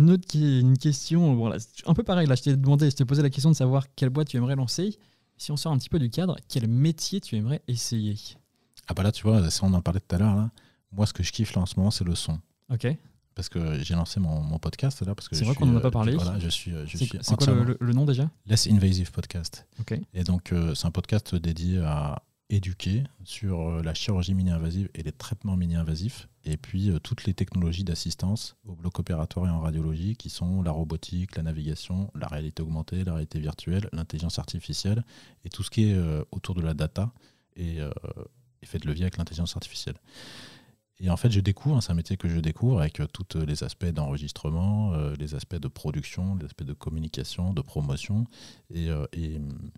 [0.00, 1.52] Une autre une question, bon,
[1.86, 4.08] un peu pareil, là, je t'ai demandé, je t'ai posé la question de savoir quelle
[4.08, 4.96] boîte tu aimerais lancer.
[5.36, 8.16] Si on sort un petit peu du cadre, quel métier tu aimerais essayer?
[8.88, 10.48] Ah bah là, tu vois, on en parlait tout à l'heure,
[10.90, 12.38] moi, ce que je kiffe là en ce moment, c'est le son.
[12.72, 12.86] Ok.
[13.34, 15.14] Parce que j'ai lancé mon, podcast là.
[15.32, 16.14] C'est vrai qu'on n'en a pas euh, parlé.
[16.14, 18.30] Voilà, je suis, je c'est, quoi le, nom déjà?
[18.46, 19.66] Less Invasive Podcast.
[19.80, 19.98] Ok.
[20.14, 25.12] Et donc, euh, c'est un podcast dédié à, éduquer sur la chirurgie mini-invasive et les
[25.12, 30.30] traitements mini-invasifs, et puis toutes les technologies d'assistance au bloc opératoire et en radiologie, qui
[30.30, 35.04] sont la robotique, la navigation, la réalité augmentée, la réalité virtuelle, l'intelligence artificielle,
[35.44, 35.98] et tout ce qui est
[36.30, 37.12] autour de la data
[37.56, 39.96] et, et fait de levier avec l'intelligence artificielle.
[41.00, 43.38] Et en fait, je découvre, hein, c'est un métier que je découvre avec euh, tous
[43.38, 48.26] les aspects d'enregistrement, euh, les aspects de production, les aspects de communication, de promotion.
[48.72, 49.70] Et, euh, mm,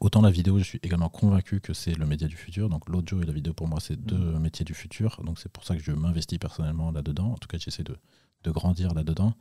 [0.00, 2.68] autant la vidéo, je suis également convaincu que c'est le média du futur.
[2.68, 4.38] Donc l'audio et la vidéo, pour moi, c'est deux mmh.
[4.38, 5.20] métiers du futur.
[5.24, 7.32] Donc c'est pour ça que je m'investis personnellement là-dedans.
[7.32, 7.96] En tout cas, j'essaie de,
[8.44, 9.34] de, grandir là-dedans.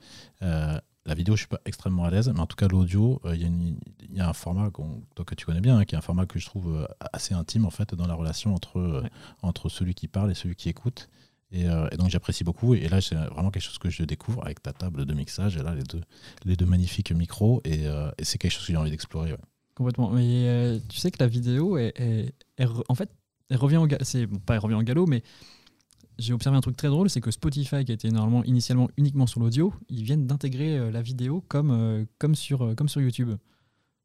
[1.06, 3.78] La vidéo, je suis pas extrêmement à l'aise, mais en tout cas, l'audio, euh, il
[4.16, 6.46] y, a un format que tu connais bien, hein, qui est un format que je
[6.46, 9.04] trouve euh, assez intime en fait dans la relation entre, euh,
[9.42, 11.10] entre celui qui parle et celui qui écoute.
[11.52, 11.68] Et,
[12.00, 12.74] donc j'apprécie beaucoup.
[12.74, 15.62] Et là, c'est vraiment quelque chose que je découvre avec ta table de mixage et
[15.62, 16.02] là, les deux,
[16.46, 17.62] les deux magnifiques micros.
[17.64, 17.86] Et,
[18.24, 19.36] c'est quelque chose que j'ai envie d'explorer.
[19.76, 20.12] Complètement.
[20.12, 22.34] Mais tu sais que la vidéo, est,
[22.88, 23.10] en fait,
[23.50, 24.04] elle revient au galop.
[24.46, 25.24] Pas elle revient galop, mais
[26.20, 29.40] j'ai observé un truc très drôle, c'est que Spotify, qui était normalement initialement uniquement sur
[29.40, 33.32] l'audio, ils viennent d'intégrer euh, la vidéo comme, euh, euh, sur YouTube.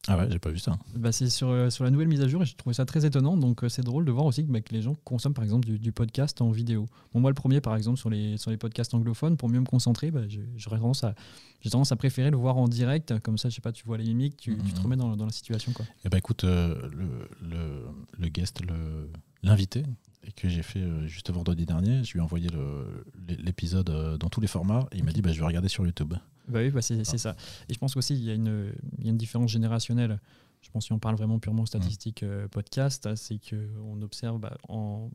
[0.07, 0.79] Ah ouais, j'ai pas vu ça.
[0.95, 3.37] Bah c'est sur, sur la nouvelle mise à jour et j'ai trouvé ça très étonnant.
[3.37, 6.41] Donc c'est drôle de voir aussi que, bah, les gens consomment par exemple du, podcast
[6.41, 6.87] en vidéo.
[7.13, 9.67] Bon, moi le premier par exemple sur les, sur les podcasts anglophones, pour mieux me
[9.67, 10.23] concentrer, bah,
[10.57, 11.15] j'aurais tendance à,
[11.61, 13.19] j'ai tendance à préférer le voir en direct.
[13.21, 14.85] Comme ça, je sais pas, tu vois les mimiques, tu, tu te mhm.
[14.85, 15.73] remets dans, dans, la situation.
[15.73, 15.85] Quoi.
[15.85, 16.91] Et eh bah écoute, le,
[17.43, 17.85] le,
[18.19, 18.63] le guest,
[19.43, 19.85] l'invité,
[20.29, 22.05] et que j'ai fait euh, juste vendredi dernier.
[22.05, 22.49] Je lui ai envoyé
[23.29, 25.85] l'épisode euh, dans tous les formats et il m'a dit bah, je vais regarder sur
[25.85, 26.15] YouTube.
[26.49, 27.37] Bah oui, bah c'est ça.
[27.69, 30.21] Et je pense aussi qu'il y, a une, il y a une différence générationnelle.
[30.63, 35.11] Je pense si on parle vraiment purement statistique euh, podcast, c'est qu'on observe bah, en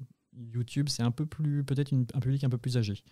[0.52, 3.04] YouTube, c'est un peu plus, peut-être un public un peu plus âgé.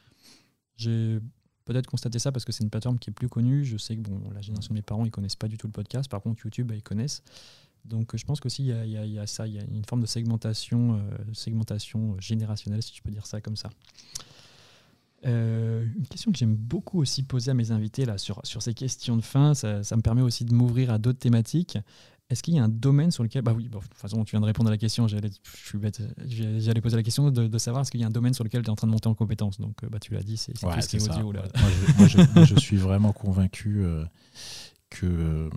[0.78, 1.20] J'ai
[1.66, 3.64] peut-être constaté ça parce que c'est une plateforme qui est plus connue.
[3.64, 5.74] Je sais que bon, la génération de mes parents, ils connaissent pas du tout le
[5.74, 6.10] podcast.
[6.10, 7.22] Par contre, YouTube, bah, ils connaissent.
[7.86, 10.98] Donc je pense qu'aussi il y, a ça, il y a une forme de segmentation,
[10.98, 13.70] euh, segmentation générationnelle, si je peux dire ça comme ça.
[15.26, 18.74] Euh, une question que j'aime beaucoup aussi poser à mes invités là, sur, sur ces
[18.74, 21.78] questions de fin, ça, me permet aussi de m'ouvrir à d'autres thématiques.
[22.30, 24.40] Est-ce qu'il y a un domaine sur lequel, bah oui, de toute façon tu viens
[24.40, 27.82] de répondre à la question, j'allais, je suis bête, j'allais poser la question de, savoir
[27.82, 29.16] est-ce qu'il y a un domaine sur lequel tu es en train de monter en
[29.16, 29.60] compétence.
[29.60, 31.34] Donc euh, bah, tu l'as dit, c'est, tout ce qui est audio.
[31.34, 31.44] Là.
[31.98, 33.86] Moi, je, je, suis vraiment convaincu
[34.90, 35.50] que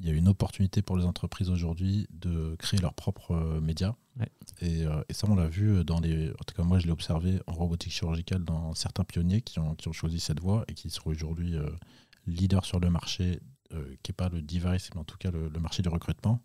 [0.00, 3.94] il y a une opportunité pour les entreprises aujourd'hui de créer leurs propres euh, médias.
[4.62, 6.30] Euh, et, ça, on l'a vu dans les.
[6.30, 9.74] En tout cas, moi, je l'ai observé en robotique chirurgicale dans certains pionniers qui ont,
[9.74, 11.70] qui ont choisi cette voie et qui sont aujourd'hui euh,
[12.26, 13.40] leaders sur le marché,
[14.02, 16.40] qui n'est pas le device, mais en tout cas le, marché du recrutement,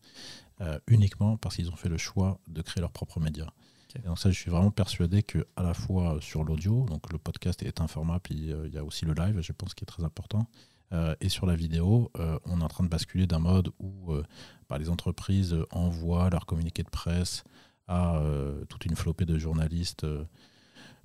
[0.87, 3.49] uniquement parce qu'ils ont fait le choix de créer leurs propres médias.
[3.95, 7.19] Et donc, ça, je suis vraiment persuadé que à la fois sur l'audio, donc le
[7.19, 9.85] podcast est un format, puis il y a aussi le live, je pense, qui est
[9.85, 10.47] très important.
[10.93, 14.11] Euh, et sur la vidéo, euh, on est en train de basculer d'un mode où
[14.11, 14.23] euh,
[14.69, 17.43] bah, les entreprises envoient leur communiqué de presse
[17.87, 18.21] à
[18.69, 20.05] toute une flopée de journalistes,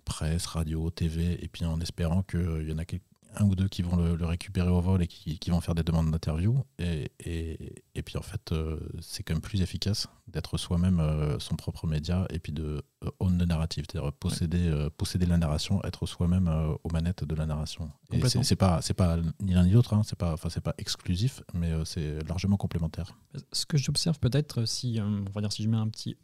[0.05, 3.03] presse, radio, TV, et puis en espérant qu'il y en a quelques
[3.37, 6.11] un ou deux qui vont le, récupérer au vol et qui, vont faire des demandes
[6.11, 6.65] d'interview.
[6.79, 11.55] Et, et, puis en fait, euh, c'est quand même plus efficace d'être soi-même euh, son
[11.55, 16.07] propre média et puis de euh, own the narrative, c'est-à-dire posséder, posséder la narration, être
[16.07, 16.49] soi-même
[16.83, 17.91] aux manettes de la narration.
[18.13, 21.73] Et c'est pas, pas ni l'un ni l'autre, hein, c'est pas, c'est pas exclusif, mais
[21.85, 23.19] c'est largement complémentaire.
[23.53, 26.17] Ce que j'observe peut-être, si, on va dire, si je mets un petit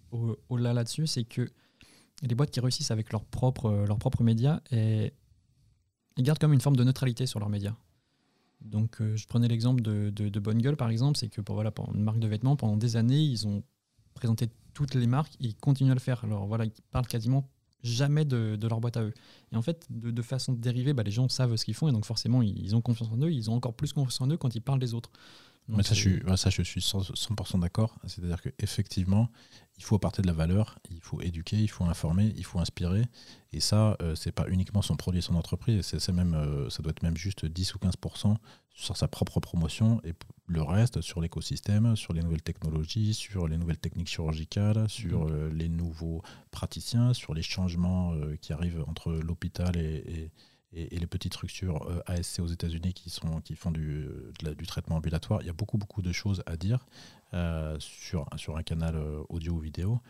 [0.48, 1.50] au-là là-dessus, c'est que
[2.22, 5.12] les boîtes qui réussissent avec leurs propres leur propre médias et
[6.16, 7.74] ils gardent comme une forme de neutralité sur leurs médias.
[8.60, 11.92] Donc, euh, je prenais l'exemple de, Bonne Gueule, par exemple, c'est que pour, voilà, pour
[11.94, 13.62] une marque de vêtements, pendant des années, ils ont
[14.14, 16.24] présenté toutes les marques ils continuent à le faire.
[16.24, 17.48] Alors voilà, ils parlent quasiment
[17.82, 19.12] jamais de, leur boîte à eux.
[19.52, 22.04] Et en fait, de, façon dérivée, bah, les gens savent ce qu'ils font et donc
[22.04, 24.62] forcément, ils ont confiance en eux, ils ont encore plus confiance en eux quand ils
[24.62, 25.10] parlent des autres.
[25.68, 27.94] Mais ça, je suis, ça, je suis 100%, d'accord.
[28.06, 29.30] C'est-à-dire qu'effectivement,
[29.78, 33.04] il faut apporter de la valeur, il faut éduquer, il faut informer, il faut inspirer.
[33.52, 36.68] Et ça, ce euh, c'est pas uniquement son produit et son entreprise, c'est même, euh,
[36.68, 38.36] ça doit être même juste 10 ou 15%
[38.74, 40.14] sur sa propre promotion et
[40.46, 45.30] le reste sur l'écosystème, sur les nouvelles technologies, sur les nouvelles techniques chirurgicales, sur mmh.
[45.30, 50.30] euh, les nouveaux praticiens, sur les changements qui arrivent entre l'hôpital et et,
[50.72, 54.08] les petites structures euh, ASC aux États-Unis qui, sont, qui font du,
[54.40, 55.42] du traitement ambulatoire.
[55.42, 56.86] Il y a beaucoup, beaucoup de choses à dire
[57.34, 60.00] euh, sur, sur un canal euh, audio ou vidéo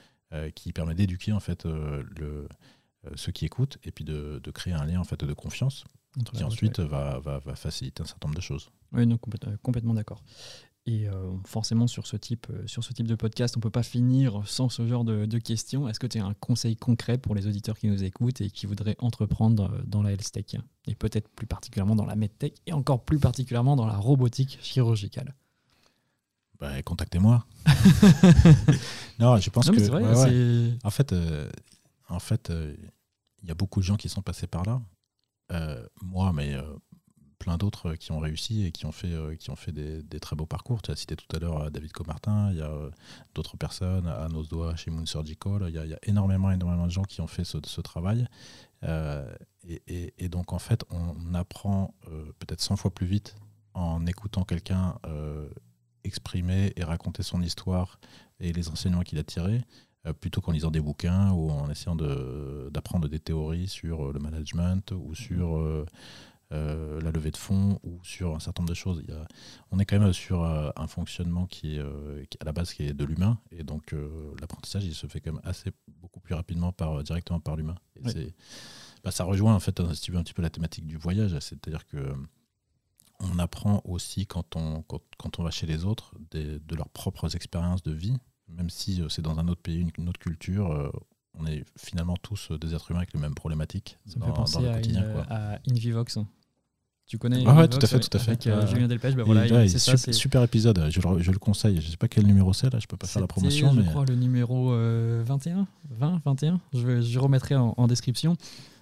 [0.55, 2.49] qui permet d'éduquer en fait le,
[3.17, 5.85] ceux qui écoutent et puis de, de, créer un lien en fait de confiance
[6.33, 8.71] qui ensuite va, va, va, faciliter un certain nombre de choses.
[8.93, 10.23] Oui, non, complètement d'accord.
[10.85, 13.71] Et euh, forcément, sur ce, type, euh, sur ce type de podcast, on ne peut
[13.71, 15.89] pas finir sans ce genre de, questions.
[15.89, 18.67] Est-ce que tu as un conseil concret pour les auditeurs qui nous écoutent et qui
[18.67, 20.57] voudraient entreprendre euh, dans la health tech?
[20.89, 25.37] Et peut-être plus particulièrement dans la medtech et encore plus particulièrement dans la robotique chirurgicale?
[26.59, 27.47] Bah, contactez-moi.
[29.21, 29.81] non, je pense Non, que.
[29.83, 30.31] vrai, ouais, ouais.
[30.81, 31.49] c'est- En fait, euh,
[32.09, 32.53] en fait,
[33.43, 34.83] il y a beaucoup de gens qui sont passés par là.
[36.01, 36.57] Moi, mais
[37.43, 40.21] plein d'autres euh, qui ont réussi et qui ont fait, euh, qui ont fait des,
[40.21, 40.81] très beaux parcours.
[40.81, 42.73] Tu as cité tout à l'heure euh, David Comartin, il y a
[43.35, 45.65] d'autres personnes, à nos doigts chez Moon Surgical.
[45.69, 48.29] Il y, a, il y a énormément, énormément de gens qui ont fait ce, travail.
[49.65, 51.95] Et, donc, en fait, on apprend
[52.39, 53.35] peut-être 100 fois plus vite
[53.75, 54.99] en écoutant quelqu'un
[56.05, 57.99] exprimer et raconter son histoire
[58.41, 59.63] et les enseignements qu'il a tirés
[60.21, 65.15] plutôt qu'en lisant des bouquins ou en essayant d'apprendre des théories sur le management ou
[65.15, 65.87] sur
[66.53, 69.03] euh, la levée de fonds ou sur un certain nombre de choses.
[69.07, 69.27] Il y a-
[69.71, 72.73] on est quand même sur euh, un fonctionnement qui est, euh, qui, à la base
[72.75, 73.95] qui est de l'humain et donc
[74.41, 75.71] l'apprentissage il se fait quand même assez
[76.01, 77.77] beaucoup plus rapidement par, directement par l'humain.
[78.07, 78.35] C'est-
[79.05, 80.97] bah, ça rejoint en fait un, si tu veux, un petit peu la thématique du
[80.97, 82.15] voyage, c'est-à-dire que
[83.21, 86.89] on apprend aussi quand on, quand, quand on va chez les autres des- de leurs
[86.89, 88.17] propres expériences de vie,
[88.49, 90.93] même si c'est dans un autre pays, une, une autre culture,
[91.35, 94.61] on est finalement tous des êtres humains avec les mêmes problématiques Ça me dans penser
[94.61, 95.07] le à, quotidien.
[95.07, 95.27] une- quoi.
[95.31, 96.19] à Invivox.
[97.07, 98.31] Tu connais Ah ouais, tout à fait, tout à fait.
[98.31, 98.89] Avec euh, Julien.
[98.89, 99.97] Delpech, bah voilà, là, il- ça.
[100.13, 101.79] super épisode, je le, je le conseille.
[101.81, 103.85] Je sais pas quel numéro c'est là, je peux pas faire la promotion, Je mais
[103.87, 106.61] crois le numéro euh, 21, 20, 21.
[106.73, 108.37] Je, je remettrai en, en description.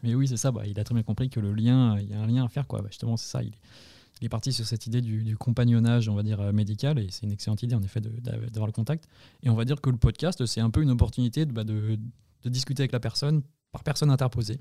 [0.04, 0.52] Mais oui, c'est ça.
[0.52, 2.48] Bah, il a très bien compris que le lien, il y a un lien à
[2.48, 2.66] faire.
[2.68, 2.82] Quoi.
[2.82, 3.42] Bah, justement, c'est ça.
[3.42, 3.52] Il,
[4.20, 6.98] il est parti sur cette idée du, du compagnonnage, on va dire, euh, médical.
[7.00, 9.08] Et c'est une excellente idée, en effet, d'avoir le contact.
[9.42, 11.98] Et on va dire que le podcast, c'est un peu une opportunité de, bah, de,
[12.44, 13.42] de discuter avec la personne
[13.72, 14.60] par personne interposée.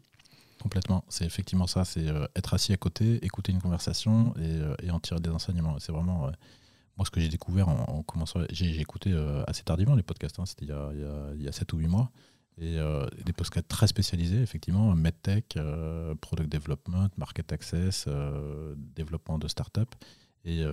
[0.61, 4.76] Complètement, c'est effectivement ça, c'est euh, être assis à côté, écouter une conversation et, euh,
[4.91, 5.80] en tirer des enseignements.
[5.80, 6.31] C'est vraiment euh,
[6.98, 8.41] moi ce que j'ai découvert en, en commençant.
[8.52, 9.14] J'ai écouté
[9.48, 11.52] assez tardivement les podcasts, hein, c'était il, y a- il y a- il y a
[11.53, 12.11] 7 ou 8 mois.
[12.61, 12.77] Et
[13.26, 15.57] des podcasts très spécialisés, effectivement, MedTech,
[16.19, 18.06] Product Development, Market Access,
[18.98, 19.95] développement de start-up.
[20.44, 20.65] Et,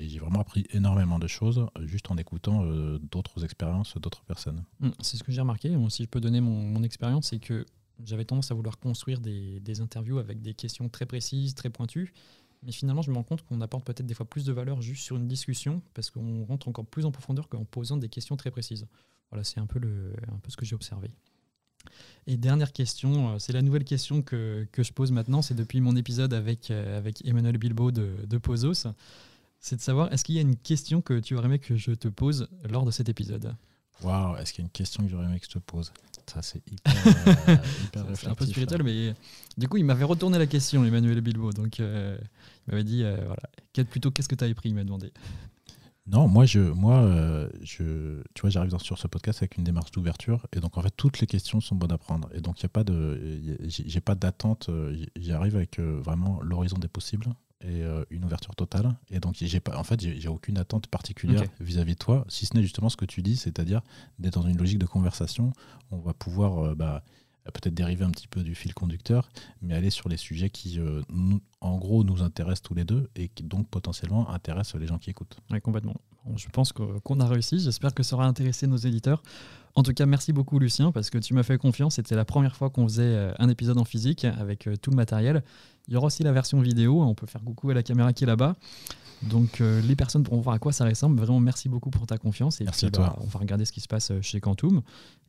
[0.00, 2.64] j'ai vraiment appris énormément de choses juste en écoutant
[3.12, 4.64] d'autres expériences d'autres personnes.
[4.80, 5.76] Mm, C'est ce que j'ai remarqué.
[5.88, 7.64] Si je peux donner mon expérience, c'est que
[8.02, 12.12] j'avais tendance à vouloir construire des, interviews avec des questions très précises, très pointues.
[12.62, 15.04] Mais finalement, je me rends compte qu'on apporte peut-être des fois plus de valeur juste
[15.04, 18.50] sur une discussion parce qu'on rentre encore plus en profondeur qu'en posant des questions très
[18.50, 18.86] précises.
[19.30, 21.10] Voilà, c'est un peu, un peu ce que j'ai observé.
[22.26, 25.42] Et dernière question, euh, c'est la nouvelle question que, que je pose maintenant.
[25.42, 28.88] C'est depuis mon épisode avec, euh, avec Emmanuel Bilbao de, de Pozos.
[29.60, 31.92] C'est de savoir, est-ce qu'il y a une question que tu aurais aimé que je
[31.92, 33.54] te pose lors de cet épisode?
[34.02, 35.92] Waouh, est-ce qu'il y a une question que j'aurais aimé que je te pose?
[36.26, 36.92] Ça, c'est hyper,
[37.48, 38.84] euh, hyper un peu spirituel, là.
[38.84, 39.14] mais
[39.58, 41.52] du coup, il m'avait retourné la question, Emmanuel Bilbao.
[41.52, 42.16] Donc, euh,
[42.66, 45.12] il m'avait dit, euh, voilà, plutôt qu'est-ce que tu avais pris Il m'a demandé.
[46.06, 49.90] Non, moi, je, moi euh, je, tu vois, j'arrive sur ce podcast avec une démarche
[49.90, 52.28] d'ouverture, et donc en fait, toutes les questions sont bonnes à prendre.
[52.34, 54.68] Et donc, il y a pas de, j'ai pas d'attente.
[54.68, 57.26] euh, J'y arrive avec euh, vraiment l'horizon des possibles
[57.64, 58.94] et euh, une ouverture totale.
[59.10, 62.54] Et donc, j'ai pas, en fait, j'ai aucune attente particulière vis-à-vis de toi, si ce
[62.54, 63.80] n'est justement ce que tu dis, c'est-à-dire
[64.18, 65.52] d'être dans une logique de conversation.
[65.90, 67.02] On va pouvoir euh, bah,
[67.44, 69.28] peut-être dériver un petit peu du fil conducteur,
[69.62, 73.08] mais aller sur les sujets qui, euh, nous- en gros, nous intéressent tous les deux
[73.16, 75.36] et qui donc potentiellement intéressent les gens qui écoutent.
[75.50, 75.96] Ouais, complètement.
[76.36, 77.58] Je pense qu'on a réussi.
[77.60, 79.22] J'espère que ça aura intéressé nos éditeurs.
[79.76, 81.96] En tout cas, merci beaucoup, Lucien, parce que tu m'as fait confiance.
[81.96, 84.96] C'était la première fois qu'on faisait euh, un épisode en physique avec euh, tout le
[84.96, 85.42] matériel.
[85.88, 87.02] Il y aura aussi la version vidéo.
[87.02, 88.54] On peut faire coucou à la caméra qui est là-bas.
[89.22, 91.18] Donc, euh, les personnes pourront voir à quoi ça ressemble.
[91.18, 92.60] Vraiment, merci beaucoup pour ta confiance.
[92.60, 93.24] Et Merci puis, à bah, toi.
[93.24, 94.80] on va regarder ce qui se passe chez Quantum.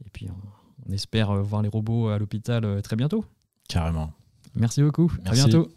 [0.05, 3.26] Et puis, on, on espère voir les robots à l'hôpital très bientôt.
[3.67, 4.11] Carrément.
[4.53, 5.11] Merci beaucoup.
[5.26, 5.45] À Merci.
[5.45, 5.69] bientôt.